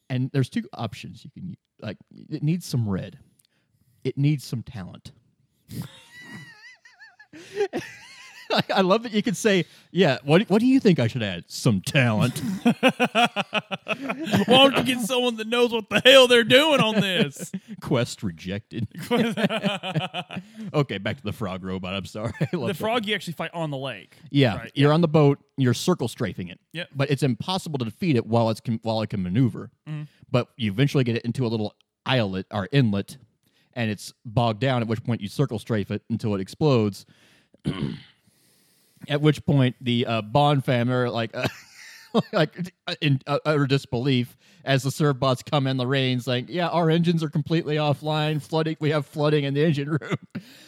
and 0.09 0.29
there's 0.31 0.49
two 0.49 0.67
options 0.73 1.23
you 1.25 1.31
can 1.31 1.55
like. 1.81 1.97
It 2.29 2.43
needs 2.43 2.65
some 2.65 2.87
red. 2.87 3.19
It 4.03 4.17
needs 4.17 4.43
some 4.45 4.63
talent. 4.63 5.11
I, 8.73 8.81
love 8.81 9.03
that 9.03 9.11
you 9.11 9.23
can 9.23 9.35
say, 9.35 9.65
yeah. 9.91 10.17
What 10.23 10.49
what 10.49 10.59
do 10.59 10.65
you 10.65 10.79
think 10.79 10.99
I 10.99 11.07
should 11.07 11.23
add? 11.23 11.45
Some 11.47 11.81
talent. 11.81 12.41
Why 12.63 14.45
don't 14.47 14.77
you 14.77 14.83
get 14.83 15.01
someone 15.01 15.37
that 15.37 15.47
knows 15.47 15.71
what 15.71 15.89
the 15.89 16.01
hell 16.03 16.27
they're 16.27 16.43
doing 16.43 16.79
on 16.79 16.95
this? 16.95 17.51
Quest 17.81 18.23
rejected. 18.23 18.87
okay, 20.73 20.97
back 20.97 21.17
to 21.17 21.23
the 21.23 21.33
frog 21.33 21.63
robot. 21.63 21.93
I'm 21.93 22.05
sorry. 22.05 22.33
The 22.51 22.67
that. 22.67 22.75
frog 22.75 23.05
you 23.05 23.15
actually 23.15 23.33
fight 23.33 23.51
on 23.53 23.71
the 23.71 23.77
lake. 23.77 24.17
Yeah, 24.29 24.57
Right, 24.57 24.71
you're 24.75 24.93
on 24.93 25.01
the 25.01 25.07
boat. 25.07 25.39
You're 25.57 25.73
circle 25.73 26.07
strafing 26.07 26.49
it. 26.49 26.59
Yep. 26.73 26.89
But 26.95 27.09
it's 27.09 27.23
impossible 27.23 27.79
to 27.79 27.85
defeat 27.85 28.15
it 28.15 28.25
while 28.25 28.49
it's 28.49 28.59
can, 28.59 28.79
while 28.83 29.01
it 29.01 29.09
can 29.09 29.23
maneuver. 29.23 29.71
Mm-hmm. 29.87 30.03
But 30.31 30.49
you 30.57 30.71
eventually 30.71 31.03
get 31.03 31.15
it 31.15 31.23
into 31.23 31.45
a 31.45 31.49
little 31.49 31.75
islet 32.05 32.45
or 32.51 32.67
inlet, 32.71 33.17
and 33.73 33.89
it's 33.89 34.13
bogged 34.25 34.59
down. 34.59 34.81
At 34.81 34.87
which 34.87 35.03
point 35.03 35.21
you 35.21 35.27
circle 35.27 35.59
strafe 35.59 35.91
it 35.91 36.03
until 36.09 36.35
it 36.35 36.41
explodes. 36.41 37.05
at 39.09 39.21
which 39.21 39.45
point 39.45 39.75
the 39.81 40.05
uh, 40.05 40.21
Bonne 40.21 40.61
family 40.61 40.93
are 40.93 41.09
like. 41.09 41.35
Uh, 41.35 41.47
like 42.31 42.71
in 43.01 43.19
uh, 43.27 43.39
utter 43.45 43.67
disbelief 43.67 44.37
as 44.63 44.83
the 44.83 44.89
Servbots 44.89 45.43
come 45.43 45.67
in 45.67 45.75
the 45.75 45.85
rains 45.85 46.25
like 46.25 46.45
yeah 46.47 46.69
our 46.69 46.89
engines 46.89 47.21
are 47.21 47.29
completely 47.29 47.75
offline 47.75 48.41
flooding 48.41 48.77
we 48.79 48.89
have 48.91 49.05
flooding 49.05 49.43
in 49.43 49.53
the 49.53 49.61
engine 49.61 49.89
room 49.89 50.15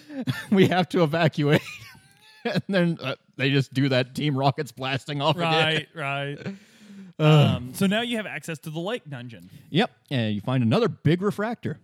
we 0.52 0.68
have 0.68 0.90
to 0.90 1.04
evacuate 1.04 1.62
and 2.44 2.62
then 2.68 2.98
uh, 3.02 3.16
they 3.38 3.50
just 3.50 3.74
do 3.74 3.88
that 3.88 4.14
team 4.14 4.38
rockets 4.38 4.74
blasting 4.74 5.22
off 5.22 5.38
again. 5.38 5.86
Right, 5.96 6.36
right. 6.38 6.48
um, 7.20 7.74
so 7.74 7.88
now 7.88 8.02
you 8.02 8.18
have 8.18 8.26
access 8.26 8.60
to 8.60 8.70
the 8.70 8.82
lake 8.82 9.04
dungeon. 9.10 9.50
yep 9.70 9.90
and 10.12 10.36
you 10.36 10.42
find 10.42 10.64
another 10.64 10.90
big 10.90 11.22
refractor 11.22 11.80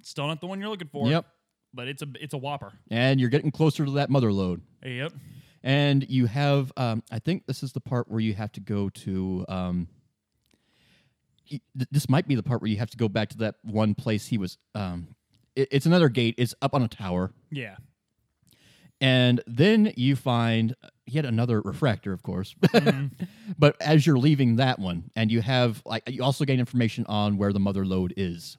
Still 0.00 0.26
not 0.26 0.40
the 0.40 0.46
one 0.46 0.58
you're 0.58 0.70
looking 0.70 0.88
for. 0.88 1.06
yep 1.10 1.26
But 1.74 1.86
it's 1.86 2.00
a 2.00 2.08
it's 2.18 2.32
a 2.32 2.38
whopper. 2.38 2.72
and 2.90 3.20
you're 3.20 3.28
getting 3.28 3.50
closer 3.50 3.84
to 3.84 3.90
that 3.90 4.08
mother 4.08 4.32
lode 4.32 4.62
Yep. 4.82 5.12
And 5.62 6.08
you 6.08 6.26
have 6.26 6.72
um, 6.76 7.02
i 7.10 7.18
think 7.18 7.46
this 7.46 7.62
is 7.62 7.72
the 7.72 7.80
part 7.80 8.08
where 8.10 8.20
you 8.20 8.34
have 8.34 8.50
to 8.52 8.60
go 8.60 8.88
to 8.88 9.44
um, 9.48 9.88
this 11.90 12.08
might 12.08 12.26
be 12.26 12.34
the 12.34 12.42
part 12.42 12.62
where 12.62 12.70
you 12.70 12.78
have 12.78 12.90
to 12.90 12.96
go 12.96 13.08
back 13.08 13.28
to 13.30 13.38
that 13.38 13.56
one 13.62 13.94
place 13.94 14.26
he 14.26 14.38
was 14.38 14.58
um, 14.74 15.08
it- 15.54 15.68
it's 15.70 15.86
another 15.86 16.08
gate 16.08 16.34
it's 16.38 16.54
up 16.62 16.74
on 16.74 16.82
a 16.82 16.88
tower. 16.88 17.32
Yeah. 17.50 17.76
and 19.00 19.42
then 19.46 19.92
you 19.96 20.16
find 20.16 20.74
yet 21.06 21.24
another 21.26 21.60
refractor 21.60 22.12
of 22.12 22.22
course. 22.22 22.54
But 23.58 23.76
as 23.82 24.06
you're 24.06 24.18
leaving 24.18 24.56
that 24.56 24.78
one 24.78 25.10
and 25.14 25.30
you 25.30 25.42
have 25.42 25.82
like 25.84 26.04
you 26.08 26.22
also 26.22 26.44
gain 26.44 26.58
information 26.60 27.04
on 27.06 27.36
where 27.36 27.52
the 27.52 27.60
mother 27.60 27.84
lode 27.84 28.14
is. 28.16 28.56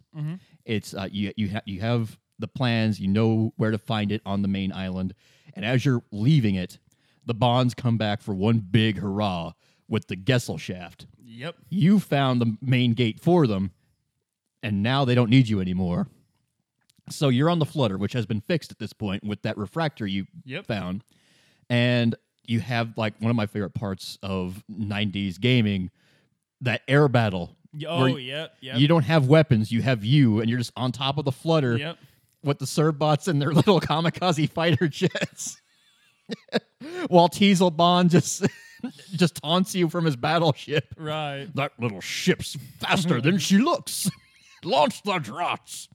It's 0.66 0.94
uh, 0.94 1.08
you 1.12 1.34
you, 1.36 1.50
ha- 1.50 1.62
you 1.66 1.82
have 1.82 2.18
the 2.40 2.48
plans 2.48 3.00
you 3.00 3.08
know 3.08 3.54
where 3.58 3.72
to 3.72 3.78
find 3.78 4.12
it 4.12 4.22
on 4.26 4.42
the 4.44 4.48
main 4.48 4.72
island. 4.72 5.14
And 5.56 5.66
as 5.66 5.84
you're 5.86 6.04
leaving 6.12 6.56
it 6.56 6.78
the 7.26 7.34
Bonnes 7.34 7.74
come 7.74 7.98
back 7.98 8.22
for 8.22 8.34
one 8.34 8.60
big 8.60 9.00
hurrah 9.00 9.54
with 9.88 10.08
the 10.08 10.16
Gesellschaft 10.16 11.06
Yep. 11.26 11.56
you 11.70 12.00
found 12.00 12.42
the 12.42 12.58
main 12.62 12.94
gate 12.94 13.20
for 13.20 13.48
them, 13.48 13.72
and 14.62 14.82
now 14.84 15.04
they 15.06 15.16
don't 15.16 15.30
need 15.30 15.48
you 15.50 15.60
anymore. 15.60 16.08
So 17.10 17.30
you're 17.30 17.50
on 17.50 17.60
the 17.60 17.66
flutter, 17.66 17.98
which 17.98 18.14
has 18.14 18.26
been 18.26 18.40
fixed 18.42 18.72
at 18.72 18.80
this 18.80 18.94
point 18.94 19.24
with 19.24 19.42
that 19.42 19.58
refractor 19.58 20.08
you 20.08 20.26
Yep. 20.46 20.66
found, 20.68 21.04
and 21.70 22.16
you 22.46 22.60
have 22.60 22.98
like 22.98 23.14
one 23.20 23.30
of 23.30 23.36
my 23.36 23.46
favorite 23.46 23.74
parts 23.74 24.18
of 24.24 24.64
'90s 24.70 25.40
gaming, 25.40 25.92
that 26.62 26.82
air 26.88 27.08
battle. 27.08 27.56
Oh, 27.88 28.06
yep. 28.18 28.56
Yep. 28.62 28.78
You 28.78 28.88
don't 28.88 29.04
have 29.04 29.28
weapons; 29.28 29.72
you 29.72 29.82
have 29.82 30.06
you, 30.06 30.40
and 30.40 30.50
you're 30.50 30.60
just 30.60 30.72
on 30.78 30.92
top 30.92 31.18
of 31.18 31.26
the 31.26 31.32
flutter 31.32 31.78
Yep. 31.78 31.98
with 32.44 32.60
the 32.60 32.66
Servbots 32.66 33.28
and 33.28 33.42
their 33.42 33.52
little 33.54 33.82
kamikaze 33.82 34.50
fighter 34.50 34.88
jets. 34.88 35.60
While 37.08 37.30
Teisel 37.30 37.76
Bonne 37.76 38.10
just 38.10 38.46
just 39.16 39.36
taunts 39.42 39.76
you 39.76 39.90
from 39.90 40.06
his 40.06 40.16
battleship. 40.16 40.94
Right. 40.98 41.48
That 41.56 41.74
little 41.80 42.02
ship's 42.02 42.58
faster 42.80 43.22
than 43.22 43.38
she 43.38 43.58
looks. 43.58 44.10
Launch 44.64 45.04
the 45.04 45.20
drots. 45.20 45.90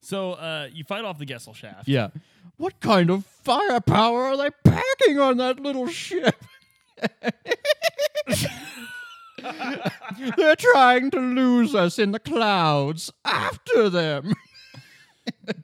So 0.00 0.32
uh, 0.32 0.68
you 0.72 0.84
fight 0.84 1.04
off 1.04 1.18
the 1.18 1.26
Gesellschaft. 1.26 1.84
Yeah. 1.86 2.08
What 2.56 2.80
kind 2.80 3.10
of 3.10 3.24
firepower 3.24 4.24
are 4.24 4.36
they 4.36 4.50
packing 4.64 5.18
on 5.18 5.38
that 5.38 5.60
little 5.60 5.88
ship? 5.88 6.34
They're 10.36 10.56
trying 10.56 11.10
to 11.12 11.20
lose 11.20 11.74
us 11.74 11.98
in 11.98 12.12
the 12.12 12.18
clouds. 12.18 13.10
After 13.24 13.88
them. 13.88 14.34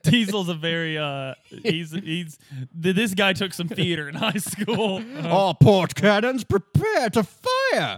Teisel's 0.03 0.49
a 0.49 0.53
very 0.53 0.97
uh 0.97 1.33
he's 1.63 1.91
he's 1.91 2.37
th- 2.81 2.95
this 2.95 3.13
guy 3.13 3.33
took 3.33 3.53
some 3.53 3.67
theater 3.67 4.07
in 4.09 4.15
high 4.15 4.31
school. 4.33 5.01
Uh, 5.17 5.29
All 5.29 5.53
port 5.53 5.95
cannons 5.95 6.43
prepare 6.43 7.09
to 7.09 7.23
fire. 7.23 7.97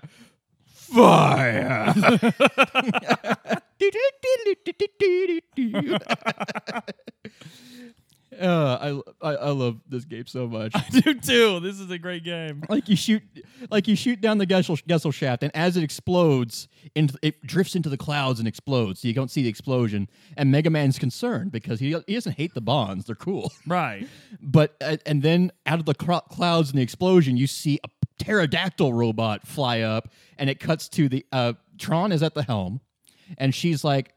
Fire. 0.66 1.94
Uh, 8.40 9.02
I, 9.22 9.30
I 9.30 9.36
I 9.36 9.50
love 9.50 9.80
this 9.88 10.06
game 10.06 10.26
so 10.28 10.48
much. 10.48 10.72
I 10.76 10.86
do 10.90 11.14
too. 11.16 11.60
This 11.60 11.80
is 11.80 11.90
a 11.92 11.98
great 11.98 12.24
game. 12.24 12.64
like 12.70 12.88
you 12.88 12.96
shoot, 12.96 13.22
like 13.70 13.88
you 13.88 13.96
shoot 13.96 14.22
down 14.22 14.38
the 14.38 14.46
Gessel, 14.46 14.78
Gesellschaft, 14.78 15.44
and 15.44 15.52
as 15.56 15.76
it 15.78 15.84
explodes, 15.84 16.68
into 16.96 17.18
it 17.22 17.46
drifts 17.46 17.76
into 17.76 17.90
the 17.90 17.98
clouds 17.98 18.40
and 18.40 18.48
explodes. 18.48 19.02
So 19.02 19.08
you 19.08 19.14
don't 19.14 19.30
see 19.30 19.44
the 19.44 19.50
explosion. 19.50 20.10
And 20.38 20.52
Mega 20.52 20.70
Man's 20.70 20.98
concerned 20.98 21.52
because 21.52 21.80
he 21.80 21.96
he 22.08 22.14
doesn't 22.14 22.34
hate 22.38 22.54
the 22.54 22.62
Bonnes; 22.62 23.06
they're 23.06 23.16
cool. 23.16 23.52
Right. 23.68 24.08
But 24.42 24.76
uh, 24.82 24.98
and 25.06 25.22
then 25.22 25.52
out 25.66 25.80
of 25.80 25.86
the 25.86 25.94
clouds 25.94 26.70
and 26.70 26.80
the 26.80 26.82
explosion, 26.84 27.36
you 27.36 27.48
see 27.48 27.80
a 27.84 27.90
pterodactyl 28.24 28.94
robot 28.94 29.46
fly 29.46 29.82
up, 29.82 30.10
and 30.38 30.50
it 30.50 30.60
cuts 30.60 30.88
to 30.90 31.10
the 31.10 31.26
uh, 31.32 31.54
Tron 31.78 32.12
is 32.12 32.24
at 32.24 32.34
the 32.36 32.44
helm, 32.44 32.80
and 33.38 33.54
she's 33.54 33.84
like 33.84 34.14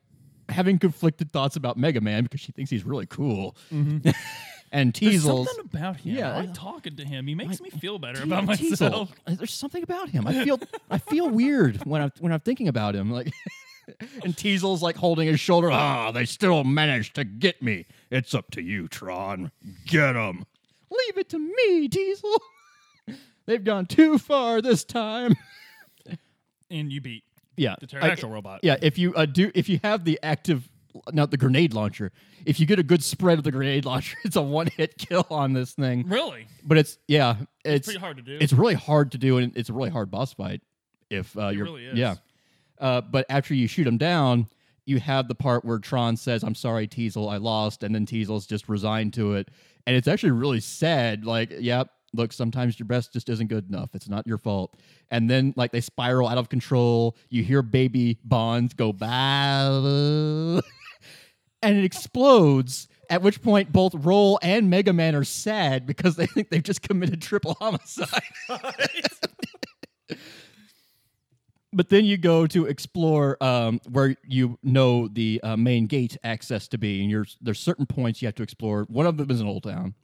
having 0.53 0.79
conflicted 0.79 1.33
thoughts 1.33 1.57
about 1.57 1.77
Mega 1.77 2.01
Man 2.01 2.23
because 2.25 2.41
she 2.41 2.53
thinks 2.53 2.71
he's 2.71 2.85
really 2.85 3.07
cool. 3.07 3.57
and 3.71 4.93
There's 4.95 5.23
something 5.25 5.55
about 5.61 5.97
him. 5.99 6.17
Yeah. 6.17 6.33
I 6.37 6.41
like 6.41 6.55
talking 6.55 6.97
to 6.97 7.05
him. 7.05 7.27
He 7.27 7.35
makes 7.35 7.61
me 7.61 7.71
feel 7.71 7.99
better 7.99 8.19
Te- 8.19 8.25
about 8.25 8.45
Teisel, 8.45 8.71
myself. 8.71 9.13
uh, 9.27 9.35
There's 9.35 9.53
something 9.55 9.83
about 9.83 10.09
him. 10.11 10.27
I 10.27 10.45
feel 10.45 10.59
I 10.91 10.99
feel 10.99 11.29
weird 11.29 11.85
when 11.85 12.01
I'm 12.03 12.13
when 12.21 12.33
I'm 12.33 12.41
thinking 12.41 12.69
about 12.69 12.95
him. 12.95 13.11
Like 13.11 13.33
and 14.25 14.35
Teisel's 14.37 14.83
like 14.83 14.97
holding 14.97 15.27
his 15.29 15.41
shoulder. 15.41 15.71
Ah, 15.71 16.11
they 16.13 16.25
still 16.25 16.65
managed 16.65 17.15
to 17.17 17.25
get 17.25 17.61
me. 17.63 17.87
It's 18.11 18.35
up 18.35 18.51
to 18.53 18.63
you, 18.63 18.89
Tron. 18.89 19.51
Get 19.87 20.15
him. 20.17 20.45
Leave 20.91 21.19
it 21.19 21.29
to 21.31 21.39
me, 21.39 21.89
Teisel. 21.89 22.37
They've 23.47 23.65
gone 23.65 23.87
too 23.87 24.19
far 24.19 24.63
this 24.63 24.85
time. 24.85 25.35
And 26.71 26.91
you 26.93 27.01
beat 27.03 27.25
Yeah, 27.57 27.77
the 27.81 27.99
I- 28.25 28.29
robot. 28.29 28.61
Yeah, 28.63 28.77
if 28.81 28.99
you 28.99 29.15
uh, 29.15 29.27
do, 29.27 29.51
if 29.55 29.69
you 29.69 29.81
have 29.83 30.05
the 30.05 30.19
active, 30.23 30.69
not 31.13 31.31
the 31.31 31.37
grenade 31.37 31.75
launcher, 31.75 32.13
if 32.47 32.59
you 32.59 32.67
get 32.67 32.79
a 32.79 32.83
good 32.83 33.03
spread 33.03 33.39
of 33.39 33.45
the 33.45 33.53
grenade 33.53 33.85
launcher, 33.93 34.17
it's 34.25 34.37
a 34.37 34.43
one-hit 34.43 34.99
kill 34.99 35.27
on 35.31 35.53
this 35.53 35.73
thing. 35.73 36.09
Really? 36.09 36.47
But 36.65 36.79
it's 36.79 36.99
yeah, 37.09 37.37
it's 37.65 37.87
Pretty 37.87 38.01
hard 38.01 38.17
to 38.17 38.23
do. 38.23 38.39
It's 38.41 38.53
really 38.53 38.75
hard 38.75 39.13
to 39.13 39.19
do, 39.19 39.39
and 39.39 39.57
it's 39.57 39.69
a 39.69 39.73
really 39.73 39.91
hard 39.91 40.11
boss 40.11 40.33
fight. 40.33 40.61
If 41.11 41.37
uh, 41.37 41.49
you're, 41.49 41.65
really 41.65 41.87
is. 41.87 41.99
yeah. 41.99 42.15
Uh, 42.79 43.01
but 43.01 43.27
after 43.29 43.55
you 43.55 43.69
shoot 43.69 43.87
him 43.87 43.99
down, 43.99 44.49
you 44.87 44.99
have 44.99 45.29
the 45.29 45.35
part 45.35 45.65
where 45.65 45.79
Tron 45.79 46.17
says, 46.17 46.43
"I'm 46.43 46.55
sorry, 46.55 46.89
Teisel, 46.89 47.31
I 47.31 47.37
lost," 47.37 47.83
and 47.83 47.95
then 47.95 48.07
Teisel's 48.07 48.47
just 48.47 48.69
resigned 48.69 49.13
to 49.15 49.35
it, 49.35 49.49
and 49.87 49.95
it's 49.95 50.09
actually 50.09 50.33
really 50.33 50.61
sad. 50.61 51.25
Like, 51.25 51.53
yep. 51.61 51.91
Look, 52.15 52.33
sometimes 52.33 52.79
your 52.79 52.87
best 52.87 53.13
just 53.13 53.29
isn't 53.29 53.49
good 53.49 53.69
enough. 53.69 53.91
It's 53.95 54.09
not 54.09 54.27
your 54.27 54.39
fault. 54.39 54.77
And 55.11 55.31
then, 55.31 55.55
like, 55.57 55.73
they 55.73 55.81
spiral 55.81 56.29
out 56.29 56.39
of 56.39 56.49
control. 56.49 57.17
You 57.31 57.43
hear 57.43 57.63
baby 57.63 58.19
Bonds 58.25 58.75
go, 58.75 58.93
bah, 58.93 60.61
and 61.63 61.79
it 61.79 61.85
explodes. 61.85 62.89
At 63.09 63.23
which 63.23 63.43
point, 63.43 63.73
both 63.73 63.95
Roll 63.95 64.39
and 64.43 64.71
Mega 64.71 64.93
Man 64.93 65.15
are 65.15 65.25
sad 65.25 65.87
because 65.87 66.17
they 66.17 66.27
think 66.27 66.51
they've 66.51 66.63
just 66.63 66.83
committed 66.83 67.21
triple 67.21 67.57
homicide. 67.61 68.23
but 71.73 71.89
then 71.89 72.05
you 72.05 72.17
go 72.17 72.47
to 72.47 72.67
explore 72.67 73.43
um, 73.43 73.81
where 73.91 74.17
you 74.27 74.59
know 74.63 75.09
the 75.09 75.41
uh, 75.43 75.57
main 75.57 75.87
gate 75.87 76.17
access 76.25 76.69
to 76.69 76.79
be, 76.79 77.01
and 77.03 77.11
you're, 77.11 77.27
there's 77.41 77.61
certain 77.61 77.87
points 77.87 78.23
you 78.23 78.29
have 78.29 78.35
to 78.37 78.43
explore. 78.43 78.85
One 78.85 79.07
of 79.07 79.17
them 79.17 79.31
is 79.31 79.41
an 79.41 79.47
old 79.47 79.65
town. 79.65 79.95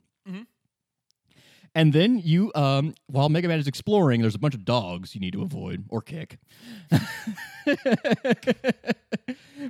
And 1.75 1.93
then 1.93 2.19
you, 2.19 2.51
um, 2.55 2.95
while 3.07 3.29
Mega 3.29 3.47
Man 3.47 3.59
is 3.59 3.67
exploring, 3.67 4.21
there's 4.21 4.35
a 4.35 4.39
bunch 4.39 4.55
of 4.55 4.65
dogs 4.65 5.13
you 5.13 5.21
need 5.21 5.33
to 5.33 5.41
avoid 5.41 5.85
or 5.89 6.01
kick. 6.01 6.39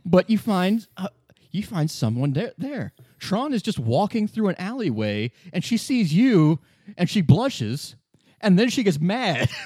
but 0.05 0.29
you 0.29 0.37
find 0.37 0.87
uh, 0.97 1.09
you 1.51 1.63
find 1.63 1.89
someone 1.89 2.33
there, 2.33 2.53
there. 2.57 2.93
Tron 3.19 3.53
is 3.53 3.61
just 3.61 3.79
walking 3.79 4.27
through 4.27 4.49
an 4.49 4.55
alleyway, 4.59 5.31
and 5.51 5.63
she 5.63 5.77
sees 5.77 6.13
you, 6.13 6.59
and 6.97 7.09
she 7.09 7.21
blushes, 7.21 7.95
and 8.39 8.57
then 8.57 8.69
she 8.69 8.83
gets 8.83 8.99
mad. 8.99 9.49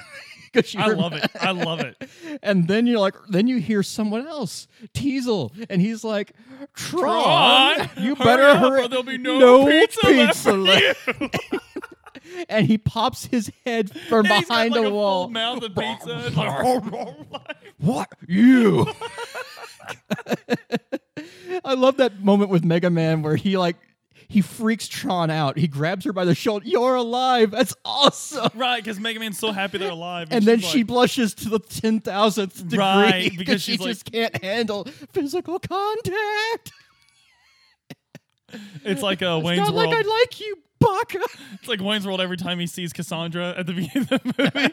I 0.76 0.88
love 0.88 1.14
it. 1.14 1.28
I 1.40 1.50
love 1.50 1.80
it. 1.80 1.96
And 2.42 2.68
then 2.68 2.86
you're 2.86 2.98
like, 2.98 3.14
then 3.28 3.46
you 3.46 3.58
hear 3.58 3.82
someone 3.82 4.26
else, 4.26 4.68
Teisel, 4.92 5.50
and 5.70 5.80
he's 5.80 6.04
like, 6.04 6.32
Tron, 6.74 7.76
Tron, 7.76 7.90
you 8.04 8.16
better 8.16 8.56
hurry. 8.58 8.86
there'll 8.88 9.02
be 9.02 9.18
no 9.18 9.66
pizza 9.66 10.06
left 10.08 10.36
for 10.38 10.52
left." 10.52 11.08
And 12.48 12.66
he 12.66 12.78
pops 12.78 13.26
his 13.26 13.50
head 13.64 13.90
from 14.08 14.26
And 14.26 14.46
behind 14.46 14.72
like, 14.74 14.84
a, 14.84 14.86
a 14.86 14.90
wall. 14.90 15.28
mouth 15.28 15.62
of 15.62 15.74
pizza. 15.74 16.32
Oh, 16.36 17.14
what 17.78 18.08
you? 18.26 18.86
I 21.64 21.74
love 21.74 21.96
that 21.98 22.20
moment 22.20 22.50
with 22.50 22.64
Mega 22.64 22.90
Man 22.90 23.22
where 23.22 23.36
he 23.36 23.56
like 23.56 23.76
he 24.26 24.40
freaks 24.40 24.88
Tron 24.88 25.30
out. 25.30 25.58
He 25.58 25.68
grabs 25.68 26.04
her 26.06 26.12
by 26.12 26.24
the 26.24 26.34
shoulder. 26.34 26.66
You're 26.66 26.94
alive. 26.96 27.50
That's 27.50 27.74
awesome. 27.84 28.50
right, 28.54 28.82
because 28.82 28.98
Mega 28.98 29.20
Man's 29.20 29.38
so 29.38 29.52
happy 29.52 29.78
they're 29.78 29.90
alive. 29.90 30.28
And 30.30 30.44
then 30.44 30.60
she's 30.60 30.70
she 30.70 30.78
like, 30.78 30.86
blushes 30.88 31.34
to 31.36 31.48
the 31.50 31.58
ten 31.58 32.00
thousandth 32.00 32.56
degree 32.68 32.78
Right, 32.78 33.32
because 33.38 33.62
she 33.62 33.76
like- 33.76 33.88
just 33.88 34.10
can't 34.10 34.42
handle 34.42 34.84
physical 35.12 35.58
contact. 35.58 36.72
it's 38.84 39.02
like 39.02 39.22
a 39.22 39.36
It's 39.36 39.44
Wayne's 39.44 39.58
not 39.60 39.74
World. 39.74 39.90
like 39.90 40.04
I 40.04 40.08
like 40.08 40.40
you, 40.40 40.58
Baka. 40.78 41.20
It's 41.54 41.68
like 41.68 41.80
Wayne's 41.80 42.06
World 42.06 42.20
every 42.20 42.36
time 42.36 42.58
he 42.58 42.66
sees 42.66 42.92
Cassandra 42.92 43.54
at 43.56 43.66
the 43.66 43.72
beginning 43.72 44.02
of 44.02 44.08
the 44.08 44.20
movie. 44.38 44.68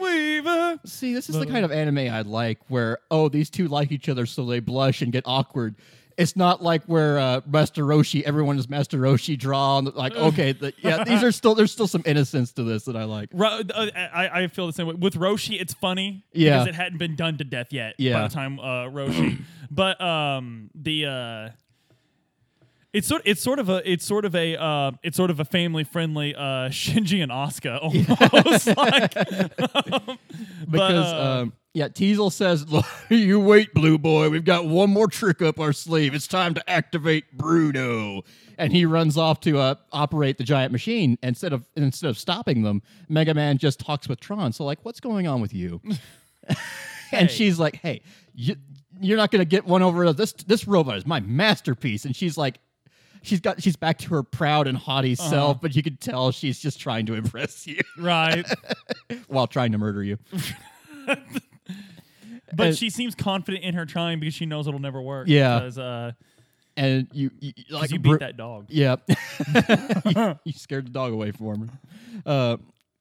Dreamweaver. 0.00 0.78
See, 0.88 1.12
this 1.14 1.28
is 1.28 1.38
the 1.38 1.46
kind 1.46 1.64
of 1.64 1.72
anime 1.72 1.98
I 1.98 2.22
like, 2.22 2.58
where 2.68 2.98
oh, 3.10 3.28
these 3.28 3.50
two 3.50 3.68
like 3.68 3.92
each 3.92 4.08
other, 4.08 4.26
so 4.26 4.44
they 4.46 4.60
blush 4.60 5.02
and 5.02 5.12
get 5.12 5.24
awkward. 5.26 5.76
It's 6.16 6.34
not 6.34 6.62
like 6.62 6.82
where 6.86 7.16
uh, 7.18 7.42
Master 7.46 7.84
Roshi, 7.84 8.22
everyone 8.22 8.58
is 8.58 8.68
Master 8.68 8.98
Roshi 8.98 9.38
drawn. 9.38 9.84
Like, 9.84 10.16
okay, 10.16 10.50
the, 10.50 10.72
yeah, 10.78 11.04
these 11.04 11.22
are 11.22 11.30
still 11.30 11.54
there's 11.54 11.70
still 11.70 11.86
some 11.86 12.02
innocence 12.06 12.50
to 12.54 12.64
this 12.64 12.84
that 12.86 12.96
I 12.96 13.04
like. 13.04 13.28
Ro- 13.32 13.60
uh, 13.72 13.86
I, 13.94 14.28
I 14.42 14.46
feel 14.48 14.66
the 14.66 14.72
same 14.72 14.88
way 14.88 14.94
with 14.94 15.14
Roshi. 15.14 15.60
It's 15.60 15.74
funny 15.74 16.24
Yeah. 16.32 16.54
because 16.58 16.68
it 16.68 16.74
hadn't 16.74 16.98
been 16.98 17.14
done 17.14 17.38
to 17.38 17.44
death 17.44 17.72
yet 17.72 17.94
Yeah. 17.98 18.14
by 18.22 18.28
the 18.28 18.34
time 18.34 18.58
uh, 18.58 18.86
Roshi. 18.86 19.42
but 19.70 20.00
um, 20.00 20.70
the 20.74 21.06
uh, 21.06 21.50
it's 22.98 23.06
sort 23.06 23.22
it's 23.24 23.40
sort 23.40 23.60
of 23.60 23.68
a 23.68 23.90
it's 23.90 24.04
sort 24.04 24.24
of 24.24 24.34
a 24.34 24.60
uh, 24.60 24.90
it's 25.04 25.16
sort 25.16 25.30
of 25.30 25.38
a 25.38 25.44
family 25.44 25.84
friendly 25.84 26.34
uh, 26.34 26.40
Shinji 26.68 27.22
and 27.22 27.30
Asuka 27.30 27.78
almost 27.80 28.66
like. 28.76 29.16
um, 30.08 30.18
but, 30.66 30.70
Because 30.70 31.12
uh, 31.12 31.40
um, 31.42 31.52
yeah, 31.74 31.86
Teisel 31.86 32.32
says, 32.32 32.66
"You 33.08 33.38
wait, 33.38 33.72
Blue 33.72 33.98
Boy. 33.98 34.30
We've 34.30 34.44
got 34.44 34.66
one 34.66 34.90
more 34.90 35.06
trick 35.06 35.40
up 35.42 35.60
our 35.60 35.72
sleeve. 35.72 36.12
It's 36.12 36.26
time 36.26 36.54
to 36.54 36.70
activate 36.70 37.36
Bruno." 37.38 38.22
And 38.58 38.72
he 38.72 38.84
runs 38.84 39.16
off 39.16 39.38
to 39.42 39.58
uh, 39.58 39.76
operate 39.92 40.36
the 40.38 40.42
giant 40.44 40.72
machine. 40.72 41.18
Instead 41.22 41.52
of 41.52 41.68
instead 41.76 42.10
of 42.10 42.18
stopping 42.18 42.62
them, 42.62 42.82
Mega 43.08 43.32
Man 43.32 43.58
just 43.58 43.78
talks 43.78 44.08
with 44.08 44.18
Tron. 44.18 44.52
So 44.52 44.64
like, 44.64 44.80
what's 44.84 44.98
going 44.98 45.28
on 45.28 45.40
with 45.40 45.54
you? 45.54 45.80
and 46.48 46.56
Hey. 47.10 47.26
she's 47.28 47.60
like, 47.60 47.76
"Hey, 47.76 48.02
you, 48.34 48.56
you're 49.00 49.16
not 49.16 49.30
gonna 49.30 49.44
get 49.44 49.64
one 49.64 49.82
over 49.82 50.12
this. 50.12 50.32
This 50.32 50.66
robot 50.66 50.96
is 50.96 51.06
my 51.06 51.20
masterpiece." 51.20 52.04
And 52.04 52.16
she's 52.16 52.36
like. 52.36 52.58
She's 53.28 53.40
got. 53.40 53.62
She's 53.62 53.76
back 53.76 53.98
to 53.98 54.08
her 54.14 54.22
proud 54.22 54.66
and 54.66 54.76
haughty 54.76 55.12
Uh-huh. 55.12 55.28
self, 55.30 55.60
but 55.60 55.76
you 55.76 55.82
can 55.82 55.96
tell 55.96 56.32
she's 56.32 56.58
just 56.58 56.80
trying 56.80 57.06
to 57.06 57.14
impress 57.14 57.66
you 57.66 57.80
right, 57.98 58.46
while 59.28 59.46
trying 59.46 59.72
to 59.72 59.78
murder 59.78 60.02
you. 60.02 60.18
but 61.06 62.68
And- 62.68 62.76
she 62.78 62.90
seems 62.90 63.14
confident 63.14 63.64
in 63.64 63.74
her 63.74 63.86
trying 63.86 64.20
because 64.20 64.34
she 64.34 64.46
knows 64.46 64.66
it'll 64.66 64.80
never 64.80 65.00
work. 65.02 65.28
Yeah. 65.28 65.58
because 65.58 65.78
uh, 65.78 66.12
and 66.76 67.08
you, 67.12 67.30
you 67.40 67.52
like 67.70 67.90
you 67.90 67.98
beat 67.98 68.20
that 68.20 68.36
dog. 68.36 68.66
Yeah, 68.68 68.96
you, 70.04 70.38
you 70.44 70.52
scared 70.52 70.86
the 70.86 70.90
dog 70.90 71.12
away 71.12 71.32
from 71.32 71.68
her. 71.68 71.78
Uh, 72.24 72.56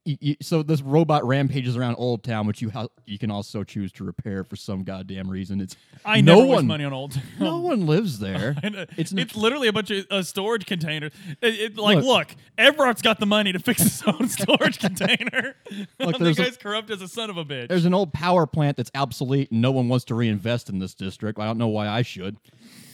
you, 0.07 0.17
you, 0.21 0.35
so 0.41 0.63
this 0.63 0.81
robot 0.81 1.25
rampages 1.27 1.75
around 1.75 1.95
Old 1.95 2.23
Town, 2.23 2.47
which 2.47 2.61
you 2.61 2.69
ha- 2.69 2.87
you 3.05 3.19
can 3.19 3.29
also 3.29 3.63
choose 3.65 3.91
to 3.93 4.05
repair 4.05 4.43
for 4.45 4.55
some 4.55 4.83
goddamn 4.83 5.29
reason. 5.29 5.59
It's 5.59 5.75
I 6.05 6.21
no 6.21 6.35
never 6.39 6.47
one, 6.47 6.67
money 6.67 6.85
on 6.85 6.93
old. 6.93 7.11
Town. 7.11 7.23
no 7.39 7.57
one 7.59 7.85
lives 7.85 8.19
there. 8.19 8.55
It's 8.97 9.11
it's, 9.11 9.35
literally 9.35 9.67
a 9.67 9.73
bunch 9.73 9.91
of 9.91 10.05
uh, 10.09 10.23
storage 10.23 10.65
containers. 10.65 11.11
It, 11.41 11.53
it- 11.55 11.77
like, 11.77 11.97
Look. 11.97 12.05
look, 12.05 12.35
Everart's 12.57 13.01
got 13.01 13.19
the 13.19 13.25
money 13.25 13.51
to 13.51 13.59
fix 13.59 13.81
his 13.83 14.01
own 14.03 14.27
storage 14.29 14.79
container. 14.79 15.55
Look, 15.99 16.17
the 16.17 16.23
there's 16.23 16.39
a- 16.39 16.43
guy's 16.43 16.57
corrupt 16.57 16.89
as 16.89 17.01
a 17.01 17.07
son 17.07 17.29
of 17.29 17.37
a 17.37 17.43
bitch. 17.45 17.67
There's 17.67 17.85
an 17.85 17.93
old 17.93 18.13
power 18.13 18.47
plant 18.47 18.77
that's 18.77 18.91
obsolete, 18.95 19.51
and 19.51 19.61
no 19.61 19.71
one 19.71 19.89
wants 19.89 20.05
to 20.05 20.15
reinvest 20.15 20.69
in 20.69 20.79
this 20.79 20.93
district. 20.93 21.37
I 21.39 21.45
don't 21.45 21.57
know 21.57 21.67
why 21.67 21.87
I 21.89 22.01
should. 22.01 22.37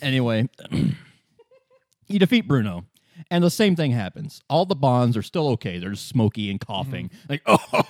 Anyway, 0.01 0.49
you 0.71 2.19
defeat 2.19 2.47
Bruno, 2.47 2.85
and 3.29 3.43
the 3.43 3.49
same 3.49 3.75
thing 3.75 3.91
happens. 3.91 4.41
All 4.49 4.65
the 4.65 4.75
Bonnes 4.75 5.17
are 5.17 5.21
still 5.21 5.47
okay. 5.49 5.79
They're 5.79 5.91
just 5.91 6.07
smoky 6.07 6.49
and 6.49 6.59
coughing. 6.59 7.09
Like, 7.29 7.41
oh, 7.47 7.83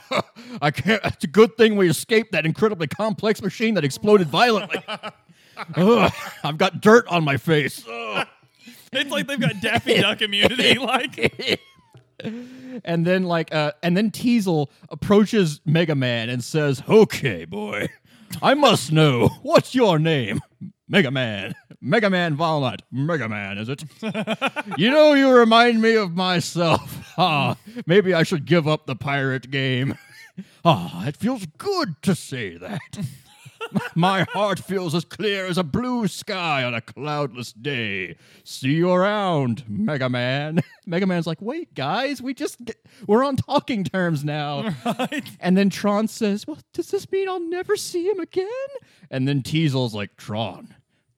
I 0.62 0.72
can't. 0.72 1.02
It's 1.04 1.24
a 1.24 1.28
good 1.28 1.58
thing 1.58 1.76
we 1.76 1.90
escaped 1.90 2.32
that 2.32 2.46
incredibly 2.46 2.88
complex 2.88 3.42
machine 3.42 3.74
that 3.76 3.84
exploded 3.84 4.28
violently. 4.28 4.84
Ugh, 5.76 6.12
I've 6.44 6.58
got 6.58 6.82
dirt 6.82 7.08
on 7.08 7.24
my 7.24 7.38
face. 7.38 7.86
Ugh. 7.88 8.28
It's 8.96 9.10
like 9.10 9.26
they've 9.26 9.42
got 9.42 9.60
Daffy 9.60 10.00
Duck 10.02 10.22
immunity. 10.22 10.76
Like, 10.76 11.60
and 12.86 13.08
then 13.08 13.24
like 13.24 13.52
uh 13.52 13.72
and 13.82 13.98
then 13.98 14.12
Teisel 14.12 14.68
approaches 14.90 15.62
Mega 15.66 15.96
Man 15.96 16.30
and 16.30 16.44
says, 16.44 16.84
"Okay, 16.88 17.46
boy, 17.46 17.90
I 18.40 18.54
must 18.54 18.92
know. 18.92 19.30
What's 19.42 19.74
your 19.74 19.98
name? 19.98 20.42
Mega 20.88 21.10
Man. 21.10 21.56
Mega 21.86 22.10
Man 22.10 22.38
Volnutt. 22.38 22.80
Mega 22.94 23.28
Man, 23.28 23.58
is 23.58 23.68
it? 23.68 23.84
you 24.78 24.90
know, 24.90 25.14
you 25.14 25.30
remind 25.30 25.82
me 25.82 25.96
of 25.96 26.16
myself. 26.16 27.00
Ah, 27.16 27.58
maybe 27.86 28.12
I 28.12 28.24
should 28.24 28.46
give 28.46 28.68
up 28.68 28.88
the 28.88 28.96
pirate 28.96 29.52
game. 29.52 29.96
Ah, 30.66 31.06
it 31.06 31.16
feels 31.16 31.46
good 31.60 32.02
to 32.02 32.16
say 32.16 32.58
that. 32.58 33.06
My 33.94 34.24
heart 34.32 34.58
feels 34.58 34.96
as 34.96 35.06
clear 35.06 35.46
as 35.46 35.60
a 35.60 35.64
blue 35.64 36.08
sky 36.08 36.64
on 36.64 36.74
a 36.74 36.82
cloudless 36.82 37.54
day. 37.54 38.16
See 38.44 38.72
you 38.72 38.90
around, 38.92 39.64
Mega 39.68 40.10
Man. 40.10 40.62
Mega 40.88 41.06
Man's 41.06 41.28
like, 41.28 41.40
wait, 41.40 41.76
guys, 41.76 42.20
we 42.20 42.34
just 42.34 42.66
get, 42.66 42.78
we're 43.06 43.24
on 43.24 43.36
talking 43.36 43.84
terms 43.84 44.24
now. 44.24 44.74
Right? 44.84 45.30
And 45.40 45.56
then 45.56 45.70
Tron 45.70 46.08
says, 46.08 46.48
Well, 46.48 46.58
does 46.74 46.90
this 46.90 47.12
mean 47.12 47.30
I'll 47.30 47.40
never 47.40 47.76
see 47.76 48.08
him 48.08 48.20
again? 48.20 48.48
And 49.12 49.28
then 49.28 49.44
Teisel's 49.44 49.94
like, 49.94 50.16
Tron, 50.18 50.74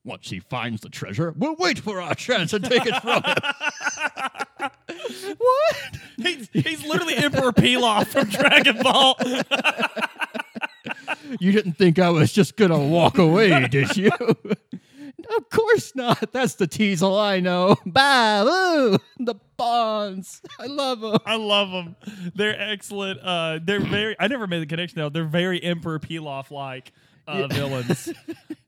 once 0.06 0.30
he 0.30 0.38
finds 0.40 0.80
the 0.80 0.88
treasure, 0.88 1.34
we'll 1.36 1.56
wait 1.56 1.78
for 1.78 2.00
our 2.00 2.14
chance 2.14 2.52
and 2.52 2.64
take 2.64 2.86
it 2.86 2.94
from 3.02 3.22
him. 3.22 3.34
what? 5.36 5.76
He's, 6.16 6.48
he's 6.52 6.86
literally 6.86 7.16
Emperor 7.16 7.52
Pilaf 7.52 8.06
from 8.06 8.28
Dragon 8.28 8.82
Ball. 8.82 9.18
You 11.40 11.52
didn't 11.52 11.74
think 11.74 11.98
I 11.98 12.10
was 12.10 12.32
just 12.32 12.56
gonna 12.56 12.78
walk 12.78 13.18
away, 13.18 13.66
did 13.68 13.96
you? 13.96 14.10
of 15.36 15.50
course 15.50 15.94
not. 15.94 16.32
That's 16.32 16.54
the 16.54 16.66
Teisel 16.66 17.20
I 17.20 17.40
know. 17.40 17.76
Boo! 17.84 18.98
The 19.18 19.34
Bonnes. 19.56 20.42
I 20.58 20.66
love 20.66 21.00
them. 21.00 21.18
I 21.24 21.36
love 21.36 21.70
them. 21.70 21.96
They're 22.34 22.60
excellent. 22.60 23.20
Uh, 23.20 23.58
they're 23.62 23.80
very. 23.80 24.16
I 24.20 24.28
never 24.28 24.46
made 24.46 24.60
the 24.60 24.66
connection 24.66 24.98
though. 24.98 25.08
They're 25.08 25.24
very 25.24 25.62
Emperor 25.62 25.98
Pilaf 25.98 26.50
like 26.50 26.92
uh, 27.26 27.46
villains. 27.48 28.12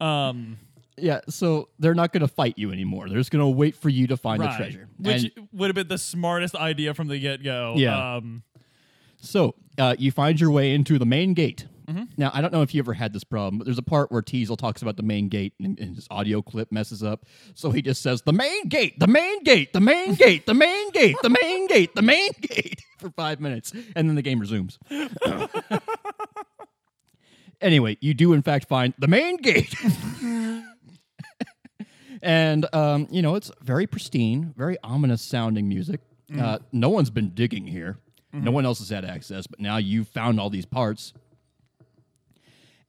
Um, 0.00 0.58
Yeah, 1.00 1.20
so 1.28 1.68
they're 1.78 1.94
not 1.94 2.12
gonna 2.12 2.28
fight 2.28 2.54
you 2.58 2.72
anymore. 2.72 3.08
They're 3.08 3.18
just 3.18 3.30
gonna 3.30 3.48
wait 3.48 3.76
for 3.76 3.88
you 3.88 4.06
to 4.08 4.16
find 4.16 4.40
right. 4.40 4.50
the 4.50 4.56
treasure. 4.56 4.88
which 4.98 5.24
And- 5.36 5.48
would 5.52 5.68
have 5.68 5.74
been 5.74 5.88
the 5.88 5.98
smartest 5.98 6.54
idea 6.54 6.94
from 6.94 7.08
the 7.08 7.18
get 7.18 7.42
go. 7.42 7.74
Yeah. 7.76 8.16
Um, 8.16 8.42
So 9.20 9.54
uh, 9.78 9.96
you 9.98 10.12
find 10.12 10.40
your 10.40 10.50
way 10.50 10.74
into 10.74 10.98
the 10.98 11.06
main 11.06 11.34
gate. 11.34 11.66
Mm-hmm. 11.88 12.04
Now 12.18 12.30
I 12.34 12.40
don't 12.42 12.52
know 12.52 12.60
if 12.62 12.74
you 12.74 12.80
ever 12.80 12.92
had 12.92 13.12
this 13.14 13.24
problem, 13.24 13.58
but 13.58 13.64
there's 13.64 13.78
a 13.78 13.82
part 13.82 14.12
where 14.12 14.20
Teisel 14.22 14.58
talks 14.58 14.82
about 14.82 14.96
the 14.98 15.02
main 15.02 15.28
gate, 15.28 15.54
and, 15.58 15.78
and 15.80 15.96
his 15.96 16.06
audio 16.10 16.42
clip 16.42 16.70
messes 16.70 17.02
up. 17.02 17.24
So 17.54 17.70
he 17.70 17.80
just 17.80 18.02
says 18.02 18.20
the 18.22 18.32
main 18.34 18.68
gate, 18.68 18.98
the 19.00 19.06
main 19.06 19.42
gate, 19.42 19.72
the 19.72 19.80
main 19.80 20.14
gate, 20.14 20.44
the 20.44 20.52
main 20.54 20.90
gate, 20.90 21.16
the 21.22 21.30
main 21.30 21.66
gate, 21.66 21.94
the 21.94 22.02
main 22.02 22.30
gate 22.42 22.82
for 22.98 23.08
five 23.10 23.40
minutes, 23.40 23.72
and 23.96 24.06
then 24.08 24.16
the 24.16 24.22
game 24.22 24.38
resumes. 24.38 24.78
anyway, 27.60 27.96
you 28.00 28.14
do 28.14 28.32
in 28.34 28.42
fact 28.42 28.68
find 28.68 28.92
the 28.98 29.08
main 29.08 29.36
gate. 29.38 29.74
and 32.22 32.66
um, 32.74 33.06
you 33.10 33.22
know 33.22 33.34
it's 33.34 33.50
very 33.62 33.86
pristine, 33.86 34.54
very 34.56 34.76
ominous 34.82 35.22
sounding 35.22 35.68
music. 35.68 36.00
Mm. 36.30 36.40
Uh, 36.40 36.58
no 36.72 36.88
one's 36.88 37.10
been 37.10 37.30
digging 37.30 37.66
here. 37.66 37.98
Mm-hmm. 38.34 38.44
No 38.44 38.50
one 38.50 38.66
else 38.66 38.78
has 38.80 38.90
had 38.90 39.04
access, 39.04 39.46
but 39.46 39.60
now 39.60 39.78
you've 39.78 40.08
found 40.08 40.38
all 40.38 40.50
these 40.50 40.66
parts. 40.66 41.14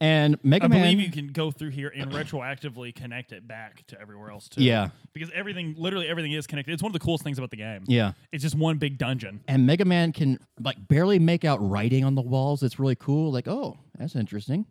And 0.01 0.37
Mega 0.43 0.65
I 0.65 0.67
Man, 0.69 0.81
believe 0.81 1.01
you 1.01 1.11
can 1.11 1.27
go 1.27 1.51
through 1.51 1.71
here 1.71 1.91
and 1.93 2.09
retroactively 2.11 2.95
connect 2.95 3.33
it 3.33 3.45
back 3.45 3.85
to 3.87 3.99
everywhere 3.99 4.29
else 4.31 4.47
too. 4.47 4.63
Yeah. 4.63 4.89
because 5.11 5.29
everything, 5.35 5.75
literally 5.77 6.07
everything, 6.07 6.31
is 6.31 6.47
connected. 6.47 6.71
It's 6.71 6.81
one 6.81 6.91
of 6.91 6.93
the 6.93 7.03
coolest 7.03 7.25
things 7.25 7.37
about 7.37 7.51
the 7.51 7.57
game. 7.57 7.83
yeah, 7.85 8.13
it's 8.31 8.41
just 8.41 8.55
one 8.55 8.77
big 8.77 8.97
dungeon. 8.97 9.41
and 9.49 9.65
Mega 9.65 9.83
Man 9.83 10.13
can 10.13 10.39
like 10.61 10.77
barely 10.87 11.19
make 11.19 11.43
out 11.43 11.57
writing 11.59 12.05
on 12.05 12.15
the 12.15 12.21
walls. 12.21 12.63
It's 12.63 12.79
really 12.79 12.95
cool. 12.95 13.29
Like, 13.31 13.49
oh, 13.49 13.77
that's 13.97 14.15
interesting. 14.15 14.65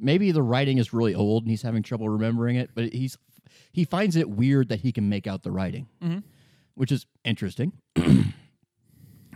Maybe 0.00 0.32
the 0.32 0.42
writing 0.42 0.78
is 0.78 0.92
really 0.92 1.14
old 1.14 1.44
and 1.44 1.50
he's 1.50 1.62
having 1.62 1.84
trouble 1.84 2.08
remembering 2.08 2.56
it, 2.56 2.70
but 2.74 2.92
he's 2.92 3.16
he 3.76 3.84
finds 3.84 4.16
it 4.16 4.30
weird 4.30 4.70
that 4.70 4.80
he 4.80 4.90
can 4.90 5.08
make 5.10 5.26
out 5.26 5.42
the 5.42 5.50
writing, 5.50 5.86
which 6.74 6.90
is 6.90 7.04
interesting. 7.24 7.72
and 7.96 8.32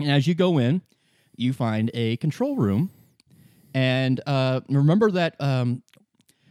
as 0.01 0.26
you 0.26 0.34
go 0.34 0.57
in, 0.57 0.80
you 1.36 1.53
find 1.53 1.91
a 1.95 2.16
control 2.16 2.57
room, 2.57 2.91
and 3.74 4.18
uh, 4.26 4.61
remember 4.70 5.11
that 5.11 5.36
um, 5.41 5.82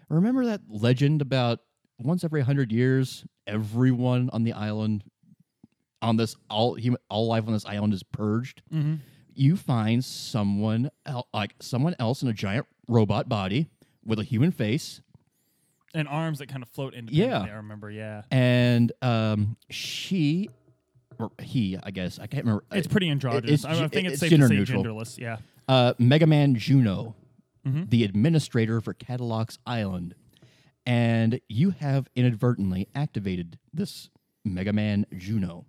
remember 0.07 0.45
that 0.45 0.61
legend 0.69 1.21
about 1.23 1.59
once 1.99 2.23
every 2.23 2.41
hundred 2.41 2.71
years, 2.71 3.25
everyone 3.47 4.29
on 4.33 4.43
the 4.43 4.53
island, 4.53 5.03
on 6.01 6.15
this 6.17 6.35
all 6.49 6.75
human, 6.75 6.99
all 7.09 7.27
life 7.27 7.45
on 7.47 7.53
this 7.53 7.65
island 7.65 7.93
is 7.93 8.03
purged. 8.03 8.61
You 9.33 9.55
find 9.57 10.05
someone 10.05 10.91
el- 11.05 11.27
like 11.33 11.55
someone 11.59 11.95
else 11.99 12.21
in 12.21 12.27
a 12.27 12.33
giant 12.33 12.67
robot 12.87 13.27
body 13.29 13.69
with 14.05 14.19
a 14.19 14.23
human 14.23 14.51
face, 14.51 15.01
And 15.93 16.07
arms 16.07 16.39
that 16.39 16.47
kind 16.49 16.61
of 16.61 16.69
float 16.69 16.93
independently. 16.93 17.47
Yeah. 17.47 17.53
I 17.53 17.57
remember. 17.57 17.89
Yeah, 17.89 18.21
and 18.31 18.91
um, 19.01 19.57
she 19.69 20.49
or 21.17 21.31
he, 21.41 21.77
I 21.81 21.91
guess 21.91 22.19
I 22.19 22.27
can't 22.27 22.45
remember. 22.45 22.63
it's 22.71 22.87
pretty 22.87 23.09
androgynous. 23.09 23.51
it's 23.51 23.65
I, 23.65 23.87
think 23.87 24.07
it's, 24.07 24.13
it's 24.13 24.19
safe 24.21 24.29
to 24.29 24.35
say 24.35 24.37
gender-neutral. 24.37 24.83
genderless. 24.83 25.17
Yeah. 25.17 25.37
uh, 25.67 25.93
Mega 25.99 26.25
Man 26.27 26.55
Juno, 26.55 27.15
the 27.65 28.03
administrator 28.03 28.81
for 28.81 28.93
Kattelox 28.93 29.57
Island. 29.65 30.15
And 30.85 31.39
you 31.47 31.71
have 31.71 32.07
inadvertently 32.15 32.87
activated 32.95 33.59
this 33.71 34.09
Mega 34.43 34.73
Man 34.73 35.05
Juno. 35.15 35.65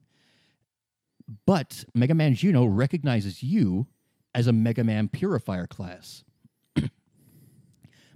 But 1.46 1.84
Mega 1.94 2.14
Man 2.14 2.34
Juno 2.34 2.64
recognizes 2.64 3.42
you 3.42 3.86
as 4.34 4.46
a 4.46 4.52
Mega 4.52 4.82
Man 4.84 5.08
Purifier 5.08 5.66
class. 5.66 6.24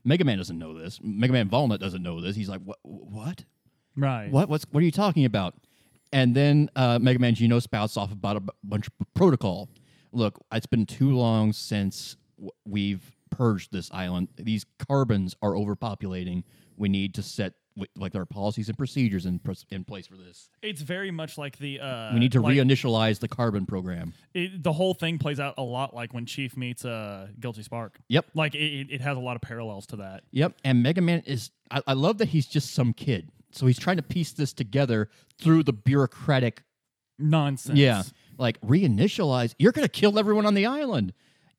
Mega 0.04 0.24
Man 0.24 0.38
doesn't 0.38 0.58
know 0.58 0.78
this. 0.78 1.00
Mega 1.02 1.32
Man 1.32 1.48
Volnutt 1.48 1.78
doesn't 1.80 2.02
know 2.02 2.20
this. 2.20 2.36
He's 2.36 2.48
like, 2.48 2.60
what? 2.62 2.78
What? 2.82 3.44
Right. 3.96 4.30
What? 4.30 4.48
What's? 4.48 4.66
What 4.70 4.82
are 4.82 4.86
you 4.86 4.92
talking 4.92 5.24
about? 5.24 5.54
And 6.12 6.34
then 6.34 6.70
uh, 6.76 6.98
Mega 7.00 7.18
Man 7.18 7.34
Juno 7.34 7.58
spouts 7.58 7.96
off 7.96 8.12
about 8.12 8.36
a 8.36 8.40
b- 8.40 8.52
bunch 8.62 8.86
of 8.86 8.92
protocol. 9.14 9.68
Look, 10.12 10.38
it's 10.52 10.66
been 10.66 10.86
too 10.86 11.10
long 11.16 11.52
since 11.52 12.16
w- 12.36 12.50
we've 12.64 13.16
purged 13.30 13.72
this 13.72 13.90
island. 13.92 14.28
These 14.36 14.64
carbons 14.86 15.34
are 15.42 15.52
overpopulating. 15.52 16.44
We 16.76 16.88
need 16.88 17.14
to 17.14 17.22
set 17.22 17.54
like 17.96 18.12
there 18.12 18.22
are 18.22 18.26
policies 18.26 18.68
and 18.68 18.78
procedures 18.78 19.26
in 19.26 19.40
in 19.70 19.84
place 19.84 20.06
for 20.06 20.16
this. 20.16 20.48
It's 20.62 20.80
very 20.80 21.10
much 21.10 21.36
like 21.36 21.58
the. 21.58 21.80
Uh, 21.80 22.12
We 22.12 22.20
need 22.20 22.32
to 22.32 22.40
like, 22.40 22.56
reinitialize 22.56 23.18
the 23.18 23.28
carbon 23.28 23.66
program. 23.66 24.14
it, 24.32 24.62
the 24.62 24.72
whole 24.72 24.94
thing 24.94 25.18
plays 25.18 25.40
out 25.40 25.54
a 25.58 25.62
lot 25.62 25.94
like 25.94 26.14
when 26.14 26.26
Chief 26.26 26.56
meets 26.56 26.84
uh, 26.84 27.28
Guilty 27.40 27.62
Spark. 27.62 27.98
Yep. 28.08 28.26
Like 28.34 28.54
it, 28.54 28.58
it, 28.58 28.86
it 28.90 29.00
has 29.00 29.16
a 29.16 29.20
lot 29.20 29.36
of 29.36 29.42
parallels 29.42 29.86
to 29.86 29.96
that. 29.96 30.22
Yep. 30.30 30.54
And 30.64 30.82
Mega 30.82 31.00
Man 31.00 31.22
is. 31.26 31.50
I, 31.70 31.82
I 31.86 31.92
love 31.94 32.18
that 32.18 32.28
he's 32.28 32.46
just 32.46 32.72
some 32.74 32.92
kid. 32.92 33.30
So 33.52 33.66
he's 33.66 33.78
trying 33.78 33.96
to 33.96 34.02
piece 34.02 34.32
this 34.32 34.52
together 34.52 35.08
through 35.38 35.62
the 35.62 35.72
bureaucratic 35.72 36.62
Nonsense. 37.18 37.78
Yeah, 37.78 38.02
like 38.38 38.60
reinitialize. 38.60 39.54
You're 39.58 39.72
gonna 39.72 39.88
kill 39.88 40.18
everyone 40.18 40.46
on 40.46 40.54
the 40.54 40.66
island. 40.66 41.12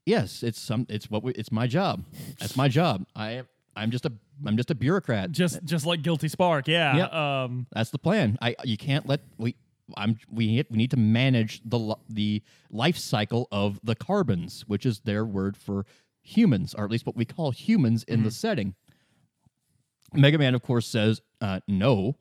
Yes, 0.05 0.43
it's 0.43 0.59
some. 0.59 0.85
It's 0.89 1.09
what 1.09 1.23
we, 1.23 1.31
it's 1.33 1.51
my 1.51 1.67
job. 1.67 2.03
That's 2.39 2.55
my 2.55 2.67
job. 2.67 3.05
I 3.15 3.43
I'm 3.75 3.91
just 3.91 4.05
a 4.05 4.13
I'm 4.45 4.57
just 4.57 4.71
a 4.71 4.75
bureaucrat. 4.75 5.31
Just 5.31 5.63
just 5.63 5.85
like 5.85 6.01
Guilty 6.01 6.27
Spark. 6.27 6.67
Yeah. 6.67 6.95
Yep. 6.95 7.13
Um. 7.13 7.67
That's 7.73 7.89
the 7.89 7.99
plan. 7.99 8.37
I 8.41 8.55
you 8.63 8.77
can't 8.77 9.07
let 9.07 9.21
we. 9.37 9.55
I'm 9.95 10.17
we 10.31 10.47
need, 10.47 10.65
we 10.71 10.77
need 10.77 10.91
to 10.91 10.97
manage 10.97 11.61
the 11.63 11.95
the 12.09 12.41
life 12.71 12.97
cycle 12.97 13.47
of 13.51 13.79
the 13.83 13.95
carbons, 13.95 14.63
which 14.67 14.85
is 14.85 15.01
their 15.01 15.23
word 15.23 15.55
for 15.55 15.85
humans, 16.23 16.73
or 16.73 16.83
at 16.83 16.89
least 16.89 17.05
what 17.05 17.15
we 17.15 17.23
call 17.25 17.51
humans 17.51 18.03
in 18.03 18.23
the 18.23 18.31
setting. 18.31 18.73
Mega 20.13 20.37
Man, 20.39 20.55
of 20.55 20.63
course, 20.63 20.87
says 20.87 21.21
uh, 21.41 21.59
no, 21.67 22.15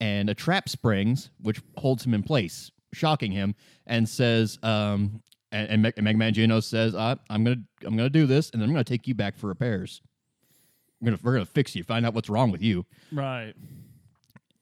and 0.00 0.28
a 0.28 0.34
trap 0.34 0.68
springs, 0.68 1.30
which 1.40 1.62
holds 1.76 2.04
him 2.04 2.12
in 2.12 2.22
place, 2.22 2.70
shocking 2.92 3.32
him, 3.32 3.54
and 3.86 4.08
says, 4.08 4.58
um, 4.62 5.22
and, 5.52 5.84
and 5.84 6.04
Mega 6.04 6.18
Man 6.18 6.34
Juno 6.34 6.60
says, 6.60 6.94
uh, 6.94 7.14
"I'm 7.30 7.44
gonna, 7.44 7.62
I'm 7.84 7.96
gonna 7.96 8.10
do 8.10 8.26
this, 8.26 8.50
and 8.50 8.60
then 8.60 8.68
I'm 8.68 8.74
gonna 8.74 8.84
take 8.84 9.06
you 9.06 9.14
back 9.14 9.36
for 9.36 9.46
repairs. 9.46 10.02
We're 11.00 11.06
gonna, 11.06 11.20
we're 11.22 11.32
gonna 11.32 11.46
fix 11.46 11.74
you, 11.76 11.84
find 11.84 12.06
out 12.06 12.14
what's 12.14 12.28
wrong 12.28 12.50
with 12.50 12.62
you." 12.62 12.84
Right. 13.12 13.54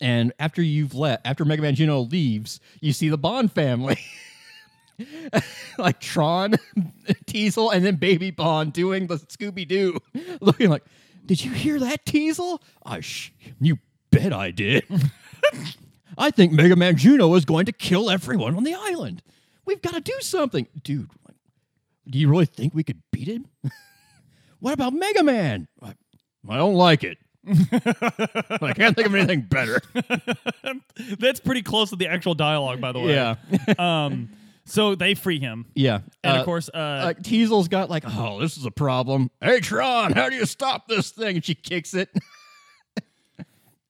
And 0.00 0.32
after 0.38 0.60
you've 0.60 0.94
left, 0.94 1.26
after 1.26 1.44
Mega 1.44 1.62
Man 1.62 1.74
Juno 1.74 2.00
leaves, 2.00 2.60
you 2.80 2.92
see 2.92 3.08
the 3.08 3.18
Bonne 3.18 3.48
family. 3.48 3.98
like 5.78 6.00
Tron, 6.00 6.52
Teisel, 7.26 7.72
and 7.72 7.84
then 7.84 7.96
Baby 7.96 8.30
Bonne 8.30 8.70
doing 8.70 9.06
the 9.06 9.16
Scooby 9.16 9.66
Doo, 9.66 9.98
looking 10.40 10.70
like, 10.70 10.84
Did 11.26 11.44
you 11.44 11.52
hear 11.52 11.78
that, 11.80 12.04
Teisel? 12.04 12.60
I 12.84 13.00
sh- 13.00 13.32
you 13.60 13.78
bet 14.10 14.32
I 14.32 14.50
did. 14.50 14.84
I 16.16 16.30
think 16.30 16.52
Mega 16.52 16.76
Man 16.76 16.96
Juno 16.96 17.34
is 17.34 17.44
going 17.44 17.66
to 17.66 17.72
kill 17.72 18.10
everyone 18.10 18.56
on 18.56 18.64
the 18.64 18.74
island. 18.74 19.22
We've 19.64 19.82
got 19.82 19.94
to 19.94 20.00
do 20.00 20.14
something. 20.20 20.68
Dude, 20.82 21.10
do 22.08 22.18
you 22.18 22.28
really 22.28 22.46
think 22.46 22.74
we 22.74 22.84
could 22.84 23.02
beat 23.10 23.28
him? 23.28 23.46
what 24.60 24.74
about 24.74 24.92
Mega 24.92 25.22
Man? 25.22 25.66
I, 25.82 25.94
I 26.48 26.56
don't 26.56 26.74
like 26.74 27.04
it. 27.04 27.18
I 27.46 28.72
can't 28.74 28.96
think 28.96 29.06
of 29.06 29.14
anything 29.14 29.42
better. 29.42 29.80
That's 31.18 31.40
pretty 31.40 31.62
close 31.62 31.90
to 31.90 31.96
the 31.96 32.08
actual 32.08 32.34
dialogue, 32.34 32.80
by 32.80 32.92
the 32.92 33.00
way. 33.00 33.14
Yeah. 33.14 33.36
um, 34.06 34.30
So 34.64 34.94
they 34.94 35.14
free 35.14 35.40
him. 35.40 35.66
Yeah, 35.74 36.00
And 36.22 36.36
Uh, 36.38 36.40
of 36.40 36.44
course, 36.46 36.70
uh, 36.72 36.76
uh, 36.78 37.12
Teisel's 37.14 37.68
got 37.68 37.90
like, 37.90 38.04
oh, 38.06 38.40
this 38.40 38.56
is 38.56 38.64
a 38.64 38.70
problem. 38.70 39.30
Hey, 39.42 39.60
Tron, 39.60 40.12
how 40.12 40.30
do 40.30 40.36
you 40.36 40.46
stop 40.46 40.88
this 40.88 41.10
thing? 41.10 41.36
And 41.36 41.44
she 41.44 41.54
kicks 41.54 41.92
it. 41.92 42.08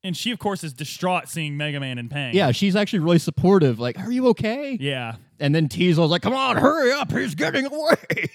and 0.02 0.16
she, 0.16 0.32
of 0.32 0.40
course, 0.40 0.64
is 0.64 0.72
distraught 0.72 1.28
seeing 1.28 1.56
Mega 1.56 1.78
Man 1.78 1.98
in 1.98 2.08
pain. 2.08 2.34
yeah, 2.34 2.50
she's 2.50 2.74
actually 2.74 2.98
really 3.00 3.20
supportive. 3.20 3.78
Like, 3.78 3.98
are 4.00 4.10
you 4.10 4.26
okay? 4.28 4.76
Yeah. 4.80 5.14
And 5.38 5.54
then 5.54 5.68
Teisel's 5.68 6.10
like, 6.10 6.22
come 6.22 6.34
on, 6.34 6.56
hurry 6.56 6.92
up. 6.92 7.12
He's 7.12 7.36
getting 7.36 7.66
away. 7.66 8.30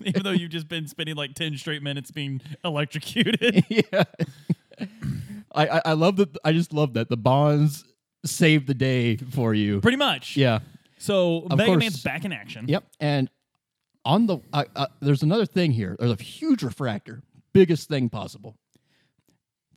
Even 0.04 0.22
though 0.22 0.30
you've 0.30 0.50
just 0.50 0.68
been 0.68 0.86
spending 0.88 1.16
like 1.16 1.34
10 1.34 1.56
straight 1.58 1.82
minutes 1.82 2.10
being 2.10 2.40
electrocuted. 2.64 3.64
yeah. 3.68 4.04
I, 5.52 5.66
I 5.68 5.82
I 5.86 5.92
love 5.92 6.16
that. 6.16 6.36
I 6.44 6.52
just 6.52 6.72
love 6.72 6.94
that 6.94 7.08
the 7.08 7.16
Bonnes 7.16 7.84
saved 8.24 8.66
the 8.66 8.74
day 8.74 9.16
for 9.16 9.52
you. 9.54 9.80
Pretty 9.80 9.96
much. 9.96 10.36
Yeah. 10.36 10.60
So 10.98 11.46
Mega 11.50 11.66
course. 11.66 11.78
Man's 11.78 12.02
back 12.02 12.24
in 12.24 12.32
action. 12.32 12.66
Yep. 12.68 12.84
And 13.00 13.30
on 14.04 14.26
the 14.26 14.38
uh, 14.52 14.64
uh, 14.76 14.86
there's 15.00 15.22
another 15.22 15.46
thing 15.46 15.72
here. 15.72 15.96
There's 15.98 16.12
a 16.12 16.22
huge 16.22 16.62
refractor, 16.62 17.22
biggest 17.52 17.88
thing 17.88 18.08
possible. 18.08 18.56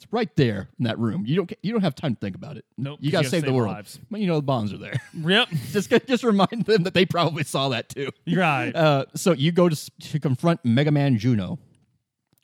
It's 0.03 0.11
right 0.11 0.33
there 0.35 0.69
in 0.79 0.85
that 0.85 0.99
room. 0.99 1.23
You 1.25 1.35
don't 1.37 1.53
you 1.61 1.71
don't 1.71 1.81
have 1.81 1.95
time 1.95 2.15
to 2.15 2.19
think 2.19 2.35
about 2.35 2.57
it. 2.57 2.65
Nope, 2.77 2.99
You 3.01 3.11
got 3.11 3.19
to 3.19 3.23
gotta 3.23 3.29
save 3.29 3.41
save 3.41 3.47
the 3.49 3.53
world. 3.53 3.73
lives. 3.73 3.99
But 4.11 4.19
you 4.19 4.27
know 4.27 4.35
the 4.35 4.41
bombs 4.41 4.73
are 4.73 4.77
there. 4.77 5.01
Yep. 5.13 5.49
just 5.71 5.89
just 6.07 6.23
remind 6.23 6.65
them 6.65 6.83
that 6.83 6.93
they 6.93 7.05
probably 7.05 7.43
saw 7.43 7.69
that 7.69 7.89
too. 7.89 8.09
Right. 8.27 8.75
Uh, 8.75 9.05
so 9.15 9.31
you 9.31 9.51
go 9.51 9.69
to 9.69 9.91
to 10.11 10.19
confront 10.19 10.63
Mega 10.65 10.91
Man 10.91 11.17
Juno. 11.17 11.59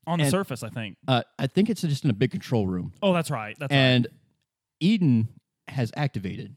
On 0.07 0.17
the 0.17 0.23
and- 0.23 0.31
surface, 0.31 0.63
I 0.63 0.69
think. 0.69 0.97
Uh, 1.07 1.21
I 1.37 1.47
think 1.47 1.69
it's 1.69 1.81
just 1.81 2.03
in 2.03 2.09
a 2.09 2.13
big 2.13 2.31
control 2.31 2.65
room. 2.65 2.93
Oh, 3.03 3.13
that's 3.13 3.29
right. 3.29 3.55
That's 3.59 3.71
and 3.71 4.07
Eden 4.79 5.27
has 5.67 5.91
activated. 5.95 6.55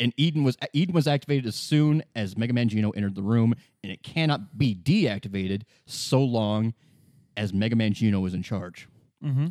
And 0.00 0.12
Eden 0.16 0.44
was 0.44 0.56
Eden 0.72 0.94
was 0.94 1.06
activated 1.06 1.46
as 1.46 1.54
soon 1.56 2.02
as 2.14 2.36
Mega 2.36 2.52
Man 2.52 2.68
Juno 2.68 2.90
entered 2.90 3.14
the 3.14 3.22
room, 3.22 3.54
and 3.82 3.90
it 3.92 4.02
cannot 4.02 4.58
be 4.58 4.74
deactivated 4.74 5.62
so 5.86 6.20
long 6.22 6.74
as 7.36 7.52
Mega 7.54 7.74
Man 7.76 7.92
Juno 7.92 8.24
is 8.26 8.34
in 8.34 8.42
charge. 8.42 8.88
Mm-hmm. 9.24 9.46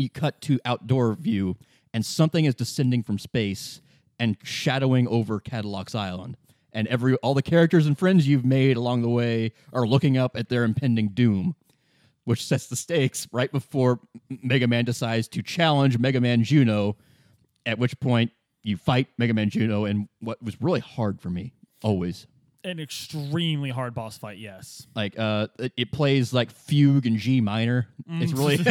You 0.00 0.10
cut 0.10 0.40
to 0.42 0.60
outdoor 0.64 1.14
view, 1.14 1.56
and 1.92 2.04
something 2.04 2.44
is 2.44 2.54
descending 2.54 3.02
from 3.02 3.18
space 3.18 3.80
and 4.18 4.36
shadowing 4.42 5.08
over 5.08 5.40
Kattelox 5.40 5.94
Island. 5.94 6.36
And 6.72 6.86
every 6.88 7.16
all 7.16 7.34
the 7.34 7.42
characters 7.42 7.86
and 7.86 7.98
friends 7.98 8.28
you've 8.28 8.44
made 8.44 8.76
along 8.76 9.02
the 9.02 9.08
way 9.08 9.52
are 9.72 9.86
looking 9.86 10.16
up 10.16 10.36
at 10.36 10.48
their 10.48 10.64
impending 10.64 11.08
doom 11.08 11.56
which 12.24 12.44
sets 12.44 12.66
the 12.66 12.76
stakes 12.76 13.26
right 13.32 13.50
before 13.50 13.98
Mega 14.42 14.68
Man 14.68 14.84
decides 14.84 15.26
to 15.28 15.42
challenge 15.42 15.98
Mega 15.98 16.20
Man 16.20 16.44
Juno, 16.44 16.96
at 17.66 17.78
which 17.78 17.98
point 17.98 18.30
you 18.62 18.76
fight 18.76 19.08
Mega 19.18 19.34
Man 19.34 19.50
Juno 19.50 19.84
and 19.84 20.08
what 20.20 20.42
was 20.42 20.60
really 20.60 20.80
hard 20.80 21.20
for 21.20 21.30
me, 21.30 21.52
always. 21.82 22.26
An 22.62 22.78
extremely 22.78 23.70
hard 23.70 23.94
boss 23.94 24.18
fight, 24.18 24.38
yes. 24.38 24.86
Like 24.94 25.18
uh 25.18 25.48
it, 25.58 25.72
it 25.76 25.92
plays 25.92 26.32
like 26.32 26.50
fugue 26.50 27.06
and 27.06 27.16
G 27.16 27.40
minor. 27.40 27.88
It's 28.08 28.32
really 28.32 28.56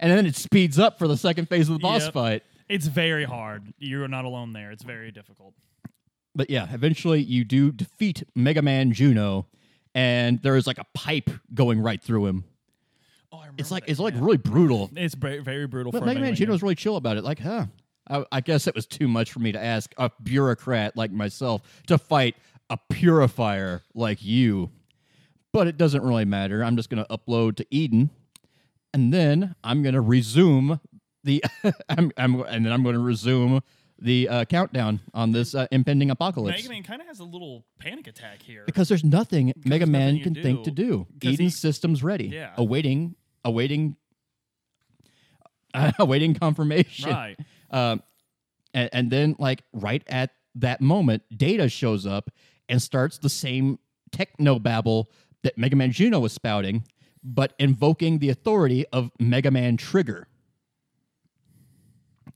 And 0.00 0.10
then 0.10 0.26
it 0.26 0.34
speeds 0.34 0.78
up 0.78 0.98
for 0.98 1.06
the 1.06 1.16
second 1.16 1.48
phase 1.48 1.68
of 1.68 1.74
the 1.74 1.78
boss 1.80 2.04
Yep. 2.04 2.12
fight. 2.14 2.42
It's 2.68 2.86
very 2.86 3.24
hard. 3.24 3.74
You're 3.78 4.08
not 4.08 4.24
alone 4.24 4.52
there. 4.52 4.70
It's 4.70 4.82
very 4.82 5.12
difficult. 5.12 5.54
But 6.34 6.50
yeah, 6.50 6.66
eventually 6.72 7.22
you 7.22 7.44
do 7.44 7.70
defeat 7.70 8.24
Mega 8.34 8.62
Man 8.62 8.92
Juno, 8.92 9.46
and 9.94 10.42
there 10.42 10.56
is 10.56 10.66
like 10.66 10.78
a 10.78 10.86
pipe 10.94 11.30
going 11.52 11.80
right 11.80 12.02
through 12.02 12.26
him. 12.26 12.44
Oh, 13.30 13.36
I 13.36 13.40
remember 13.42 13.60
It's 13.60 13.70
like 13.70 13.84
that, 13.84 13.90
it's 13.92 14.00
like 14.00 14.14
really 14.16 14.38
brutal. 14.38 14.90
It's 14.96 15.14
very, 15.14 15.40
very 15.40 15.66
brutal 15.66 15.92
But 15.92 16.00
for 16.00 16.06
Mega 16.06 16.20
Man 16.20 16.30
Mega 16.30 16.36
Juno 16.36 16.52
was 16.52 16.62
really 16.62 16.74
chill 16.74 16.96
about 16.96 17.18
it. 17.18 17.24
Like, 17.24 17.38
huh? 17.38 17.66
I, 18.08 18.24
I 18.32 18.40
guess 18.40 18.66
it 18.66 18.74
was 18.74 18.86
too 18.86 19.08
much 19.08 19.32
for 19.32 19.38
me 19.40 19.52
to 19.52 19.62
ask 19.62 19.94
a 19.96 20.10
bureaucrat 20.22 20.96
like 20.96 21.10
myself 21.12 21.62
to 21.86 21.98
fight 21.98 22.36
a 22.70 22.78
purifier 22.90 23.82
like 23.94 24.22
you. 24.24 24.70
But 25.52 25.66
it 25.68 25.76
doesn't 25.76 26.02
really 26.02 26.24
matter. 26.24 26.64
I'm 26.64 26.76
just 26.76 26.90
going 26.90 27.04
to 27.04 27.16
upload 27.16 27.56
to 27.56 27.66
Eden, 27.70 28.10
and 28.92 29.12
then 29.14 29.54
I'm 29.62 29.82
going 29.82 29.94
to 29.94 30.00
resume 30.00 30.80
the. 31.22 31.42
I'm, 31.88 32.10
I'm, 32.16 32.40
and 32.42 32.66
then 32.66 32.72
I'm 32.72 32.82
going 32.82 32.94
to 32.96 33.00
resume 33.00 33.60
the 34.00 34.28
uh, 34.28 34.44
countdown 34.46 34.98
on 35.14 35.30
this 35.30 35.54
uh, 35.54 35.68
impending 35.70 36.10
apocalypse. 36.10 36.58
Mega 36.58 36.68
Man 36.68 36.82
kind 36.82 37.00
of 37.00 37.06
has 37.06 37.20
a 37.20 37.24
little 37.24 37.64
panic 37.78 38.08
attack 38.08 38.42
here. 38.42 38.64
because 38.66 38.88
there's 38.88 39.04
nothing 39.04 39.52
Mega 39.64 39.86
nothing 39.86 39.92
Man 39.92 40.16
you 40.16 40.22
can 40.24 40.34
think 40.34 40.64
to 40.64 40.72
do. 40.72 41.06
Eden's 41.22 41.38
he- 41.38 41.50
system's 41.50 42.02
ready, 42.02 42.26
Yeah. 42.26 42.50
awaiting, 42.56 43.14
awaiting, 43.44 43.94
awaiting 45.98 46.34
confirmation. 46.34 47.10
Right. 47.10 47.36
Um, 47.74 48.02
and, 48.72 48.88
and 48.92 49.10
then, 49.10 49.36
like 49.38 49.64
right 49.72 50.02
at 50.06 50.30
that 50.54 50.80
moment, 50.80 51.24
Data 51.36 51.68
shows 51.68 52.06
up 52.06 52.30
and 52.68 52.80
starts 52.80 53.18
the 53.18 53.28
same 53.28 53.78
techno 54.12 54.58
babble 54.58 55.10
that 55.42 55.58
Mega 55.58 55.76
Man 55.76 55.90
Juno 55.90 56.20
was 56.20 56.32
spouting, 56.32 56.84
but 57.22 57.52
invoking 57.58 58.20
the 58.20 58.30
authority 58.30 58.86
of 58.92 59.10
Mega 59.18 59.50
Man 59.50 59.76
Trigger, 59.76 60.28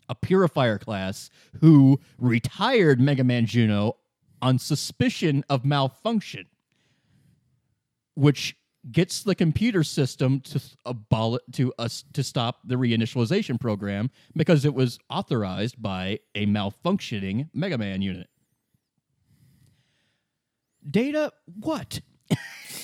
a 0.08 0.14
purifier 0.16 0.76
class 0.76 1.30
who 1.60 2.00
retired 2.18 3.00
Mega 3.00 3.24
Man 3.24 3.46
Juno 3.46 3.96
on 4.42 4.58
suspicion 4.58 5.44
of 5.48 5.64
malfunction, 5.64 6.46
which 8.14 8.56
gets 8.92 9.22
the 9.22 9.34
computer 9.34 9.82
system 9.84 10.40
to 10.40 10.60
abol- 10.86 11.38
to 11.52 11.72
us 11.78 12.04
to 12.12 12.22
stop 12.22 12.60
the 12.64 12.76
reinitialization 12.76 13.60
program 13.60 14.10
because 14.36 14.64
it 14.64 14.72
was 14.74 14.98
authorized 15.10 15.80
by 15.82 16.20
a 16.34 16.46
malfunctioning 16.46 17.48
Mega 17.52 17.76
Man 17.76 18.02
unit. 18.02 18.28
Data, 20.88 21.32
what? 21.60 22.00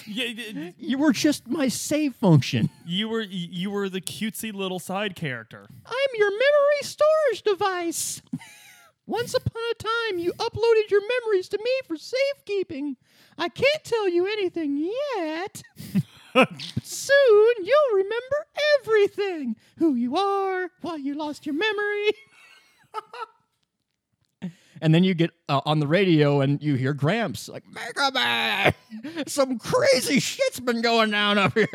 Yeah, 0.07 0.71
You 0.77 0.99
were 0.99 1.13
just 1.13 1.49
my 1.49 1.69
save 1.69 2.15
function. 2.15 2.69
you 2.87 3.09
were 3.09 3.23
you 3.23 3.71
were 3.71 3.89
the 3.89 4.01
cutesy 4.03 4.53
little 4.53 4.79
side 4.79 5.17
character. 5.17 5.67
I'm 5.87 6.09
your 6.19 6.31
memory 6.31 6.83
storage 6.83 7.43
device. 7.43 8.23
Once 9.07 9.35
upon 9.35 9.63
a 9.71 9.75
time, 9.75 10.19
you 10.19 10.33
uploaded 10.35 10.91
your 10.91 11.03
memories 11.21 11.49
to 11.49 11.59
me 11.59 11.71
for 11.87 11.97
safekeeping. 11.97 12.97
I 13.37 13.49
can't 13.49 13.85
tell 13.85 14.09
you 14.09 14.27
anything 14.27 14.89
yet. 15.17 15.63
but 16.33 16.49
soon 16.83 17.55
you'll 17.63 17.97
remember 17.97 18.47
everything 18.81 19.57
who 19.79 19.95
you 19.95 20.17
are, 20.17 20.71
why 20.81 20.97
you 20.97 21.15
lost 21.15 21.45
your 21.45 21.55
memory. 21.55 22.11
and 24.81 24.95
then 24.95 25.05
you 25.05 25.15
get 25.15 25.31
uh, 25.49 25.61
on 25.67 25.81
the 25.81 25.87
radio 25.87 26.41
and 26.41 26.63
you 26.63 26.75
hear 26.75 26.95
Gramps 26.95 27.49
like, 27.49 27.65
Mega 27.73 28.11
Man, 28.13 28.75
some 29.27 29.59
crazy 29.59 30.19
shit's 30.21 30.61
been 30.61 30.81
going 30.83 31.11
down 31.11 31.39
up 31.39 31.53
here. 31.55 31.69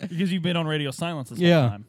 Because 0.00 0.32
you've 0.32 0.42
been 0.42 0.56
on 0.56 0.66
radio 0.66 0.90
silence 0.90 1.30
this 1.30 1.38
Yeah. 1.38 1.60
whole 1.62 1.70
time. 1.70 1.86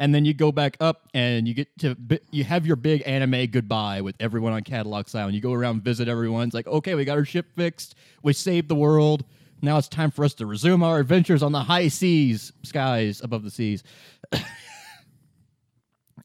And 0.00 0.14
then 0.14 0.24
you 0.24 0.32
go 0.32 0.50
back 0.50 0.78
up 0.80 1.08
and 1.12 1.46
you 1.46 1.52
get 1.52 1.68
to 1.80 1.94
you 2.30 2.42
have 2.42 2.66
your 2.66 2.76
big 2.76 3.02
anime 3.04 3.46
goodbye 3.48 4.00
with 4.00 4.16
everyone 4.18 4.54
on 4.54 4.62
Kattelox 4.62 5.14
Island. 5.14 5.34
You 5.34 5.42
go 5.42 5.52
around 5.52 5.82
visit 5.82 6.08
everyone. 6.08 6.48
It's 6.48 6.54
like, 6.54 6.66
okay, 6.66 6.94
we 6.94 7.04
got 7.04 7.18
our 7.18 7.24
ship 7.26 7.46
fixed. 7.54 7.94
We 8.22 8.32
saved 8.32 8.68
the 8.68 8.74
world. 8.74 9.24
Now 9.60 9.76
it's 9.76 9.88
time 9.88 10.10
for 10.10 10.24
us 10.24 10.32
to 10.34 10.46
resume 10.46 10.82
our 10.82 10.98
adventures 11.00 11.42
on 11.42 11.52
the 11.52 11.60
high 11.60 11.88
seas, 11.88 12.50
skies 12.62 13.20
above 13.22 13.44
the 13.44 13.50
seas. 13.50 13.84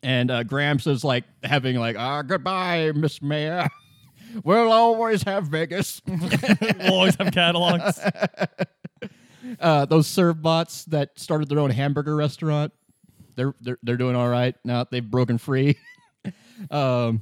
and 0.03 0.31
uh, 0.31 0.43
Gramps 0.43 0.87
is 0.87 1.03
like 1.03 1.25
having 1.43 1.75
like, 1.75 1.97
ah, 1.97 2.21
goodbye, 2.21 2.93
Miss 2.95 3.21
Mayor. 3.21 3.67
We'll 4.43 4.73
always 4.73 5.23
have 5.23 5.45
Vegas. 5.45 6.01
We'll 6.07 6.93
always 6.93 7.15
have 7.15 7.27
Kattelox. 7.27 8.67
uh, 9.61 9.85
those 9.85 10.07
Servbots 10.07 10.83
that 10.87 11.17
started 11.17 11.47
their 11.47 11.59
own 11.59 11.69
hamburger 11.69 12.17
restaurant. 12.17 12.73
They're 13.35 13.53
they're 13.61 13.77
they're 13.83 13.97
doing 13.97 14.15
all 14.15 14.29
right 14.29 14.55
now. 14.63 14.85
They've 14.89 15.03
broken 15.09 15.37
free. 15.37 15.77
um, 16.71 17.21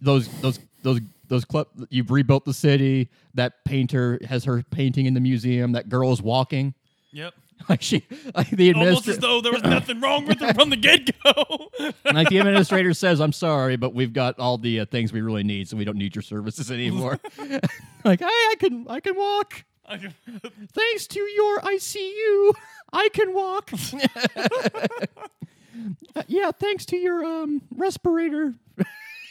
those 0.00 0.28
those 0.40 0.58
those 0.82 1.00
those 1.28 1.44
club. 1.44 1.68
You've 1.90 2.10
rebuilt 2.10 2.44
the 2.44 2.54
city. 2.54 3.08
That 3.34 3.64
painter 3.64 4.18
has 4.28 4.44
her 4.44 4.62
painting 4.70 5.06
in 5.06 5.14
the 5.14 5.20
museum. 5.20 5.72
That 5.72 5.88
girl 5.88 6.12
is 6.12 6.22
walking. 6.22 6.74
yep. 7.12 7.34
Like 7.68 7.82
she, 7.82 8.04
like 8.34 8.50
the 8.50 8.74
Almost 8.74 9.06
as 9.08 9.18
though 9.18 9.40
there 9.40 9.52
was 9.52 9.62
nothing 9.62 10.00
wrong 10.00 10.26
with 10.26 10.40
her 10.40 10.52
from 10.52 10.70
the 10.70 10.76
get 10.76 11.08
go. 11.22 11.70
like 12.12 12.28
the 12.28 12.38
administrator 12.38 12.92
says, 12.92 13.20
"I'm 13.20 13.32
sorry, 13.32 13.76
but 13.76 13.94
we've 13.94 14.12
got 14.12 14.38
all 14.40 14.58
the 14.58 14.80
uh, 14.80 14.84
things 14.86 15.12
we 15.12 15.22
really 15.22 15.44
need, 15.44 15.68
so 15.68 15.76
we 15.76 15.84
don't 15.84 15.96
need 15.96 16.14
your 16.16 16.22
services 16.22 16.70
anymore." 16.70 17.20
like, 18.04 18.20
hey, 18.20 18.26
I 18.26 18.54
can 18.58 18.86
I 18.88 19.00
can 19.00 19.16
walk. 19.16 19.64
Thanks 19.88 21.06
to 21.06 21.20
your 21.20 21.60
ICU, 21.60 22.54
I 22.92 23.08
can 23.12 23.32
walk. 23.32 23.70
Uh, 26.14 26.22
yeah, 26.28 26.50
thanks 26.52 26.86
to 26.86 26.96
your 26.96 27.24
um, 27.24 27.62
respirator 27.74 28.54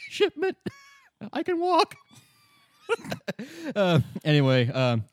shipment, 0.08 0.56
I 1.32 1.42
can 1.42 1.58
walk. 1.58 1.96
uh, 3.76 4.00
anyway, 4.24 4.68
um, 4.68 5.04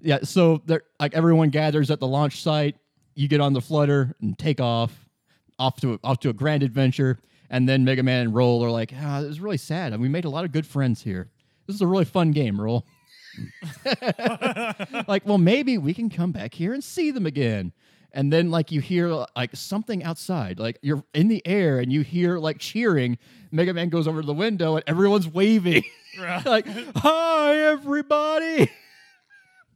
yeah, 0.00 0.18
so 0.22 0.62
there, 0.66 0.82
like 1.00 1.14
everyone 1.14 1.50
gathers 1.50 1.90
at 1.90 2.00
the 2.00 2.06
launch 2.06 2.42
site. 2.42 2.76
You 3.14 3.28
get 3.28 3.40
on 3.40 3.52
the 3.52 3.60
flutter 3.60 4.14
and 4.20 4.38
take 4.38 4.60
off, 4.60 4.92
off 5.58 5.80
to 5.80 5.94
a, 5.94 5.98
off 6.04 6.20
to 6.20 6.28
a 6.28 6.32
grand 6.32 6.62
adventure. 6.62 7.18
And 7.48 7.68
then 7.68 7.84
Mega 7.84 8.02
Man 8.02 8.22
and 8.22 8.34
Roll 8.34 8.62
are 8.64 8.70
like, 8.70 8.92
ah, 9.00 9.22
it 9.22 9.26
was 9.26 9.40
really 9.40 9.56
sad. 9.56 9.92
And 9.92 10.02
we 10.02 10.08
made 10.08 10.24
a 10.24 10.28
lot 10.30 10.44
of 10.44 10.52
good 10.52 10.66
friends 10.66 11.02
here. 11.02 11.30
This 11.66 11.76
is 11.76 11.82
a 11.82 11.86
really 11.86 12.04
fun 12.04 12.32
game, 12.32 12.60
Roll. 12.60 12.86
like, 15.08 15.26
well, 15.26 15.38
maybe 15.38 15.78
we 15.78 15.94
can 15.94 16.10
come 16.10 16.32
back 16.32 16.54
here 16.54 16.72
and 16.72 16.82
see 16.82 17.10
them 17.10 17.26
again. 17.26 17.72
And 18.16 18.32
then, 18.32 18.50
like, 18.50 18.72
you 18.72 18.80
hear 18.80 19.08
like 19.36 19.54
something 19.54 20.02
outside, 20.02 20.58
like 20.58 20.78
you're 20.80 21.04
in 21.12 21.28
the 21.28 21.46
air 21.46 21.78
and 21.80 21.92
you 21.92 22.00
hear 22.00 22.38
like 22.38 22.58
cheering. 22.58 23.18
Mega 23.52 23.74
Man 23.74 23.90
goes 23.90 24.08
over 24.08 24.22
to 24.22 24.26
the 24.26 24.32
window 24.32 24.74
and 24.76 24.82
everyone's 24.86 25.28
waving, 25.28 25.84
like, 26.46 26.66
"Hi, 26.96 27.56
everybody!" 27.58 28.70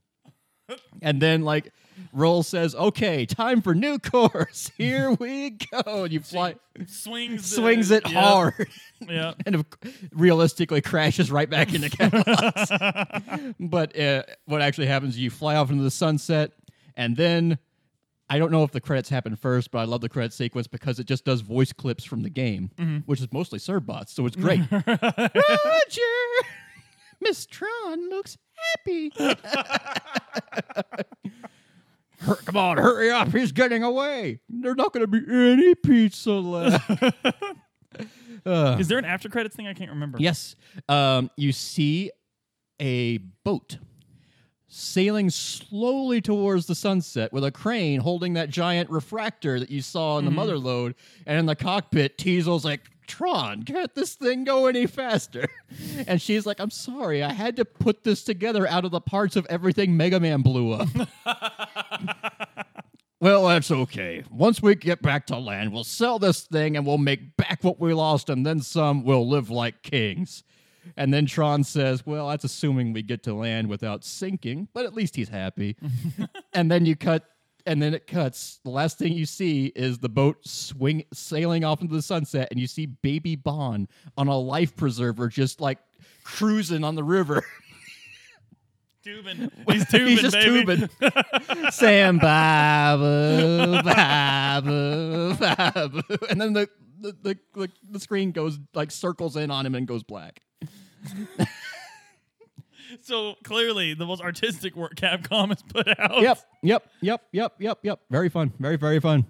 and 1.02 1.20
then, 1.20 1.42
like, 1.42 1.70
Roll 2.14 2.42
says, 2.42 2.74
"Okay, 2.74 3.26
time 3.26 3.60
for 3.60 3.74
new 3.74 3.98
course. 3.98 4.72
Here 4.78 5.10
we 5.12 5.50
go." 5.50 6.04
And 6.04 6.12
you 6.12 6.20
fly, 6.20 6.54
Swings 6.86 7.54
swings 7.54 7.90
it 7.90 8.04
Yep, 8.10 8.14
hard, 8.14 8.68
Yep. 9.06 9.34
and 9.44 9.64
realistically 10.12 10.80
crashes 10.80 11.30
right 11.30 11.48
back 11.50 11.74
into 11.74 11.90
Camelot. 11.90 13.54
but 13.60 13.98
uh, 14.00 14.22
what 14.46 14.62
actually 14.62 14.86
happens? 14.86 15.18
You 15.18 15.28
fly 15.28 15.56
off 15.56 15.70
into 15.70 15.82
the 15.82 15.90
sunset, 15.90 16.52
and 16.96 17.18
then 17.18 17.58
I 18.32 18.38
don't 18.38 18.52
know 18.52 18.62
if 18.62 18.70
the 18.70 18.80
credits 18.80 19.08
happen 19.08 19.34
first, 19.34 19.72
but 19.72 19.80
I 19.80 19.84
love 19.84 20.02
the 20.02 20.08
credit 20.08 20.32
sequence 20.32 20.68
because 20.68 21.00
it 21.00 21.06
just 21.06 21.24
does 21.24 21.40
voice 21.40 21.72
clips 21.72 22.04
from 22.04 22.22
the 22.22 22.30
game, 22.30 22.70
which 23.06 23.20
is 23.20 23.26
mostly 23.32 23.58
Servbots, 23.58 24.10
so 24.10 24.24
it's 24.24 24.36
great. 24.36 24.60
Roger, 24.70 24.80
Miss 27.20 27.44
Tron 27.46 28.08
looks 28.08 28.38
happy. 28.76 29.10
Come 32.44 32.56
on, 32.56 32.76
hurry 32.76 33.10
up! 33.10 33.32
He's 33.32 33.50
getting 33.50 33.82
away. 33.82 34.38
There's 34.48 34.76
not 34.76 34.92
going 34.92 35.04
to 35.04 35.08
be 35.08 35.20
any 35.28 35.74
pizza 35.74 36.30
left. 36.32 36.88
Is 38.46 38.86
there 38.88 38.98
an 38.98 39.04
after 39.06 39.28
credits 39.28 39.56
thing? 39.56 39.66
I 39.66 39.74
can't 39.74 39.90
remember. 39.90 40.18
Yes. 40.20 40.54
Um, 40.88 41.30
you 41.36 41.50
see 41.52 42.10
a 42.80 43.18
boat 43.44 43.78
sailing 44.72 45.28
slowly 45.28 46.20
towards 46.20 46.66
the 46.66 46.74
sunset 46.76 47.32
with 47.32 47.44
a 47.44 47.50
crane 47.50 48.00
holding 48.00 48.34
that 48.34 48.48
giant 48.48 48.88
refractor 48.88 49.58
that 49.58 49.68
you 49.68 49.82
saw 49.82 50.16
in 50.16 50.24
the 50.24 50.30
mm-hmm. 50.30 50.36
mother 50.36 50.56
lode. 50.56 50.94
And 51.26 51.38
in 51.38 51.46
the 51.46 51.56
cockpit, 51.56 52.16
Teisel's 52.16 52.64
like, 52.64 52.88
Tron, 53.08 53.64
can't 53.64 53.92
this 53.96 54.14
thing 54.14 54.44
go 54.44 54.66
any 54.66 54.86
faster? 54.86 55.48
And 56.06 56.20
she's 56.20 56.46
like, 56.46 56.58
I'm 56.58 56.70
sorry, 56.70 57.22
I 57.22 57.32
had 57.32 57.56
to 57.56 57.64
put 57.64 58.02
this 58.02 58.24
together 58.24 58.66
out 58.66 58.84
of 58.84 58.90
the 58.90 59.00
parts 59.00 59.36
of 59.36 59.46
everything 59.46 59.96
Mega 59.96 60.18
Man 60.18 60.42
blew 60.42 60.72
up. 60.72 60.88
Well, 63.20 63.48
that's 63.48 63.70
okay. 63.70 64.24
Once 64.30 64.62
we 64.62 64.74
get 64.74 65.02
back 65.02 65.26
to 65.26 65.36
land, 65.36 65.74
we'll 65.74 65.84
sell 65.84 66.18
this 66.18 66.40
thing 66.40 66.74
and 66.74 66.86
we'll 66.86 66.96
make 66.96 67.36
back 67.36 67.62
what 67.62 67.78
we 67.78 67.92
lost, 67.92 68.30
and 68.30 68.46
then 68.46 68.60
some. 68.60 69.04
We'll 69.04 69.28
live 69.28 69.50
like 69.50 69.82
kings. 69.82 70.42
And 70.96 71.12
then 71.12 71.26
Tron 71.26 71.64
says, 71.64 72.04
Well, 72.06 72.28
that's 72.28 72.44
assuming 72.44 72.92
we 72.92 73.02
get 73.02 73.22
to 73.24 73.34
land 73.34 73.68
without 73.68 74.04
sinking, 74.04 74.68
but 74.72 74.84
at 74.84 74.94
least 74.94 75.16
he's 75.16 75.28
happy. 75.28 75.76
and 76.52 76.70
then 76.70 76.86
you 76.86 76.96
cut, 76.96 77.24
and 77.66 77.80
then 77.82 77.94
it 77.94 78.06
cuts. 78.06 78.60
The 78.64 78.70
last 78.70 78.98
thing 78.98 79.12
you 79.12 79.26
see 79.26 79.66
is 79.76 79.98
the 79.98 80.08
boat 80.08 80.38
swing 80.46 81.04
sailing 81.12 81.64
off 81.64 81.80
into 81.82 81.94
the 81.94 82.02
sunset, 82.02 82.48
and 82.50 82.58
you 82.60 82.66
see 82.66 82.86
Baby 82.86 83.36
Bonne 83.36 83.88
on 84.16 84.28
a 84.28 84.38
life 84.38 84.76
preserver 84.76 85.28
just 85.28 85.60
like 85.60 85.78
cruising 86.24 86.84
on 86.84 86.94
the 86.94 87.04
river. 87.04 87.44
Tubing. 89.02 89.50
He's 89.70 89.88
tubing, 89.88 90.08
He's 90.08 90.20
just 90.20 90.36
baby. 90.36 90.76
tubing. 90.76 91.70
Sam 91.70 92.18
Babu, 92.18 93.82
Babu, 93.82 95.34
Babu. 95.36 96.02
And 96.28 96.38
then 96.38 96.52
the, 96.52 96.68
the, 97.00 97.16
the, 97.22 97.38
the, 97.54 97.70
the 97.92 98.00
screen 98.00 98.30
goes 98.32 98.58
like 98.74 98.90
circles 98.90 99.36
in 99.36 99.50
on 99.50 99.64
him 99.64 99.74
and 99.74 99.86
goes 99.88 100.02
black. 100.02 100.42
So 103.02 103.34
clearly, 103.44 103.94
the 103.94 104.04
most 104.04 104.20
artistic 104.20 104.74
work 104.74 104.94
Capcom 104.96 105.48
has 105.48 105.62
put 105.62 105.86
out. 105.98 106.20
Yep, 106.22 106.38
yep, 106.62 106.86
yep, 107.00 107.22
yep, 107.32 107.52
yep, 107.58 107.78
yep. 107.82 108.00
Very 108.10 108.28
fun. 108.28 108.52
Very, 108.58 108.76
very 108.76 109.00
fun. 109.00 109.24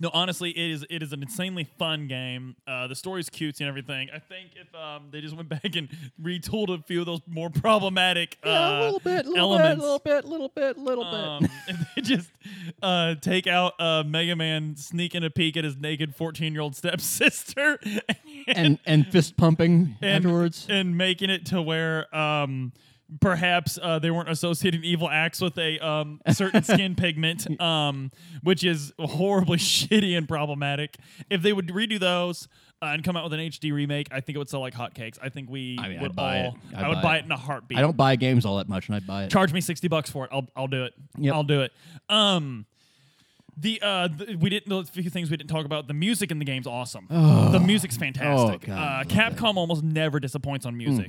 No, 0.00 0.10
honestly, 0.12 0.50
it 0.50 0.70
is 0.70 0.86
it 0.90 1.02
is 1.02 1.12
an 1.12 1.22
insanely 1.22 1.64
fun 1.78 2.06
game. 2.08 2.56
Uh, 2.66 2.86
the 2.86 2.94
story's 2.94 3.28
cute 3.30 3.60
and 3.60 3.68
everything. 3.68 4.10
I 4.14 4.18
think 4.18 4.50
if 4.54 4.72
um, 4.74 5.08
they 5.10 5.20
just 5.20 5.34
went 5.34 5.48
back 5.48 5.74
and 5.76 5.88
retooled 6.22 6.68
a 6.78 6.82
few 6.82 7.00
of 7.00 7.06
those 7.06 7.20
more 7.26 7.50
problematic 7.50 8.36
uh, 8.44 8.48
Yeah, 8.48 8.78
a 8.78 8.82
little 8.82 9.00
bit, 9.00 9.26
little 9.26 9.54
elements, 9.54 9.82
bit, 9.82 9.82
little 9.82 9.98
bit, 9.98 10.24
a 10.24 10.28
little 10.28 10.48
bit, 10.48 10.76
a 10.76 10.80
little 10.80 11.04
um, 11.04 11.42
bit. 11.42 11.50
if 11.68 11.94
they 11.94 12.02
just 12.02 12.30
uh, 12.82 13.14
take 13.16 13.46
out 13.46 13.74
uh, 13.80 14.04
Mega 14.06 14.36
Man 14.36 14.76
sneaking 14.76 15.24
a 15.24 15.30
peek 15.30 15.56
at 15.56 15.64
his 15.64 15.76
naked 15.76 16.14
fourteen 16.14 16.52
year 16.52 16.62
old 16.62 16.76
stepsister 16.76 17.78
And 18.46 18.78
and 18.86 19.06
fist 19.06 19.36
pumping 19.36 19.96
and, 20.00 20.24
afterwards. 20.24 20.66
and 20.68 20.96
making 20.96 21.30
it 21.30 21.46
to 21.46 21.60
where 21.62 22.14
um, 22.14 22.72
perhaps 23.20 23.78
uh, 23.82 23.98
they 23.98 24.10
weren't 24.10 24.28
associating 24.28 24.84
evil 24.84 25.08
acts 25.08 25.40
with 25.40 25.56
a 25.58 25.78
um, 25.78 26.20
certain 26.32 26.62
skin 26.62 26.94
pigment, 26.96 27.60
um, 27.60 28.10
which 28.42 28.64
is 28.64 28.92
horribly 28.98 29.58
shitty 29.58 30.16
and 30.16 30.28
problematic. 30.28 30.96
If 31.30 31.42
they 31.42 31.52
would 31.52 31.68
redo 31.68 31.98
those. 31.98 32.48
Uh, 32.80 32.90
and 32.92 33.02
come 33.02 33.16
out 33.16 33.24
with 33.24 33.32
an 33.32 33.40
HD 33.40 33.72
remake, 33.72 34.06
I 34.12 34.20
think 34.20 34.36
it 34.36 34.38
would 34.38 34.48
sell 34.48 34.60
like 34.60 34.72
hotcakes. 34.72 35.18
I 35.20 35.30
think 35.30 35.50
we 35.50 35.76
I 35.80 35.88
mean, 35.88 35.96
I'd 35.96 36.02
would 36.02 36.14
buy 36.14 36.36
it. 36.38 36.46
all. 36.46 36.58
I'd 36.76 36.84
I 36.84 36.88
would 36.88 36.94
buy 36.94 37.02
buy 37.02 37.16
it. 37.16 37.18
it 37.18 37.24
in 37.24 37.32
a 37.32 37.36
heartbeat. 37.36 37.76
I 37.76 37.80
don't 37.80 37.96
buy 37.96 38.14
games 38.14 38.46
all 38.46 38.58
that 38.58 38.68
much, 38.68 38.86
and 38.86 38.94
I'd 38.94 39.04
buy 39.04 39.24
it. 39.24 39.32
charge 39.32 39.52
me 39.52 39.60
sixty 39.60 39.88
bucks 39.88 40.08
for 40.10 40.26
it. 40.26 40.30
I'll 40.32 40.46
I'll 40.54 40.68
do 40.68 40.84
it. 40.84 40.94
Yep. 41.16 41.34
I'll 41.34 41.42
do 41.42 41.62
it. 41.62 41.72
Um, 42.08 42.66
the 43.60 43.80
uh, 43.82 44.08
the, 44.08 44.36
we 44.36 44.50
didn't. 44.50 44.68
The 44.68 44.84
few 44.84 45.10
things 45.10 45.30
we 45.30 45.36
didn't 45.36 45.50
talk 45.50 45.64
about. 45.64 45.88
The 45.88 45.94
music 45.94 46.30
in 46.30 46.38
the 46.38 46.44
game's 46.44 46.66
awesome. 46.66 47.06
the 47.08 47.60
music's 47.64 47.96
fantastic. 47.96 48.62
Oh, 48.64 48.66
God, 48.66 48.70
uh, 48.70 48.98
love 48.98 49.06
Capcom 49.08 49.56
almost 49.56 49.82
never 49.82 50.20
disappoints 50.20 50.64
on 50.66 50.76
music. 50.76 51.08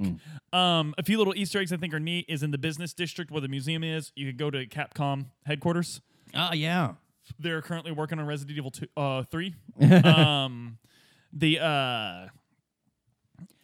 Um, 0.52 0.96
a 0.98 1.04
few 1.04 1.18
little 1.18 1.36
Easter 1.36 1.60
eggs 1.60 1.72
I 1.72 1.78
think 1.78 1.94
are 1.94 2.00
neat 2.00 2.26
is 2.28 2.42
in 2.44 2.52
the 2.52 2.58
business 2.58 2.94
district 2.94 3.30
where 3.32 3.42
the 3.42 3.48
museum 3.48 3.84
is. 3.84 4.12
You 4.16 4.26
could 4.28 4.38
go 4.38 4.50
to 4.50 4.66
Capcom 4.66 5.26
headquarters. 5.46 6.02
Oh 6.34 6.54
yeah. 6.54 6.94
They're 7.38 7.62
currently 7.62 7.92
working 7.92 8.18
on 8.18 8.26
Resident 8.26 8.58
Evil 8.58 8.72
2, 8.72 8.88
uh, 8.98 9.24
3. 9.24 9.54
um, 10.04 10.80
the 11.32 11.60
uh, 11.60 12.28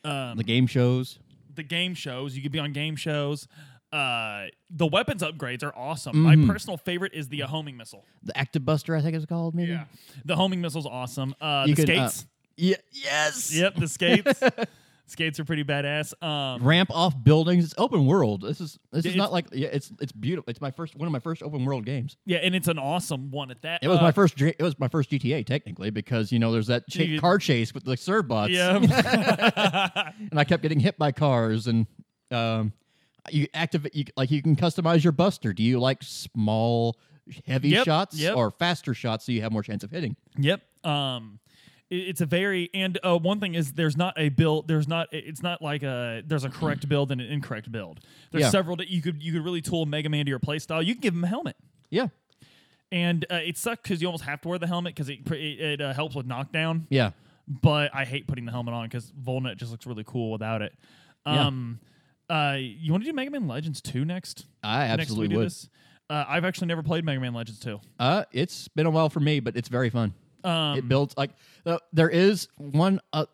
um, 0.03 0.38
The 0.38 0.43
game 0.43 0.67
shows. 0.67 1.17
the 1.55 1.63
game 1.63 1.95
shows. 1.95 2.36
You 2.36 2.43
could 2.43 2.51
be 2.51 2.59
on 2.59 2.73
game 2.73 2.95
shows. 2.95 3.47
Uh, 3.96 4.48
the 4.70 4.86
weapons 4.88 5.22
upgrades 5.24 5.64
are 5.64 5.74
awesome. 5.76 6.16
Mm-hmm. 6.16 6.41
My 6.46 6.54
personal 6.54 6.78
favorite 6.78 7.14
is 7.14 7.30
the 7.30 7.43
uh, 7.43 7.48
homing 7.48 7.78
missile. 7.78 8.04
The 8.24 8.38
Active 8.38 8.66
Buster, 8.66 8.96
I 8.96 9.02
think 9.02 9.16
it's 9.16 9.26
called. 9.26 9.56
Maybe. 9.56 9.80
the 10.26 10.36
homing 10.36 10.60
missile's 10.62 10.86
awesome. 10.86 11.34
Uh, 11.39 11.66
You 11.68 11.76
the 11.76 11.86
can, 11.86 12.00
uh, 12.00 12.10
skates. 12.10 12.28
Yeah. 12.58 12.76
Yes. 12.91 13.56
yep, 13.56 13.76
the 13.76 13.88
skates. 13.88 14.41
skates 15.08 15.39
are 15.39 15.46
pretty 15.46 15.64
badass. 15.64 16.14
Um, 16.24 16.64
ramp 16.64 16.89
off 16.91 17.14
buildings. 17.24 17.64
It's 17.66 17.74
open 17.78 18.06
world. 18.06 18.41
This 18.41 18.60
is 18.60 18.80
this 18.91 19.06
is 19.06 19.16
not 19.16 19.32
like 19.32 19.48
yeah. 19.52 19.68
It's 19.72 19.91
it's 20.02 20.12
beautiful. 20.12 20.50
It's 20.50 20.62
my 20.62 20.72
first 20.72 20.96
one 20.96 21.06
of 21.08 21.12
my 21.12 21.20
first 21.20 21.43
open 21.43 21.64
world 21.64 21.86
games. 21.86 22.18
yeah, 22.26 22.38
and 22.39 22.56
it's 22.56 22.68
an 22.68 22.80
awesome 22.80 23.30
one 23.32 23.52
at 23.52 23.62
that. 23.62 23.82
It 23.84 23.88
was 23.88 24.00
Uh, 24.00 24.04
my 24.04 24.12
first. 24.12 24.41
It 24.41 24.56
was 24.62 24.78
my 24.80 24.88
first 24.88 25.10
GTA 25.12 25.46
technically 25.46 25.89
because 25.89 26.32
you 26.32 26.39
know 26.39 26.52
there's 26.52 26.68
that 26.68 26.84
cha- 26.89 27.04
You- 27.04 27.20
car 27.20 27.38
chase 27.38 27.74
with 27.74 27.84
the 27.86 27.93
Servbots. 27.96 28.50
Yeah. 28.50 28.78
and 30.32 30.39
I 30.39 30.43
kept 30.43 30.64
getting 30.64 30.80
hit 30.80 30.98
by 30.98 31.12
cars 31.12 31.68
and 31.68 31.88
um, 32.32 32.74
you 33.32 33.47
activate 33.53 33.95
you 33.95 34.05
like 34.17 34.32
you 34.32 34.41
can 34.41 34.55
customize 34.55 35.03
your 35.03 35.13
Buster. 35.13 35.53
Do 35.53 35.63
you 35.63 35.80
like 35.80 36.03
small, 36.03 36.97
heavy 37.45 37.69
Yep, 37.69 37.86
shots 37.86 38.17
yep. 38.19 38.36
or 38.36 38.51
faster 38.51 38.93
shots 38.93 39.26
so 39.26 39.32
you 39.32 39.41
have 39.41 39.51
more 39.51 39.63
chance 39.63 39.84
of 39.84 39.91
hitting? 39.91 40.15
Yep. 40.38 40.61
Um, 40.86 41.39
it's 41.89 42.19
a 42.21 42.26
very 42.26 42.69
and 42.73 42.97
uh, 43.03 43.17
one 43.17 43.39
thing 43.39 43.53
is 43.55 43.73
there's 43.73 43.95
not 43.95 44.15
a 44.17 44.30
build. 44.30 44.67
There's 44.67 44.88
not. 44.88 45.07
It's 45.11 45.43
not 45.43 45.61
like 45.61 45.84
a 45.84 46.23
there's 46.26 46.43
a 46.43 46.49
correct 46.49 46.89
build 46.89 47.11
and 47.11 47.21
an 47.21 47.28
incorrect 47.28 47.71
build. 47.71 47.99
There's 48.32 48.43
Yeah. 48.45 48.49
several 48.49 48.76
that 48.78 48.89
you 48.89 49.01
could 49.01 49.21
you 49.21 49.34
could 49.34 49.43
really 49.43 49.61
tool 49.61 49.86
Mega 49.86 50.09
Man 50.09 50.26
to 50.26 50.30
your 50.30 50.39
playstyle. 50.39 50.84
You 50.84 50.93
can 50.95 51.01
give 51.01 51.13
him 51.13 51.23
a 51.23 51.28
helmet. 51.28 51.55
Yeah, 51.91 52.07
And 52.91 53.26
uh, 53.32 53.36
it 53.36 53.57
sucks 53.57 53.82
because 53.84 54.01
you 54.01 54.07
almost 54.07 54.23
have 54.23 54.41
to 54.41 54.47
wear 54.47 54.57
the 54.57 54.67
helmet 54.67 54.95
because 54.95 55.09
it 55.09 55.19
it, 55.32 55.59
it 55.61 55.82
uh, 55.82 55.93
helps 55.93 56.15
with 56.15 56.26
knockdown. 56.26 56.88
yeah. 56.89 57.11
But 57.47 57.91
I 57.93 58.05
hate 58.05 58.26
putting 58.28 58.45
the 58.45 58.51
helmet 58.51 58.73
on 58.73 58.86
because 58.88 59.11
Volnutt 59.11 59.57
just 59.57 59.71
looks 59.71 59.86
really 59.86 60.03
cool 60.03 60.32
without 60.32 60.63
it. 60.63 60.73
Yeah. 61.28 61.47
Uh, 62.30 62.57
you 62.59 62.91
want 62.91 63.03
to 63.03 63.09
do 63.09 63.13
Mega 63.13 63.32
Man 63.32 63.47
Legends 63.47 63.82
two 63.82 64.05
next? 64.05 64.45
I 64.63 64.88
next 64.88 65.03
absolutely 65.03 65.30
do 65.30 65.38
would. 65.38 65.45
this. 65.47 65.69
Uh, 66.09 66.23
I've 66.28 66.45
actually 66.45 66.67
never 66.67 66.84
played 66.84 67.03
Mega 67.03 67.19
Man 67.19 67.34
Legends 67.34 67.59
two. 67.59 67.80
Uh, 67.99 68.23
it's 68.32 68.67
been 68.69 68.86
a 68.86 68.91
while 68.91 69.09
for 69.09 69.19
me, 69.19 69.39
but 69.39 69.55
it's 69.55 69.69
very 69.69 69.89
fun. 69.89 70.13
Um, 70.43 70.78
it 70.78 70.88
builds 70.88 71.15
like 71.17 71.32
uh, 71.65 71.80
there 71.93 72.09
is 72.09 72.47
one. 72.57 72.99
Uh, 73.11 73.26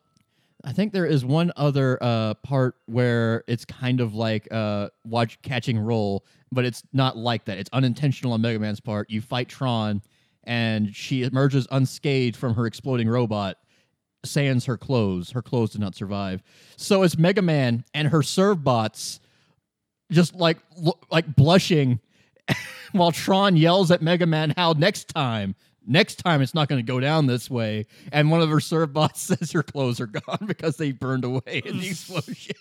I 0.64 0.74
think 0.74 0.94
there 0.94 1.06
is 1.06 1.26
one 1.26 1.52
other 1.56 1.98
uh, 2.02 2.36
part 2.36 2.76
where 2.86 3.44
it's 3.48 3.66
kind 3.66 4.00
of 4.00 4.14
like 4.14 4.48
uh, 4.52 4.90
watch 5.06 5.42
catching 5.42 5.80
roll, 5.80 6.26
but 6.52 6.66
it's 6.66 6.84
not 6.94 7.18
like 7.18 7.46
that. 7.46 7.58
It's 7.58 7.70
unintentional 7.74 8.34
on 8.34 8.42
Mega 8.42 8.60
Man's 8.60 8.80
part. 8.80 9.10
You 9.10 9.22
fight 9.22 9.50
Tron, 9.50 10.02
and 10.44 10.96
she 10.96 11.24
emerges 11.24 11.68
unscathed 11.72 12.36
from 12.36 12.54
her 12.54 12.66
exploding 12.66 13.10
robot. 13.10 13.58
Sans 14.24 14.66
her 14.66 14.78
clothes. 14.78 15.32
Her 15.32 15.42
clothes 15.42 15.72
did 15.72 15.82
not 15.82 15.96
survive. 15.96 16.44
So 16.78 17.04
it's 17.04 17.18
Mega 17.18 17.42
Man 17.42 17.84
and 17.94 18.10
her 18.10 18.20
Servbots 18.20 19.20
just 20.12 20.36
like 20.36 20.58
like 21.10 21.36
blushing 21.36 22.00
while 22.92 23.12
Tron 23.12 23.56
yells 23.56 23.92
at 23.92 24.02
Mega 24.02 24.26
Man 24.26 24.54
how 24.56 24.74
next 24.74 25.08
time 25.08 25.56
Next 25.86 26.16
time 26.16 26.42
it's 26.42 26.54
not 26.54 26.70
going 26.70 26.84
to 26.84 26.90
go 26.90 27.00
down 27.00 27.26
this 27.26 27.50
way. 27.50 27.88
And 28.12 28.30
one 28.30 28.42
of 28.42 28.50
her 28.50 28.58
Servbots 28.58 29.16
says 29.38 29.52
her 29.52 29.64
clothes 29.64 30.00
are 30.00 30.08
gone 30.08 30.46
because 30.46 30.78
they 30.78 30.92
burned 30.92 31.26
away 31.26 31.64
in 31.66 31.80
the 31.80 31.90
explosion. 31.90 32.56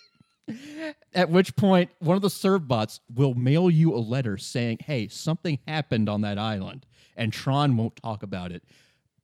At 1.14 1.30
which 1.30 1.54
point, 1.54 1.90
one 1.98 2.16
of 2.16 2.22
the 2.22 2.28
Servbots 2.28 3.00
will 3.14 3.34
mail 3.34 3.70
you 3.70 3.94
a 3.94 3.98
letter 3.98 4.36
saying, 4.36 4.78
hey, 4.84 5.06
something 5.08 5.58
happened 5.68 6.08
on 6.08 6.22
that 6.22 6.38
island, 6.38 6.86
and 7.16 7.32
Tron 7.32 7.76
won't 7.76 7.94
talk 7.96 8.22
about 8.22 8.50
it. 8.50 8.64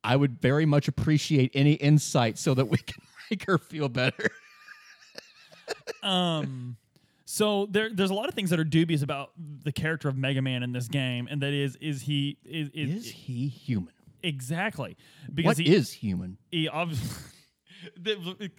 I 0.07 0.15
would 0.15 0.39
very 0.41 0.65
much 0.65 0.87
appreciate 0.87 1.51
any 1.53 1.73
insight 1.73 2.37
so 2.37 2.53
that 2.53 2.65
we 2.69 2.77
can 2.91 3.03
make 3.29 3.43
her 3.45 3.57
feel 3.57 3.89
better. 3.89 4.29
Um, 6.01 6.77
so 7.25 7.65
there, 7.69 7.89
there's 7.93 8.09
a 8.09 8.13
lot 8.13 8.29
of 8.29 8.33
things 8.35 8.49
that 8.51 8.59
are 8.59 8.63
dubious 8.63 9.01
about 9.01 9.31
the 9.37 9.71
character 9.71 10.07
of 10.07 10.15
Mega 10.17 10.41
Man 10.41 10.63
in 10.63 10.71
this 10.71 10.87
game, 10.87 11.27
and 11.29 11.41
that 11.41 11.53
is, 11.53 11.75
is 11.81 12.03
he 12.03 12.37
is, 12.45 12.69
is, 12.73 13.05
Is 13.05 13.11
he 13.11 13.47
human? 13.47 13.93
exactly 14.23 14.97
because 15.33 15.57
What 15.57 15.57
he 15.57 15.75
is 15.75 15.91
human? 15.91 16.37
he 16.51 16.67
obviously 16.67 17.07
the 17.97 18.49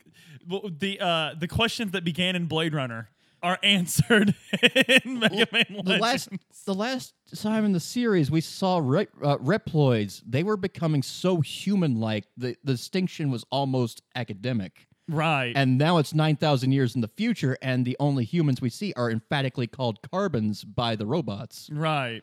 the 0.79 1.01
uh 1.01 1.35
the 1.39 1.49
questions 1.49 1.91
that 1.93 2.05
began 2.05 2.37
in 2.37 2.47
Blade 2.47 2.75
Runner 2.75 3.09
are 3.43 3.59
answered 3.63 4.35
in 5.05 5.19
Mega 5.21 5.47
Man 5.53 5.65
Legends. 5.71 5.85
the 5.85 5.99
last 5.99 6.29
the 6.67 6.75
last 6.75 7.15
time 7.41 7.65
in 7.65 7.73
the 7.73 7.81
series 7.81 8.31
we 8.31 8.41
saw 8.41 8.79
re- 8.79 9.07
uh, 9.23 9.37
Reploids, 9.39 10.23
they 10.27 10.43
were 10.43 10.57
becoming 10.57 11.03
so 11.03 11.41
human-like. 11.41 12.25
The, 12.37 12.57
the 12.65 12.73
distinction 12.73 13.31
was 13.31 13.45
almost 13.51 14.03
academic. 14.15 14.87
right. 15.09 15.53
And 15.57 15.79
now 15.79 15.99
it's 15.99 16.13
9,000 16.13 16.73
years 16.73 16.95
in 16.95 17.01
the 17.01 17.09
future, 17.09 17.57
and 17.63 17.85
the 17.87 17.97
only 18.01 18.25
humans 18.25 18.61
we 18.61 18.71
see 18.71 18.93
are 18.97 19.11
emphatically 19.11 19.67
called 19.67 19.99
carbons 20.11 20.65
by 20.65 20.97
the 20.97 21.07
robots. 21.07 21.69
right. 21.73 22.23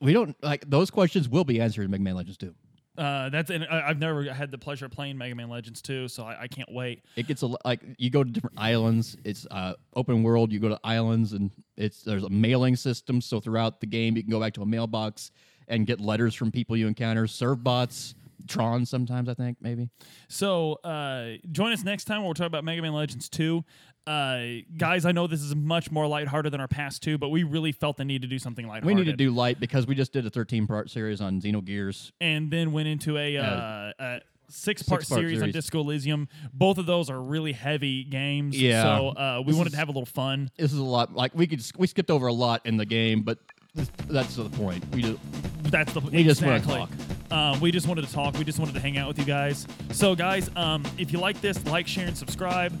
We 0.00 0.12
don't 0.12 0.34
like 0.42 0.68
those 0.68 0.90
questions 0.90 1.28
will 1.28 1.44
be 1.44 1.60
answered 1.60 1.84
in 1.84 1.90
Mega 1.92 2.02
Man 2.02 2.16
Legends 2.16 2.36
2. 2.38 2.52
Uh, 2.96 3.30
that's 3.30 3.50
and 3.50 3.64
I- 3.70 3.88
I've 3.88 3.98
never 3.98 4.22
had 4.32 4.50
the 4.50 4.58
pleasure 4.58 4.84
of 4.84 4.92
playing 4.92 5.16
Mega 5.16 5.34
Man 5.34 5.48
Legends 5.48 5.80
2, 5.80 6.08
so 6.08 6.24
I, 6.24 6.42
I 6.42 6.46
can't 6.46 6.70
wait. 6.70 7.02
It 7.16 7.26
gets 7.26 7.40
a 7.42 7.50
like 7.64 7.80
you 7.96 8.10
go 8.10 8.22
to 8.22 8.30
different 8.30 8.58
islands. 8.58 9.16
It's 9.24 9.46
uh, 9.50 9.74
open 9.96 10.22
world. 10.22 10.52
You 10.52 10.60
go 10.60 10.68
to 10.68 10.78
islands, 10.84 11.32
and 11.32 11.50
it's 11.76 12.02
there's 12.02 12.24
a 12.24 12.28
mailing 12.30 12.76
system. 12.76 13.20
So 13.22 13.40
throughout 13.40 13.80
the 13.80 13.86
game, 13.86 14.16
you 14.16 14.22
can 14.22 14.30
go 14.30 14.40
back 14.40 14.52
to 14.54 14.62
a 14.62 14.66
mailbox 14.66 15.30
and 15.68 15.86
get 15.86 16.00
letters 16.00 16.34
from 16.34 16.50
people 16.52 16.76
you 16.76 16.86
encounter. 16.86 17.24
Servbots, 17.24 18.14
Tron 18.48 18.84
sometimes 18.86 19.28
I 19.28 19.34
think 19.34 19.58
maybe. 19.60 19.88
So 20.28 20.74
uh, 20.84 21.32
join 21.50 21.72
us 21.72 21.84
next 21.84 22.04
time 22.04 22.18
when 22.18 22.24
we'll 22.26 22.34
talk 22.34 22.46
about 22.46 22.64
Mega 22.64 22.82
Man 22.82 22.92
Legends 22.92 23.28
2. 23.28 23.64
Uh, 24.04 24.40
guys, 24.76 25.04
I 25.04 25.12
know 25.12 25.26
this 25.28 25.42
is 25.42 25.54
much 25.54 25.90
more 25.92 26.06
lighthearted 26.08 26.52
than 26.52 26.60
our 26.60 26.66
past 26.66 27.02
two, 27.04 27.18
but 27.18 27.28
we 27.28 27.44
really 27.44 27.70
felt 27.70 27.96
the 27.96 28.04
need 28.04 28.22
to 28.22 28.28
do 28.28 28.38
something 28.38 28.66
lighthearted. 28.66 28.86
We 28.86 28.94
need 28.94 29.10
to 29.10 29.16
do 29.16 29.30
light 29.30 29.60
because 29.60 29.86
we 29.86 29.94
just 29.94 30.12
did 30.12 30.26
a 30.26 30.30
13 30.30 30.66
part 30.66 30.90
series 30.90 31.20
on 31.20 31.40
Xenogears. 31.40 32.10
and 32.20 32.50
then 32.50 32.72
went 32.72 32.88
into 32.88 33.16
a, 33.16 33.36
uh, 33.38 33.92
a 34.00 34.20
six 34.48 34.82
part 34.82 35.02
Six-part 35.02 35.20
series, 35.20 35.40
on. 35.40 35.50
Disco 35.52 35.80
Elysium. 35.80 36.28
Both 36.52 36.78
of 36.78 36.86
those 36.86 37.10
are 37.10 37.22
really 37.22 37.52
heavy 37.52 38.02
games. 38.02 38.60
Yeah. 38.60 38.82
So 38.82 39.08
uh, 39.10 39.38
we 39.38 39.52
This 39.52 39.56
wanted 39.56 39.68
is- 39.68 39.72
to 39.74 39.78
have 39.78 39.88
a 39.88 39.92
little 39.92 40.04
fun. 40.04 40.50
This 40.58 40.72
is 40.72 40.78
a 40.80 40.84
lot. 40.84 41.14
Like 41.14 41.32
we 41.36 41.46
could 41.46 41.62
we 41.78 41.86
skipped 41.86 42.10
over 42.10 42.26
a 42.26 42.32
lot 42.32 42.66
in 42.66 42.76
the 42.78 42.84
game, 42.86 43.22
but 43.22 43.38
that's 43.74 44.36
the 44.36 44.48
point. 44.50 44.84
We 44.94 45.02
just, 45.02 45.18
That's 45.64 45.92
the 45.92 46.00
We 46.00 46.24
just 46.24 46.42
wanna 46.42 46.56
exactly. 46.56 46.86
Um, 47.30 47.60
we 47.60 47.72
just 47.72 47.88
wanted 47.88 48.06
to 48.06 48.12
talk. 48.12 48.36
We 48.36 48.44
just 48.44 48.58
wanted 48.58 48.74
to 48.74 48.80
hang 48.80 48.98
out 48.98 49.08
with 49.08 49.18
you 49.18 49.24
guys. 49.24 49.66
So, 49.92 50.14
guys, 50.14 50.50
um, 50.54 50.84
if 50.98 51.12
you 51.12 51.18
like 51.18 51.40
this, 51.40 51.64
like, 51.66 51.86
share, 51.86 52.06
and 52.06 52.16
subscribe. 52.16 52.72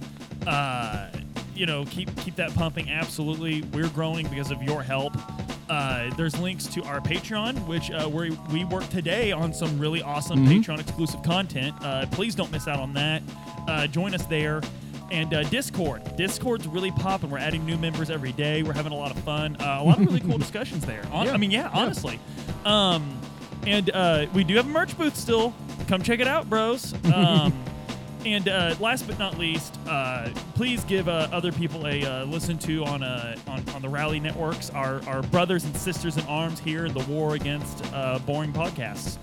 Uh, 0.46 1.08
you 1.54 1.64
know, 1.66 1.84
keep 1.86 2.14
keep 2.16 2.36
that 2.36 2.54
pumping. 2.54 2.90
Absolutely, 2.90 3.62
we're 3.72 3.88
growing 3.88 4.26
because 4.28 4.50
of 4.50 4.62
your 4.62 4.82
help. 4.82 5.14
Uh, 5.70 6.12
there's 6.16 6.38
links 6.38 6.66
to 6.66 6.82
our 6.84 7.00
Patreon, 7.00 7.66
which 7.66 7.90
uh, 7.90 8.06
where 8.08 8.30
we 8.50 8.64
work 8.66 8.86
today 8.90 9.32
on 9.32 9.54
some 9.54 9.78
really 9.78 10.02
awesome 10.02 10.46
Patreon 10.46 10.80
exclusive 10.80 11.22
content. 11.22 11.74
Uh, 11.82 12.04
please 12.10 12.34
don't 12.34 12.50
miss 12.50 12.68
out 12.68 12.80
on 12.80 12.92
that. 12.94 13.22
Uh, 13.68 13.86
join 13.86 14.14
us 14.14 14.26
there. 14.26 14.60
And 15.12 15.32
uh, 15.34 15.42
Discord. 15.44 16.16
Discord's 16.16 16.66
really 16.66 16.90
popping. 16.90 17.30
We're 17.30 17.38
adding 17.38 17.64
new 17.66 17.76
members 17.76 18.08
every 18.10 18.32
day. 18.32 18.62
We're 18.62 18.72
having 18.72 18.92
a 18.92 18.96
lot 18.96 19.10
of 19.14 19.18
fun. 19.22 19.56
Uh, 19.60 19.78
a 19.80 19.84
lot 19.84 20.00
of 20.00 20.06
really 20.06 20.20
cool 20.20 20.38
discussions 20.46 20.84
there. 20.86 21.04
Hon- 21.04 21.26
Yeah. 21.26 21.32
I 21.34 21.36
mean, 21.36 21.50
yeah, 21.50 21.70
honestly. 21.72 22.18
Um, 22.64 23.18
and 23.66 23.90
uh, 23.90 24.26
we 24.34 24.42
do 24.42 24.56
have 24.56 24.66
a 24.66 24.70
merch 24.70 24.96
booth 24.96 25.14
still. 25.16 25.54
Come 25.86 26.02
check 26.02 26.18
it 26.20 26.26
out, 26.26 26.48
bros. 26.50 26.94
Um, 27.14 27.52
and 28.24 28.48
uh, 28.48 28.76
last 28.78 29.06
but 29.08 29.18
not 29.18 29.36
least, 29.36 29.76
uh, 29.88 30.30
please 30.54 30.84
give 30.84 31.08
uh, 31.08 31.28
other 31.32 31.50
people 31.52 31.86
a 31.88 32.04
uh, 32.04 32.24
listen 32.24 32.56
to 32.60 32.84
on, 32.84 33.02
uh, 33.02 33.34
on 33.48 33.68
on 33.74 33.82
the 33.82 33.88
Rally 33.88 34.20
networks. 34.20 34.70
Our 34.70 35.02
our 35.08 35.22
brothers 35.22 35.64
and 35.64 35.76
sisters 35.76 36.16
in 36.16 36.24
arms 36.26 36.60
here 36.60 36.86
in 36.86 36.92
the 36.94 37.04
war 37.06 37.34
against 37.34 37.84
uh, 37.92 38.20
boring 38.20 38.52
podcasts. 38.52 39.18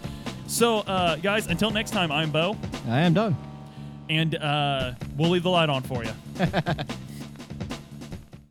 So, 0.47 0.79
uh, 0.79 1.15
guys, 1.15 1.47
until 1.47 1.71
next 1.71 1.91
time, 1.91 2.11
I'm 2.11 2.29
Bo, 2.29 2.57
I 2.89 2.99
am 2.99 3.13
done. 3.13 3.37
And 4.09 4.35
uh, 4.35 4.93
we'll 5.17 5.29
leave 5.29 5.43
the 5.43 5.49
light 5.49 5.69
on 5.69 5.83
for 5.83 6.03
you. 6.03 6.11